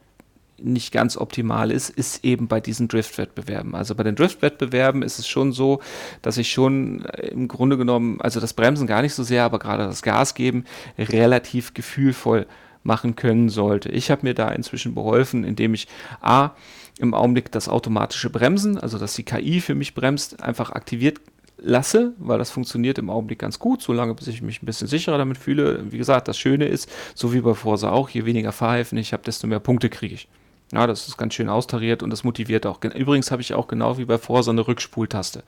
nicht 0.64 0.92
ganz 0.92 1.18
optimal 1.18 1.72
ist, 1.72 1.90
ist 1.90 2.24
eben 2.24 2.48
bei 2.48 2.60
diesen 2.60 2.88
Drift-Wettbewerben. 2.88 3.76
Also 3.76 3.96
bei 3.96 4.04
den 4.04 4.16
Drift-Wettbewerben 4.16 5.02
ist 5.02 5.20
es 5.20 5.28
schon 5.28 5.52
so, 5.52 5.80
dass 6.22 6.38
ich 6.38 6.52
schon 6.52 7.06
äh, 7.06 7.28
im 7.28 7.48
Grunde 7.48 7.78
genommen, 7.78 8.20
also 8.22 8.40
das 8.40 8.54
Bremsen 8.54 8.88
gar 8.88 9.02
nicht 9.02 9.14
so 9.14 9.24
sehr, 9.24 9.44
aber 9.44 9.60
gerade 9.60 9.84
das 9.86 10.02
Gas 10.02 10.34
geben, 10.34 10.66
relativ 10.98 11.74
gefühlvoll 11.74 12.48
machen 12.84 13.16
können 13.16 13.50
sollte. 13.50 13.90
Ich 13.90 14.10
habe 14.10 14.26
mir 14.26 14.34
da 14.34 14.50
inzwischen 14.50 14.96
beholfen, 14.96 15.44
indem 15.44 15.74
ich 15.74 15.88
A, 16.22 16.52
im 17.00 17.14
Augenblick 17.14 17.52
das 17.52 17.70
automatische 17.70 18.30
Bremsen, 18.30 18.78
also 18.78 18.98
dass 18.98 19.14
die 19.14 19.24
KI 19.24 19.62
für 19.62 19.76
mich 19.76 19.94
bremst, 19.94 20.44
einfach 20.44 20.72
aktiviert 20.72 21.20
lasse, 21.62 22.14
weil 22.18 22.38
das 22.38 22.52
funktioniert 22.52 22.98
im 22.98 23.10
Augenblick 23.10 23.40
ganz 23.40 23.60
gut, 23.60 23.82
solange 23.82 24.14
bis 24.16 24.28
ich 24.28 24.42
mich 24.42 24.62
ein 24.62 24.66
bisschen 24.66 24.88
sicherer 24.88 25.18
damit 25.18 25.38
fühle. 25.38 25.92
Wie 25.92 25.98
gesagt, 25.98 26.28
das 26.28 26.38
Schöne 26.38 26.66
ist, 26.66 26.90
so 27.16 27.34
wie 27.34 27.42
bei 27.42 27.54
Forsa 27.54 27.92
auch, 27.92 28.10
je 28.10 28.26
weniger 28.26 28.52
Fahrhäfen 28.52 28.98
ich 28.98 29.14
habe, 29.14 29.24
desto 29.24 29.48
mehr 29.48 29.60
Punkte 29.60 29.90
kriege 29.90 30.16
ich. 30.16 30.28
Ja, 30.72 30.86
das 30.86 31.08
ist 31.08 31.18
ganz 31.18 31.34
schön 31.34 31.50
austariert 31.50 32.04
und 32.04 32.12
das 32.12 32.24
motiviert 32.24 32.68
auch. 32.68 32.80
Übrigens 32.84 33.32
habe 33.32 33.42
ich 33.42 33.56
auch 33.56 33.68
genau 33.68 33.98
wie 33.98 34.06
bei 34.06 34.20
vor 34.20 34.44
so 34.44 34.52
eine 34.52 34.68
Rückspultaste, 34.68 35.44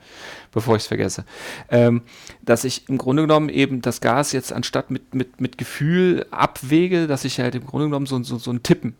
bevor 0.50 0.74
ich 0.74 0.82
es 0.82 0.88
vergesse. 0.88 1.24
Ähm, 1.68 2.02
dass 2.42 2.64
ich 2.64 2.88
im 2.88 2.98
Grunde 2.98 3.22
genommen 3.22 3.48
eben 3.48 3.82
das 3.82 4.00
Gas 4.00 4.32
jetzt 4.32 4.52
anstatt 4.52 4.90
mit, 4.90 5.14
mit, 5.14 5.40
mit 5.40 5.58
Gefühl 5.58 6.26
abwäge, 6.32 7.06
dass 7.06 7.24
ich 7.24 7.38
halt 7.38 7.54
im 7.54 7.66
Grunde 7.66 7.86
genommen 7.86 8.06
so, 8.06 8.20
so, 8.24 8.38
so 8.38 8.50
ein 8.50 8.64
Tippen 8.64 8.96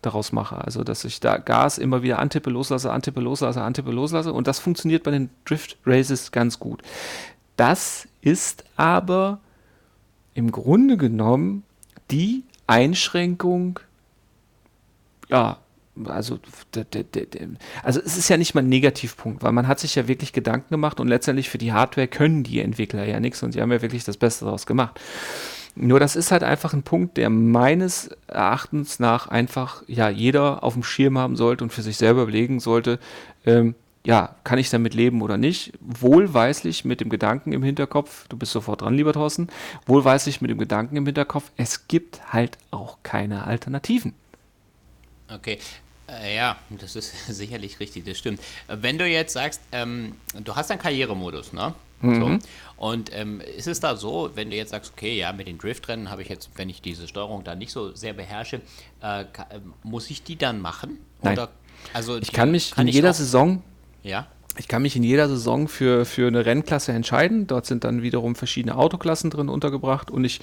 daraus 0.00 0.32
mache. 0.32 0.56
Also, 0.64 0.84
dass 0.84 1.04
ich 1.04 1.20
da 1.20 1.36
Gas 1.36 1.76
immer 1.76 2.02
wieder 2.02 2.18
antippe, 2.18 2.48
loslasse, 2.48 2.90
antippe, 2.90 3.20
loslasse, 3.20 3.60
antippe, 3.60 3.90
loslasse. 3.90 4.32
Und 4.32 4.46
das 4.46 4.60
funktioniert 4.60 5.02
bei 5.02 5.10
den 5.10 5.28
Drift 5.44 5.76
Races 5.84 6.32
ganz 6.32 6.58
gut. 6.58 6.82
Das 7.56 8.08
ist 8.22 8.64
aber 8.76 9.40
im 10.32 10.50
Grunde 10.50 10.96
genommen 10.96 11.64
die 12.10 12.44
Einschränkung 12.66 13.80
ja, 15.28 15.58
also, 16.06 16.38
also 17.82 18.00
es 18.00 18.16
ist 18.16 18.28
ja 18.28 18.36
nicht 18.36 18.54
mal 18.54 18.62
ein 18.62 18.68
Negativpunkt, 18.68 19.42
weil 19.42 19.52
man 19.52 19.66
hat 19.66 19.80
sich 19.80 19.94
ja 19.94 20.06
wirklich 20.06 20.32
Gedanken 20.32 20.70
gemacht 20.70 21.00
und 21.00 21.08
letztendlich 21.08 21.50
für 21.50 21.58
die 21.58 21.72
Hardware 21.72 22.08
können 22.08 22.44
die 22.44 22.60
Entwickler 22.60 23.04
ja 23.04 23.20
nichts 23.20 23.42
und 23.42 23.52
sie 23.52 23.60
haben 23.60 23.72
ja 23.72 23.82
wirklich 23.82 24.04
das 24.04 24.16
Beste 24.16 24.44
daraus 24.44 24.66
gemacht. 24.66 25.00
Nur 25.74 26.00
das 26.00 26.16
ist 26.16 26.32
halt 26.32 26.42
einfach 26.42 26.72
ein 26.72 26.82
Punkt, 26.82 27.16
der 27.16 27.30
meines 27.30 28.10
Erachtens 28.26 28.98
nach 28.98 29.28
einfach 29.28 29.82
ja 29.86 30.08
jeder 30.08 30.64
auf 30.64 30.74
dem 30.74 30.82
Schirm 30.82 31.18
haben 31.18 31.36
sollte 31.36 31.64
und 31.64 31.72
für 31.72 31.82
sich 31.82 31.96
selber 31.96 32.22
überlegen 32.22 32.60
sollte, 32.60 32.98
ähm, 33.46 33.74
ja, 34.04 34.36
kann 34.42 34.58
ich 34.58 34.70
damit 34.70 34.94
leben 34.94 35.20
oder 35.22 35.36
nicht? 35.36 35.72
Wohlweislich 35.80 36.84
mit 36.84 37.00
dem 37.00 37.10
Gedanken 37.10 37.52
im 37.52 37.62
Hinterkopf, 37.62 38.26
du 38.28 38.36
bist 38.36 38.52
sofort 38.52 38.80
dran, 38.80 38.94
lieber 38.94 39.12
Thorsten, 39.12 39.48
wohlweislich 39.86 40.40
mit 40.40 40.50
dem 40.50 40.58
Gedanken 40.58 40.96
im 40.96 41.04
Hinterkopf, 41.04 41.50
es 41.56 41.88
gibt 41.88 42.32
halt 42.32 42.56
auch 42.70 42.98
keine 43.02 43.44
Alternativen. 43.44 44.14
Okay. 45.32 45.58
Äh, 46.08 46.36
ja, 46.36 46.56
das 46.70 46.96
ist 46.96 47.28
sicherlich 47.28 47.80
richtig, 47.80 48.04
das 48.04 48.18
stimmt. 48.18 48.40
Wenn 48.66 48.98
du 48.98 49.06
jetzt 49.06 49.32
sagst, 49.32 49.60
ähm, 49.72 50.14
du 50.42 50.56
hast 50.56 50.70
einen 50.70 50.80
Karrieremodus, 50.80 51.52
ne? 51.52 51.74
Mhm. 52.00 52.20
So. 52.20 52.48
Und 52.76 53.10
ähm, 53.12 53.40
ist 53.40 53.66
es 53.66 53.80
da 53.80 53.96
so, 53.96 54.30
wenn 54.34 54.50
du 54.50 54.56
jetzt 54.56 54.70
sagst, 54.70 54.92
okay, 54.94 55.18
ja, 55.18 55.32
mit 55.32 55.48
den 55.48 55.58
Driftrennen 55.58 56.10
habe 56.10 56.22
ich 56.22 56.28
jetzt, 56.28 56.50
wenn 56.54 56.68
ich 56.68 56.80
diese 56.80 57.08
Steuerung 57.08 57.42
da 57.42 57.56
nicht 57.56 57.72
so 57.72 57.94
sehr 57.94 58.12
beherrsche, 58.12 58.60
äh, 59.02 59.22
äh, 59.22 59.24
muss 59.82 60.08
ich 60.08 60.22
die 60.22 60.36
dann 60.36 60.60
machen? 60.60 60.98
Nein. 61.22 61.32
Oder, 61.32 61.50
also 61.92 62.16
ich 62.18 62.32
kann 62.32 62.52
mich 62.52 62.70
kann 62.70 62.86
in 62.86 62.94
jeder 62.94 63.10
auch, 63.10 63.14
Saison 63.14 63.62
ja? 64.02 64.26
Ich 64.56 64.66
kann 64.66 64.82
mich 64.82 64.96
in 64.96 65.04
jeder 65.04 65.28
Saison 65.28 65.68
für, 65.68 66.04
für 66.04 66.26
eine 66.26 66.44
Rennklasse 66.44 66.92
entscheiden. 66.92 67.46
Dort 67.46 67.66
sind 67.66 67.84
dann 67.84 68.02
wiederum 68.02 68.34
verschiedene 68.34 68.76
Autoklassen 68.76 69.30
drin 69.30 69.48
untergebracht 69.48 70.10
und 70.10 70.24
ich 70.24 70.40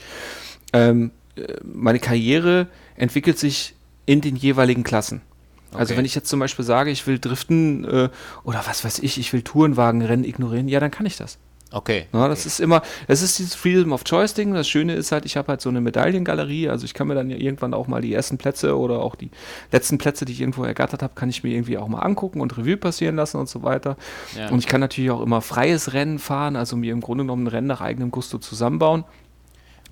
ähm, 0.72 1.12
äh, 1.36 1.56
meine 1.64 2.00
Karriere 2.00 2.68
entwickelt 2.96 3.38
sich 3.38 3.74
in 4.06 4.22
den 4.22 4.36
jeweiligen 4.36 4.84
Klassen. 4.84 5.22
Also 5.22 5.74
okay. 5.74 5.80
Also 5.80 5.98
wenn 5.98 6.06
ich 6.06 6.16
jetzt 6.16 6.30
zum 6.30 6.40
Beispiel 6.40 6.66
sage, 6.66 6.92
ich 6.92 7.06
will 7.08 7.20
driften 7.20 7.86
äh, 7.86 8.10
oder 8.44 8.64
was 8.66 8.86
weiß 8.86 9.00
ich, 9.00 9.18
ich 9.18 9.34
will 9.34 9.42
Tourenwagenrennen 9.42 10.26
ignorieren, 10.26 10.68
ja, 10.68 10.80
dann 10.80 10.92
kann 10.92 11.06
ich 11.06 11.18
das. 11.18 11.38
Okay. 11.72 12.06
Ja, 12.14 12.30
das 12.30 12.42
okay. 12.42 12.48
ist 12.48 12.60
immer, 12.62 12.82
es 13.08 13.22
ist 13.22 13.38
dieses 13.38 13.54
Freedom 13.54 13.92
of 13.92 14.06
Choice 14.06 14.34
Ding. 14.34 14.54
Das 14.54 14.70
Schöne 14.70 14.94
ist 14.94 15.12
halt, 15.12 15.26
ich 15.26 15.36
habe 15.36 15.50
halt 15.50 15.60
so 15.60 15.68
eine 15.68 15.82
Medaillengalerie. 15.82 16.70
Also 16.70 16.86
ich 16.86 16.94
kann 16.94 17.08
mir 17.08 17.16
dann 17.16 17.30
ja 17.30 17.36
irgendwann 17.36 17.74
auch 17.74 17.88
mal 17.88 18.02
die 18.02 18.14
ersten 18.14 18.38
Plätze 18.38 18.78
oder 18.78 19.02
auch 19.02 19.16
die 19.16 19.30
letzten 19.74 19.98
Plätze, 19.98 20.24
die 20.24 20.32
ich 20.32 20.40
irgendwo 20.40 20.64
ergattert 20.64 21.04
habe, 21.04 21.16
kann 21.16 21.28
ich 21.28 21.44
mir 21.44 21.50
irgendwie 21.50 21.78
auch 21.78 21.90
mal 21.90 22.00
angucken 22.00 22.40
und 22.40 22.58
Revue 22.58 22.78
passieren 22.78 23.18
lassen 23.18 23.38
und 23.38 23.50
so 23.50 23.64
weiter. 23.64 23.98
Ja. 24.38 24.50
Und 24.50 24.60
ich 24.60 24.68
kann 24.68 24.80
natürlich 24.80 25.12
auch 25.12 25.22
immer 25.22 25.42
freies 25.42 25.92
Rennen 25.92 26.20
fahren, 26.20 26.56
also 26.56 26.78
mir 26.78 26.94
im 26.94 27.02
Grunde 27.02 27.26
genommen 27.26 27.44
ein 27.44 27.48
Rennen 27.48 27.68
nach 27.68 27.82
eigenem 27.82 28.12
Gusto 28.12 28.38
zusammenbauen. 28.38 29.04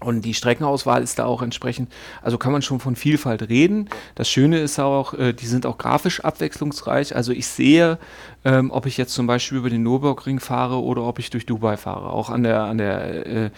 Und 0.04 0.22
die 0.22 0.34
Streckenauswahl 0.34 1.02
ist 1.02 1.20
da 1.20 1.26
auch 1.26 1.42
entsprechend, 1.42 1.92
also 2.22 2.38
kann 2.38 2.52
man 2.52 2.62
schon 2.62 2.80
von 2.80 2.96
Vielfalt 2.96 3.50
reden. 3.50 3.90
Das 4.16 4.30
Schöne 4.30 4.60
ist 4.60 4.80
auch, 4.80 5.14
äh, 5.14 5.34
die 5.34 5.48
sind 5.48 5.66
auch 5.66 5.78
grafisch 5.78 6.22
abwechslungsreich. 6.22 7.16
Also 7.16 7.32
ich 7.32 7.48
sehe, 7.48 7.98
ähm, 8.46 8.72
ob 8.72 8.86
ich 8.86 8.98
jetzt 8.98 9.14
zum 9.14 9.28
Beispiel 9.28 9.58
über 9.58 9.70
den 9.70 9.84
Nürburgring 9.84 10.40
fahre 10.40 10.82
oder 10.82 11.04
ob 11.04 11.20
ich 11.20 11.30
durch 11.30 11.46
Dubai 11.46 11.78
fahre, 11.78 12.12
auch 12.12 12.30
an 12.30 12.44
der, 12.44 12.64
an 12.64 12.78
der 12.78 13.26
äh, 13.26 13.50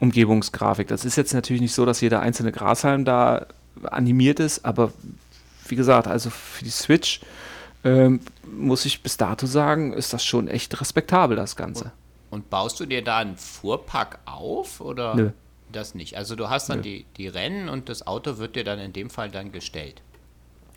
Umgebungsgrafik. 0.00 0.88
Das 0.88 1.04
ist 1.04 1.16
jetzt 1.16 1.34
natürlich 1.34 1.62
nicht 1.62 1.74
so, 1.74 1.84
dass 1.84 2.00
jeder 2.00 2.20
einzelne 2.20 2.52
Grashalm 2.52 3.04
da 3.04 3.46
animiert 3.84 4.40
ist, 4.40 4.64
aber 4.64 4.92
wie 5.68 5.76
gesagt, 5.76 6.08
also 6.08 6.30
für 6.30 6.64
die 6.64 6.70
Switch 6.70 7.20
ähm, 7.84 8.20
muss 8.44 8.84
ich 8.84 9.02
bis 9.02 9.16
dato 9.16 9.46
sagen, 9.46 9.92
ist 9.92 10.12
das 10.12 10.24
schon 10.24 10.48
echt 10.48 10.80
respektabel, 10.80 11.36
das 11.36 11.56
Ganze. 11.56 11.84
Und, 12.30 12.38
und 12.38 12.50
baust 12.50 12.80
du 12.80 12.86
dir 12.86 13.02
da 13.02 13.18
einen 13.18 13.36
Fuhrpark 13.36 14.18
auf? 14.24 14.80
Oder? 14.80 15.14
Nö. 15.14 15.30
Das 15.72 15.94
nicht. 15.94 16.16
Also 16.16 16.34
du 16.34 16.48
hast 16.48 16.70
dann 16.70 16.82
die, 16.82 17.04
die 17.16 17.28
Rennen 17.28 17.68
und 17.68 17.88
das 17.88 18.06
Auto 18.06 18.38
wird 18.38 18.56
dir 18.56 18.64
dann 18.64 18.78
in 18.78 18.92
dem 18.92 19.10
Fall 19.10 19.30
dann 19.30 19.52
gestellt. 19.52 20.02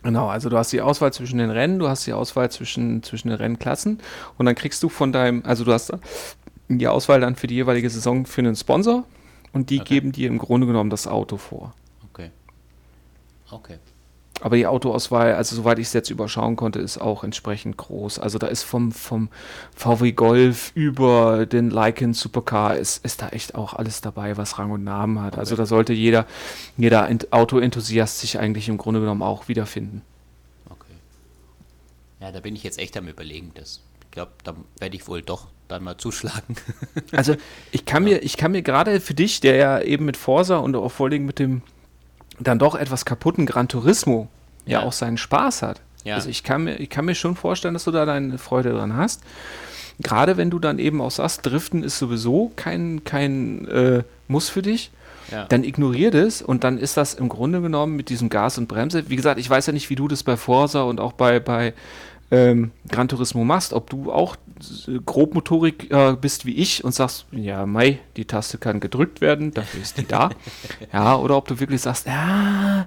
Genau, 0.02 0.28
also 0.28 0.48
du 0.48 0.58
hast 0.58 0.72
die 0.72 0.80
Auswahl 0.80 1.12
zwischen 1.12 1.38
den 1.38 1.50
Rennen, 1.50 1.78
du 1.78 1.88
hast 1.88 2.06
die 2.06 2.12
Auswahl 2.12 2.50
zwischen, 2.50 3.02
zwischen 3.02 3.28
den 3.28 3.36
Rennklassen 3.36 4.00
und 4.36 4.46
dann 4.46 4.54
kriegst 4.54 4.82
du 4.82 4.88
von 4.88 5.12
deinem, 5.12 5.44
also 5.46 5.64
du 5.64 5.72
hast 5.72 5.92
die 6.68 6.88
Auswahl 6.88 7.20
dann 7.20 7.36
für 7.36 7.46
die 7.46 7.54
jeweilige 7.54 7.88
Saison 7.88 8.26
für 8.26 8.40
einen 8.40 8.56
Sponsor 8.56 9.04
und 9.52 9.70
die 9.70 9.80
okay. 9.80 9.94
geben 9.94 10.12
dir 10.12 10.28
im 10.28 10.38
Grunde 10.38 10.66
genommen 10.66 10.90
das 10.90 11.06
Auto 11.06 11.36
vor. 11.36 11.72
Okay. 12.10 12.30
Okay. 13.50 13.78
Aber 14.42 14.56
die 14.56 14.66
Autoauswahl, 14.66 15.34
also 15.34 15.54
soweit 15.54 15.78
ich 15.78 15.86
es 15.86 15.92
jetzt 15.92 16.10
überschauen 16.10 16.56
konnte, 16.56 16.80
ist 16.80 16.98
auch 16.98 17.22
entsprechend 17.22 17.76
groß. 17.76 18.18
Also 18.18 18.38
da 18.38 18.48
ist 18.48 18.64
vom, 18.64 18.90
vom 18.90 19.28
VW 19.76 20.10
Golf 20.10 20.72
über 20.74 21.46
den 21.46 21.70
Lycan 21.70 22.12
Supercar 22.12 22.76
ist, 22.76 23.04
ist 23.04 23.22
da 23.22 23.28
echt 23.28 23.54
auch 23.54 23.72
alles 23.74 24.00
dabei, 24.00 24.36
was 24.36 24.58
Rang 24.58 24.72
und 24.72 24.82
Namen 24.82 25.22
hat. 25.22 25.38
Also 25.38 25.54
da 25.54 25.64
sollte 25.64 25.92
jeder, 25.92 26.26
jeder 26.76 27.08
Autoenthusiast 27.30 28.18
sich 28.18 28.40
eigentlich 28.40 28.68
im 28.68 28.78
Grunde 28.78 28.98
genommen 28.98 29.22
auch 29.22 29.46
wiederfinden. 29.46 30.02
Okay. 30.68 30.94
Ja, 32.18 32.32
da 32.32 32.40
bin 32.40 32.56
ich 32.56 32.64
jetzt 32.64 32.80
echt 32.80 32.96
am 32.96 33.06
überlegen. 33.06 33.52
Das, 33.54 33.80
ich 34.00 34.10
glaube, 34.10 34.32
da 34.42 34.56
werde 34.80 34.96
ich 34.96 35.06
wohl 35.06 35.22
doch 35.22 35.46
dann 35.68 35.84
mal 35.84 35.98
zuschlagen. 35.98 36.56
also 37.12 37.36
ich 37.70 37.84
kann 37.84 38.02
ja. 38.08 38.14
mir, 38.14 38.22
ich 38.24 38.36
kann 38.36 38.50
mir 38.50 38.62
gerade 38.62 38.98
für 38.98 39.14
dich, 39.14 39.38
der 39.38 39.54
ja 39.54 39.80
eben 39.80 40.04
mit 40.04 40.16
Forsa 40.16 40.56
und 40.56 40.74
auch 40.74 40.90
vor 40.90 41.06
allem 41.06 41.26
mit 41.26 41.38
dem 41.38 41.62
dann 42.44 42.58
doch 42.58 42.74
etwas 42.74 43.04
kaputten 43.04 43.46
Gran 43.46 43.68
Turismo 43.68 44.28
ja, 44.64 44.80
ja 44.80 44.86
auch 44.86 44.92
seinen 44.92 45.18
Spaß 45.18 45.62
hat. 45.62 45.80
Ja. 46.04 46.16
Also 46.16 46.28
ich 46.28 46.42
kann, 46.42 46.64
mir, 46.64 46.76
ich 46.76 46.90
kann 46.90 47.04
mir 47.04 47.14
schon 47.14 47.36
vorstellen, 47.36 47.74
dass 47.74 47.84
du 47.84 47.90
da 47.90 48.04
deine 48.04 48.38
Freude 48.38 48.72
dran 48.72 48.96
hast. 48.96 49.22
Gerade 50.00 50.36
wenn 50.36 50.50
du 50.50 50.58
dann 50.58 50.78
eben 50.78 51.00
auch 51.00 51.10
sagst, 51.10 51.46
Driften 51.46 51.82
ist 51.82 51.98
sowieso 51.98 52.52
kein, 52.56 53.04
kein 53.04 53.68
äh, 53.68 54.02
Muss 54.26 54.48
für 54.48 54.62
dich. 54.62 54.90
Ja. 55.30 55.44
Dann 55.46 55.64
ignorier 55.64 56.10
das 56.10 56.42
und 56.42 56.64
dann 56.64 56.78
ist 56.78 56.96
das 56.96 57.14
im 57.14 57.28
Grunde 57.28 57.62
genommen 57.62 57.96
mit 57.96 58.08
diesem 58.08 58.28
Gas 58.28 58.58
und 58.58 58.68
Bremse. 58.68 59.08
Wie 59.08 59.16
gesagt, 59.16 59.38
ich 59.38 59.48
weiß 59.48 59.66
ja 59.66 59.72
nicht, 59.72 59.88
wie 59.88 59.94
du 59.94 60.08
das 60.08 60.22
bei 60.22 60.36
Forsa 60.36 60.82
und 60.82 61.00
auch 61.00 61.12
bei, 61.12 61.40
bei 61.40 61.72
ähm, 62.32 62.72
Gran 62.88 63.08
Turismo 63.08 63.44
machst, 63.44 63.74
ob 63.74 63.90
du 63.90 64.10
auch 64.10 64.36
Grobmotorik 65.04 65.90
äh, 65.90 66.16
bist 66.18 66.46
wie 66.46 66.54
ich 66.54 66.82
und 66.82 66.92
sagst, 66.92 67.26
ja, 67.30 67.66
Mai, 67.66 68.00
die 68.16 68.24
Taste 68.24 68.56
kann 68.56 68.80
gedrückt 68.80 69.20
werden, 69.20 69.52
dafür 69.52 69.82
ist 69.82 69.98
die 69.98 70.06
da. 70.06 70.30
ja, 70.92 71.14
oder 71.16 71.36
ob 71.36 71.46
du 71.46 71.60
wirklich 71.60 71.82
sagst, 71.82 72.06
ja, 72.06 72.86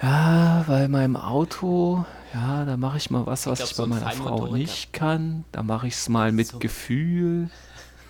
ja, 0.00 0.64
weil 0.68 0.88
meinem 0.88 1.16
Auto, 1.16 2.04
ja, 2.32 2.64
da 2.64 2.76
mache 2.76 2.98
ich 2.98 3.10
mal 3.10 3.26
was, 3.26 3.46
was 3.46 3.58
glaub, 3.58 3.70
ich 3.70 3.76
so 3.76 3.82
bei 3.82 3.96
ein 3.96 4.00
meiner 4.00 4.10
Frau 4.12 4.46
nicht 4.54 4.92
kann. 4.92 5.44
Da 5.50 5.62
mache 5.64 5.88
ich 5.88 5.94
es 5.94 6.08
mal 6.08 6.30
mit 6.30 6.46
So. 6.48 6.58
Gefühl. 6.58 7.50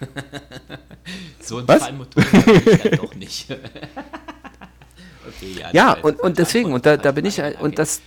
So 1.41 1.59
ein? 1.59 1.67
Fallmotor 1.67 2.23
ich 2.23 2.83
dann 2.83 2.93
doch 2.97 3.15
nicht. 3.15 3.51
okay, 5.29 5.57
ja, 5.61 5.71
Ja, 5.73 5.93
und, 5.93 6.21
und 6.21 6.39
deswegen, 6.39 6.73
und 6.73 6.85
da, 6.85 6.97
da 6.97 7.13
bin 7.13 7.25
ich, 7.27 7.39
Okay. 7.39 7.57
und 7.61 7.79
das, 7.79 8.01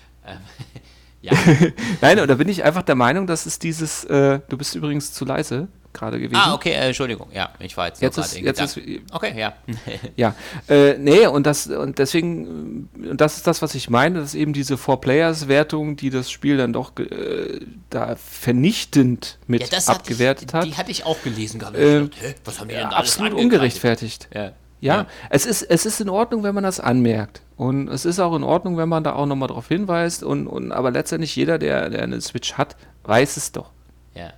Ja, 1.21 1.33
nein, 2.01 2.19
und 2.19 2.27
da 2.27 2.35
bin 2.35 2.47
ich 2.47 2.63
einfach 2.63 2.83
der 2.83 2.95
Meinung, 2.95 3.27
dass 3.27 3.45
es 3.45 3.59
dieses, 3.59 4.03
äh, 4.05 4.39
du 4.49 4.57
bist 4.57 4.75
übrigens 4.75 5.13
zu 5.13 5.25
leise 5.25 5.67
gerade 5.97 6.19
gewesen. 6.19 6.39
ah, 6.39 6.53
okay, 6.53 6.71
äh, 6.71 6.87
Entschuldigung. 6.87 7.27
Ja, 7.33 7.49
ich 7.59 7.75
war 7.75 7.87
jetzt, 7.87 8.01
Jetzt 8.01 8.15
gerade 8.15 8.27
ist, 8.27 8.39
jetzt 8.39 8.77
ist. 8.77 8.79
Okay, 9.11 9.33
ja. 9.37 9.53
Ja, 10.15 10.35
äh, 10.69 10.97
nee, 10.97 11.25
und 11.27 11.45
das, 11.45 11.67
und 11.67 11.97
deswegen, 11.99 12.89
äh, 13.03 13.09
und 13.09 13.21
das 13.21 13.37
ist 13.37 13.47
das, 13.47 13.61
was 13.61 13.75
ich 13.75 13.89
meine, 13.89 14.19
dass 14.19 14.35
eben 14.35 14.53
diese 14.53 14.77
Four-Players-Wertung, 14.77 15.95
die 15.95 16.09
das 16.09 16.29
Spiel 16.29 16.57
dann 16.57 16.71
doch 16.73 16.97
äh, 16.99 17.59
da 17.89 18.15
vernichtend 18.15 19.39
mit 19.47 19.69
ja 19.71 19.79
abgewertet 19.87 20.49
ich, 20.49 20.53
hat, 20.53 20.65
Die 20.65 20.75
hatte 20.75 20.91
ich 20.91 21.05
auch 21.05 21.21
gelesen 21.23 21.59
gerade. 21.59 21.79
Hä, 21.79 22.35
was 22.45 22.59
haben 22.59 22.67
die 22.67 22.75
denn 22.75 22.83
ja, 22.83 22.89
da 22.89 22.97
absolut 22.97 23.33
ungerechtfertigt. 23.33 24.29
Ja. 24.33 24.51
Ja, 24.79 25.07
Es, 25.31 25.47
ist, 25.47 25.63
es 25.63 25.87
ist 25.87 26.01
in 26.01 26.09
Ordnung, 26.09 26.43
wenn 26.43 26.53
man 26.53 26.63
das 26.63 26.79
anmerkt. 26.79 27.41
Und 27.57 27.87
es 27.89 28.05
ist 28.05 28.19
auch 28.19 28.35
in 28.35 28.43
Ordnung, 28.43 28.77
wenn 28.77 28.87
man 28.87 29.03
da 29.03 29.13
auch 29.13 29.25
nochmal 29.25 29.47
drauf 29.49 29.67
hinweist. 29.67 30.23
Und, 30.23 30.45
und, 30.47 30.71
aber 30.71 30.91
letztendlich 30.91 31.35
jeder, 31.35 31.57
der, 31.57 31.89
der 31.89 32.03
eine 32.03 32.21
Switch 32.21 32.53
hat, 32.53 32.75
weiß 33.03 33.35
es 33.37 33.51
doch. 33.51 33.71
ja. 34.15 34.29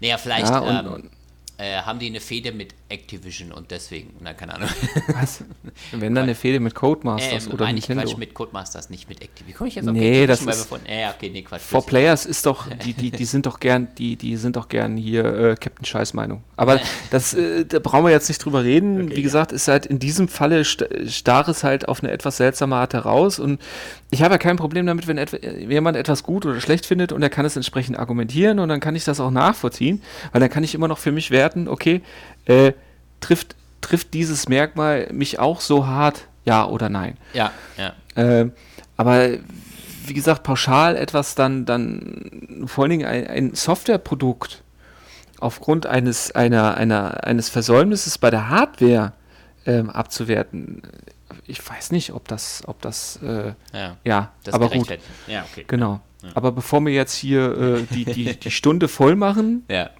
Naja, 0.00 0.16
vielleicht 0.16 0.48
Ja, 0.48 0.58
und- 0.60 0.86
ähm, 0.86 0.92
und- 0.92 1.10
äh, 1.58 1.82
haben 1.82 1.98
die 1.98 2.06
eine 2.06 2.20
Fehde 2.20 2.52
mit 2.52 2.72
Activision 2.88 3.52
und 3.52 3.70
deswegen, 3.70 4.14
na, 4.20 4.32
keine 4.32 4.54
Ahnung. 4.54 4.68
Was? 5.08 5.42
Wenn 5.92 6.14
dann 6.14 6.24
eine 6.24 6.34
Fehde 6.34 6.60
mit 6.60 6.74
Codemasters 6.74 7.46
Ähm, 7.46 7.52
oder 7.52 7.66
Nintendo. 7.72 8.04
Quatsch 8.04 8.16
mit 8.16 8.32
Codemasters, 8.34 8.90
nicht 8.90 9.08
mit 9.08 9.20
Activision. 9.20 9.48
Wie 9.48 9.52
komme 9.56 9.68
ich 9.68 9.74
jetzt 9.74 9.88
auf 9.88 9.94
Nee, 9.94 10.26
das 10.26 10.40
ist- 10.42 10.66
von, 10.66 10.80
äh, 10.86 11.08
okay, 11.14 11.30
nee, 11.30 11.42
Quatsch. 11.42 11.62
For. 11.62 11.84
Players 11.84 12.26
ist 12.26 12.46
doch, 12.46 12.66
die, 12.84 12.92
die, 12.92 13.10
die 13.10 13.24
sind 13.24 13.44
doch 13.46 13.58
gern, 13.60 13.88
die, 13.98 14.16
die 14.16 14.36
sind 14.36 14.56
doch 14.56 14.68
gern 14.68 14.96
hier 14.96 15.24
äh, 15.24 15.54
Captain 15.56 15.84
Scheißmeinung. 15.84 16.42
Aber 16.56 16.80
das, 17.10 17.34
äh, 17.34 17.64
da 17.64 17.80
brauchen 17.80 18.04
wir 18.04 18.10
jetzt 18.12 18.28
nicht 18.28 18.44
drüber 18.44 18.62
reden. 18.62 19.06
Okay, 19.06 19.16
Wie 19.16 19.22
gesagt, 19.22 19.50
ist 19.52 19.66
halt 19.68 19.84
in 19.86 19.98
diesem 19.98 20.28
Falle 20.28 20.64
st 20.64 20.84
starr 21.08 21.48
es 21.48 21.64
halt 21.64 21.88
auf 21.88 22.02
eine 22.02 22.12
etwas 22.12 22.36
seltsame 22.36 22.76
Art 22.76 22.94
heraus. 22.94 23.38
Und 23.40 23.60
ich 24.10 24.22
habe 24.22 24.34
ja 24.34 24.38
kein 24.38 24.56
Problem 24.56 24.86
damit, 24.86 25.06
wenn 25.08 25.18
etwa, 25.18 25.36
jemand 25.36 25.96
etwas 25.96 26.22
gut 26.22 26.46
oder 26.46 26.60
schlecht 26.60 26.86
findet 26.86 27.12
und 27.12 27.22
er 27.22 27.30
kann 27.30 27.44
es 27.44 27.56
entsprechend 27.56 27.98
argumentieren 27.98 28.58
und 28.58 28.68
dann 28.68 28.80
kann 28.80 28.94
ich 28.96 29.04
das 29.04 29.18
auch 29.20 29.30
nachvollziehen, 29.30 30.02
weil 30.32 30.40
dann 30.40 30.50
kann 30.50 30.62
ich 30.64 30.74
immer 30.74 30.88
noch 30.88 30.98
für 30.98 31.12
mich 31.12 31.30
werten, 31.30 31.47
okay, 31.68 32.02
äh, 32.44 32.72
trifft, 33.20 33.56
trifft 33.80 34.12
dieses 34.14 34.48
Merkmal 34.48 35.08
mich 35.12 35.38
auch 35.38 35.60
so 35.60 35.86
hart, 35.86 36.26
ja 36.44 36.66
oder 36.66 36.88
nein. 36.88 37.16
Ja, 37.32 37.52
ja. 37.76 37.94
Ähm, 38.16 38.52
aber 38.96 39.30
wie 40.06 40.14
gesagt, 40.14 40.42
pauschal 40.42 40.96
etwas 40.96 41.34
dann, 41.34 41.64
dann 41.64 42.64
vor 42.66 42.84
allen 42.84 42.90
Dingen 42.90 43.06
ein, 43.06 43.26
ein 43.26 43.54
Softwareprodukt 43.54 44.62
aufgrund 45.40 45.86
eines, 45.86 46.32
einer, 46.32 46.76
einer, 46.76 47.24
eines 47.24 47.48
Versäumnisses 47.48 48.18
bei 48.18 48.30
der 48.30 48.48
Hardware 48.48 49.12
ähm, 49.66 49.90
abzuwerten, 49.90 50.82
ich 51.46 51.66
weiß 51.66 51.92
nicht, 51.92 52.12
ob 52.12 52.28
das, 52.28 52.62
ob 52.66 52.80
das, 52.82 53.18
äh, 53.22 53.52
ja. 53.72 53.96
ja, 54.04 54.32
Das 54.44 54.54
aber 54.54 54.68
gut. 54.68 54.88
Ja, 55.26 55.44
okay. 55.50 55.64
genau. 55.66 56.00
Aber 56.34 56.52
bevor 56.52 56.84
wir 56.84 56.92
jetzt 56.92 57.14
hier 57.14 57.56
äh, 57.56 57.82
die, 57.94 58.04
die, 58.04 58.38
die 58.38 58.50
Stunde 58.50 58.88
voll 58.88 59.14
machen, 59.14 59.64
Ja. 59.68 59.90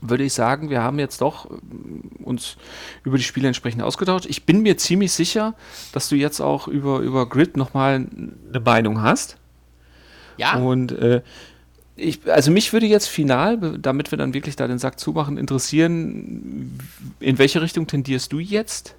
Würde 0.00 0.24
ich 0.24 0.32
sagen, 0.32 0.70
wir 0.70 0.82
haben 0.82 0.98
jetzt 0.98 1.20
doch 1.20 1.50
ähm, 1.50 2.02
uns 2.24 2.56
über 3.04 3.16
die 3.18 3.22
Spiele 3.24 3.46
entsprechend 3.48 3.82
ausgetauscht. 3.82 4.26
Ich 4.26 4.44
bin 4.44 4.62
mir 4.62 4.76
ziemlich 4.78 5.12
sicher, 5.12 5.54
dass 5.92 6.08
du 6.08 6.16
jetzt 6.16 6.40
auch 6.40 6.68
über, 6.68 7.00
über 7.00 7.28
Grid 7.28 7.56
nochmal 7.56 7.94
eine 8.48 8.60
Meinung 8.60 9.02
hast. 9.02 9.36
Ja, 10.36 10.56
Und 10.56 10.92
äh, 10.92 11.20
ich, 11.96 12.20
also 12.32 12.50
mich 12.50 12.72
würde 12.72 12.86
jetzt 12.86 13.08
final, 13.08 13.58
damit 13.78 14.10
wir 14.10 14.16
dann 14.16 14.32
wirklich 14.32 14.56
da 14.56 14.66
den 14.66 14.78
Sack 14.78 14.98
zumachen, 14.98 15.36
interessieren, 15.36 16.78
in 17.20 17.38
welche 17.38 17.60
Richtung 17.60 17.86
tendierst 17.86 18.32
du 18.32 18.38
jetzt? 18.38 18.94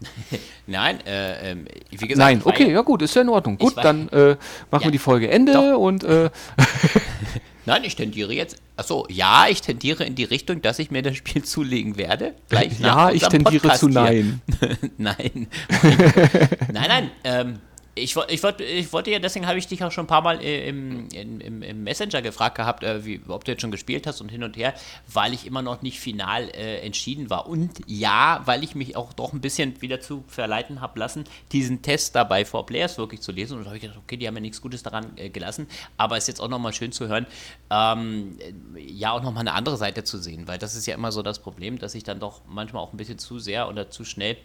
nein, 0.66 0.98
äh, 1.06 1.52
ähm, 1.52 1.64
wie 1.88 1.96
gesagt. 2.08 2.18
Nein, 2.18 2.42
okay, 2.44 2.70
ja- 2.70 2.82
gut, 2.82 3.00
ist 3.00 3.14
ja 3.14 3.22
in 3.22 3.30
Ordnung. 3.30 3.56
Gut, 3.56 3.74
dann 3.82 4.08
äh, 4.10 4.36
machen 4.70 4.82
Ja, 4.82 4.84
wir 4.84 4.90
die 4.90 4.98
Folge 4.98 5.30
Ende 5.30 5.52
doch. 5.54 5.78
und 5.78 6.04
äh, 6.04 6.28
Nein, 7.66 7.84
ich 7.84 7.96
tendiere 7.96 8.32
jetzt. 8.32 8.60
Achso, 8.76 9.06
ja, 9.10 9.46
ich 9.48 9.60
tendiere 9.60 10.04
in 10.04 10.14
die 10.14 10.24
Richtung, 10.24 10.62
dass 10.62 10.78
ich 10.78 10.90
mir 10.90 11.02
das 11.02 11.16
Spiel 11.16 11.42
zulegen 11.44 11.96
werde. 11.96 12.34
Gleich 12.48 12.78
ja, 12.80 13.10
ich 13.10 13.22
tendiere 13.22 13.60
Podcast 13.60 13.80
zu 13.80 13.88
hier. 13.88 14.00
nein. 14.00 14.40
nein. 14.98 15.48
nein, 16.72 16.88
nein. 16.88 17.10
Ähm, 17.24 17.58
ich, 17.96 18.16
ich, 18.28 18.42
wollt, 18.42 18.60
ich 18.60 18.92
wollte 18.92 19.10
ja, 19.10 19.18
deswegen 19.18 19.46
habe 19.46 19.58
ich 19.58 19.68
dich 19.68 19.82
auch 19.84 19.92
schon 19.92 20.04
ein 20.04 20.08
paar 20.08 20.22
Mal 20.22 20.40
äh, 20.40 20.68
im, 20.68 21.08
im, 21.10 21.62
im, 21.62 21.84
Messenger 21.84 22.22
gefragt 22.22 22.56
gehabt, 22.56 22.82
äh, 22.82 23.04
wie, 23.04 23.20
ob 23.28 23.44
du 23.44 23.52
jetzt 23.52 23.60
schon 23.60 23.70
gespielt 23.70 24.06
hast 24.06 24.20
und 24.20 24.30
hin 24.30 24.42
und 24.42 24.56
her, 24.56 24.74
weil 25.12 25.32
ich 25.32 25.46
immer 25.46 25.62
noch 25.62 25.82
nicht 25.82 26.00
final 26.00 26.48
äh, 26.50 26.80
entschieden 26.80 27.30
war. 27.30 27.46
Und 27.46 27.70
ja, 27.86 28.42
weil 28.46 28.64
ich 28.64 28.74
mich 28.74 28.96
auch 28.96 29.12
doch 29.12 29.32
ein 29.32 29.40
bisschen 29.40 29.80
wieder 29.80 30.00
zu 30.00 30.24
verleiten 30.26 30.80
habe 30.80 30.98
lassen, 30.98 31.24
diesen 31.52 31.82
Test 31.82 32.16
dabei 32.16 32.44
vor 32.44 32.66
Players 32.66 32.98
wirklich 32.98 33.20
zu 33.20 33.30
lesen. 33.30 33.58
Und 33.58 33.64
da 33.64 33.66
habe 33.66 33.76
ich 33.76 33.82
gedacht, 33.82 34.00
okay, 34.02 34.16
die 34.16 34.26
haben 34.26 34.34
ja 34.34 34.40
nichts 34.40 34.60
Gutes 34.60 34.82
daran 34.82 35.16
äh, 35.16 35.30
gelassen. 35.30 35.68
Aber 35.96 36.16
es 36.16 36.24
ist 36.24 36.28
jetzt 36.28 36.40
auch 36.40 36.48
nochmal 36.48 36.72
schön 36.72 36.90
zu 36.90 37.06
hören, 37.06 37.26
ähm, 37.70 38.38
äh, 38.74 38.80
ja, 38.80 39.12
auch 39.12 39.22
nochmal 39.22 39.42
eine 39.42 39.52
andere 39.52 39.76
Seite 39.76 40.02
zu 40.02 40.18
sehen, 40.18 40.48
weil 40.48 40.58
das 40.58 40.74
ist 40.74 40.86
ja 40.86 40.94
immer 40.94 41.12
so 41.12 41.22
das 41.22 41.38
Problem, 41.38 41.78
dass 41.78 41.94
ich 41.94 42.02
dann 42.02 42.18
doch 42.18 42.40
manchmal 42.48 42.82
auch 42.82 42.92
ein 42.92 42.96
bisschen 42.96 43.18
zu 43.18 43.38
sehr 43.38 43.68
oder 43.68 43.90
zu 43.90 44.04
schnell 44.04 44.36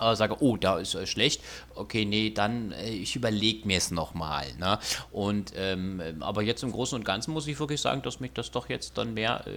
äh, 0.00 0.16
sage, 0.16 0.36
oh, 0.40 0.56
da 0.56 0.78
ist 0.78 0.94
äh, 0.94 1.06
schlecht, 1.06 1.42
okay, 1.74 2.04
nee, 2.04 2.30
dann 2.30 2.72
äh, 2.72 2.90
ich 2.90 3.16
überlege 3.16 3.66
mir 3.66 3.78
es 3.78 3.90
nochmal. 3.90 4.46
Ne? 4.58 4.78
Und 5.12 5.52
ähm, 5.56 6.00
aber 6.20 6.42
jetzt 6.42 6.62
im 6.62 6.72
Großen 6.72 6.96
und 6.98 7.04
Ganzen 7.04 7.32
muss 7.32 7.46
ich 7.46 7.58
wirklich 7.58 7.80
sagen, 7.80 8.02
dass 8.02 8.20
mich 8.20 8.32
das 8.32 8.50
doch 8.50 8.68
jetzt 8.68 8.98
dann 8.98 9.14
mehr, 9.14 9.44
äh, 9.46 9.50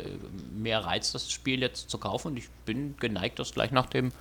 mehr 0.53 0.85
reizt, 0.85 1.15
das 1.15 1.31
Spiel 1.31 1.61
jetzt 1.61 1.89
zu 1.89 1.97
kaufen. 1.97 2.29
Und 2.29 2.37
ich 2.37 2.49
bin 2.65 2.95
geneigt, 2.99 3.39
das 3.39 3.53
gleich 3.53 3.71
nach 3.71 3.87
dem 3.87 4.11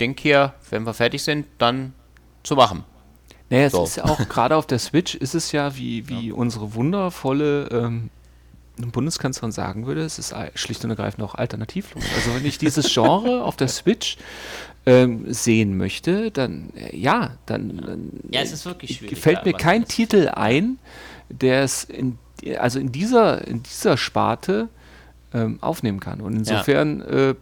Ding 0.00 0.18
hier, 0.18 0.54
wenn 0.70 0.84
wir 0.84 0.94
fertig 0.94 1.22
sind, 1.22 1.46
dann 1.58 1.92
zu 2.42 2.54
machen. 2.56 2.84
Naja, 3.50 3.66
es 3.66 3.72
So. 3.72 3.84
ist 3.84 3.96
ja 3.96 4.04
auch, 4.04 4.18
gerade 4.28 4.56
auf 4.56 4.66
der 4.66 4.78
Switch 4.78 5.14
ist 5.14 5.34
es 5.34 5.52
ja, 5.52 5.76
wie, 5.76 6.08
wie 6.08 6.32
unsere 6.32 6.74
wundervolle 6.74 7.68
ähm, 7.70 8.10
Bundeskanzlerin 8.76 9.52
sagen 9.52 9.86
würde, 9.86 10.02
es 10.02 10.18
ist 10.18 10.34
schlicht 10.54 10.84
und 10.84 10.90
ergreifend 10.90 11.24
auch 11.24 11.34
alternativlos. 11.34 12.04
Also 12.14 12.34
wenn 12.34 12.44
ich 12.44 12.58
dieses 12.58 12.92
Genre 12.92 13.42
auf 13.42 13.56
der 13.56 13.68
Switch 13.68 14.18
ähm, 14.86 15.32
sehen 15.32 15.76
möchte, 15.76 16.30
dann 16.30 16.70
äh, 16.76 16.96
ja, 16.96 17.36
dann, 17.46 17.76
dann 17.84 18.10
Ja, 18.30 18.40
es 18.40 18.52
ist 18.52 18.64
wirklich 18.64 18.96
schwierig, 18.96 19.16
gefällt 19.16 19.38
ja, 19.38 19.44
mir 19.44 19.52
kein 19.52 19.84
Titel 19.84 20.28
ein, 20.28 20.78
der 21.28 21.62
es 21.62 21.84
in, 21.84 22.18
also 22.58 22.78
in 22.78 22.92
dieser, 22.92 23.46
in 23.46 23.62
dieser 23.64 23.96
Sparte 23.96 24.68
ähm, 25.34 25.58
aufnehmen 25.60 25.98
kann. 25.98 26.20
Und 26.20 26.36
insofern 26.36 27.00
äh, 27.02 27.34
pff, 27.34 27.38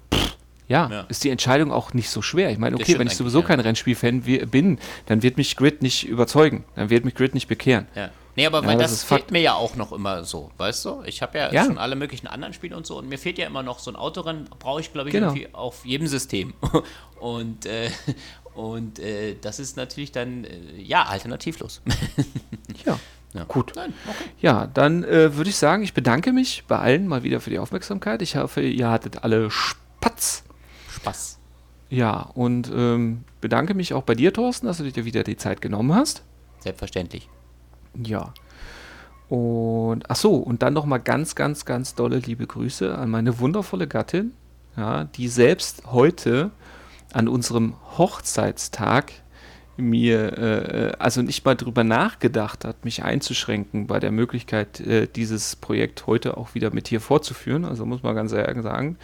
ja, 0.68 0.88
Ja. 0.90 1.00
ist 1.08 1.24
die 1.24 1.30
Entscheidung 1.30 1.70
auch 1.72 1.92
nicht 1.94 2.10
so 2.10 2.22
schwer. 2.22 2.50
Ich 2.50 2.58
meine, 2.58 2.76
okay, 2.76 2.98
wenn 2.98 3.06
ich 3.06 3.16
sowieso 3.16 3.40
ja. 3.40 3.46
kein 3.46 3.60
Rennspielfan 3.60 4.22
bin, 4.50 4.78
dann 5.06 5.22
wird 5.22 5.36
mich 5.36 5.56
Grid 5.56 5.82
nicht 5.82 6.06
überzeugen. 6.08 6.64
Dann 6.76 6.90
wird 6.90 7.04
mich 7.04 7.14
Grid 7.14 7.34
nicht 7.34 7.48
bekehren. 7.48 7.86
Ja. 7.94 8.10
Nee, 8.36 8.46
aber 8.46 8.62
Ja, 8.62 8.66
weil 8.66 8.78
das 8.78 8.90
das, 8.90 9.04
fehlt 9.04 9.30
mir 9.30 9.40
ja 9.40 9.54
auch 9.54 9.76
noch 9.76 9.92
immer 9.92 10.24
so, 10.24 10.50
weißt 10.58 10.84
du? 10.86 11.02
Ich 11.06 11.22
habe 11.22 11.38
ja, 11.38 11.52
Ja. 11.52 11.64
schon 11.66 11.78
alle 11.78 11.94
möglichen 11.94 12.26
anderen 12.26 12.52
Spiele 12.52 12.76
und 12.76 12.84
so 12.84 12.98
und 12.98 13.08
mir 13.08 13.16
fehlt 13.18 13.38
ja 13.38 13.46
immer 13.46 13.62
noch 13.62 13.78
so 13.78 13.92
ein 13.92 13.96
Autorennen, 13.96 14.48
brauche 14.58 14.80
ich 14.80 14.92
glaube 14.92 15.08
ich 15.08 15.12
Genau. 15.14 15.28
irgendwie 15.28 15.48
auf 15.54 15.84
jedem 15.84 16.06
System. 16.08 16.52
Und, 17.20 17.64
äh, 17.64 17.88
und 18.54 18.98
äh, 18.98 19.36
das 19.40 19.58
ist 19.58 19.76
natürlich 19.78 20.12
dann, 20.12 20.44
äh, 20.44 20.58
ja, 20.76 21.04
alternativlos. 21.04 21.80
Ja, 22.84 22.98
Ja. 23.32 23.44
gut. 23.44 23.72
Nein, 23.76 23.94
okay. 24.06 24.24
Ja, 24.40 24.66
dann 24.66 25.04
äh, 25.04 25.34
würde 25.36 25.48
ich 25.50 25.56
sagen, 25.56 25.82
ich 25.84 25.94
bedanke 25.94 26.32
mich 26.32 26.64
bei 26.68 26.78
allen 26.78 27.06
mal 27.08 27.22
wieder 27.22 27.40
für 27.40 27.50
die 27.50 27.58
Aufmerksamkeit. 27.58 28.20
Ich 28.20 28.36
hoffe, 28.36 28.60
ihr 28.60 28.90
hattet 28.90 29.24
alle 29.24 29.50
Spatz. 29.50 30.44
Spaß. 31.04 31.38
Ja, 31.90 32.30
und 32.34 32.72
ähm, 32.74 33.24
bedanke 33.40 33.74
mich 33.74 33.94
auch 33.94 34.02
bei 34.02 34.14
dir, 34.14 34.32
Thorsten, 34.32 34.66
dass 34.66 34.78
du 34.78 34.90
dir 34.90 35.04
wieder 35.04 35.22
die 35.22 35.36
Zeit 35.36 35.60
genommen 35.60 35.94
hast. 35.94 36.22
Selbstverständlich. 36.60 37.28
Ja. 38.02 38.32
Und 39.28 40.10
ach 40.10 40.16
so, 40.16 40.36
und 40.36 40.62
dann 40.62 40.74
noch 40.74 40.86
mal 40.86 40.98
ganz, 40.98 41.34
ganz, 41.34 41.64
ganz 41.64 41.94
dolle 41.94 42.18
liebe 42.18 42.46
Grüße 42.46 42.96
an 42.96 43.10
meine 43.10 43.38
wundervolle 43.38 43.86
Gattin, 43.86 44.32
ja, 44.76 45.04
die 45.04 45.28
selbst 45.28 45.82
heute 45.86 46.50
an 47.12 47.28
unserem 47.28 47.74
Hochzeitstag 47.96 49.12
mir 49.76 50.38
äh, 50.38 50.92
also 50.98 51.22
nicht 51.22 51.44
mal 51.44 51.54
drüber 51.54 51.84
nachgedacht 51.84 52.64
hat, 52.64 52.84
mich 52.84 53.02
einzuschränken 53.02 53.86
bei 53.86 53.98
der 53.98 54.12
Möglichkeit, 54.12 54.80
äh, 54.80 55.08
dieses 55.08 55.56
Projekt 55.56 56.06
heute 56.06 56.36
auch 56.36 56.54
wieder 56.54 56.72
mit 56.72 56.88
hier 56.88 57.00
fortzuführen. 57.00 57.64
Also 57.64 57.84
muss 57.84 58.02
man 58.02 58.14
ganz 58.14 58.32
ehrlich 58.32 58.62
sagen, 58.62 58.98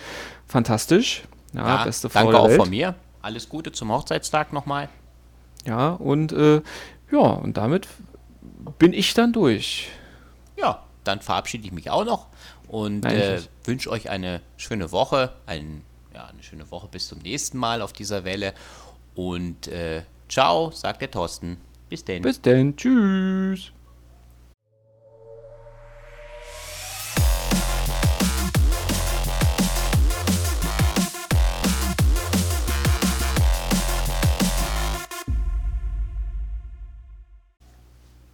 fantastisch. 0.46 1.24
Ja, 1.52 1.66
Ja, 1.66 1.84
beste 1.84 2.08
Frau 2.08 2.20
danke 2.24 2.38
auch 2.38 2.48
Welt. 2.48 2.60
von 2.60 2.70
mir. 2.70 2.94
Alles 3.22 3.48
Gute 3.48 3.72
zum 3.72 3.90
Hochzeitstag 3.92 4.52
nochmal. 4.52 4.88
Ja, 5.66 5.90
und 5.90 6.32
äh, 6.32 6.62
ja, 7.10 7.18
und 7.18 7.56
damit 7.56 7.86
bin 8.78 8.92
ich 8.92 9.14
dann 9.14 9.32
durch. 9.32 9.88
Ja, 10.56 10.82
dann 11.04 11.20
verabschiede 11.20 11.64
ich 11.66 11.72
mich 11.72 11.90
auch 11.90 12.04
noch 12.04 12.26
und 12.68 13.04
äh, 13.04 13.40
wünsche 13.64 13.90
euch 13.90 14.10
eine 14.10 14.40
schöne 14.56 14.92
Woche, 14.92 15.32
ein, 15.46 15.82
ja, 16.14 16.26
eine 16.26 16.42
schöne 16.42 16.70
Woche 16.70 16.88
bis 16.90 17.08
zum 17.08 17.18
nächsten 17.18 17.58
Mal 17.58 17.82
auf 17.82 17.92
dieser 17.92 18.24
Welle. 18.24 18.54
Und 19.14 19.68
äh, 19.68 20.02
ciao, 20.28 20.70
sagt 20.70 21.02
der 21.02 21.10
Thorsten. 21.10 21.58
Bis 21.88 22.04
denn. 22.04 22.22
Bis 22.22 22.40
denn, 22.40 22.76
tschüss. 22.76 23.72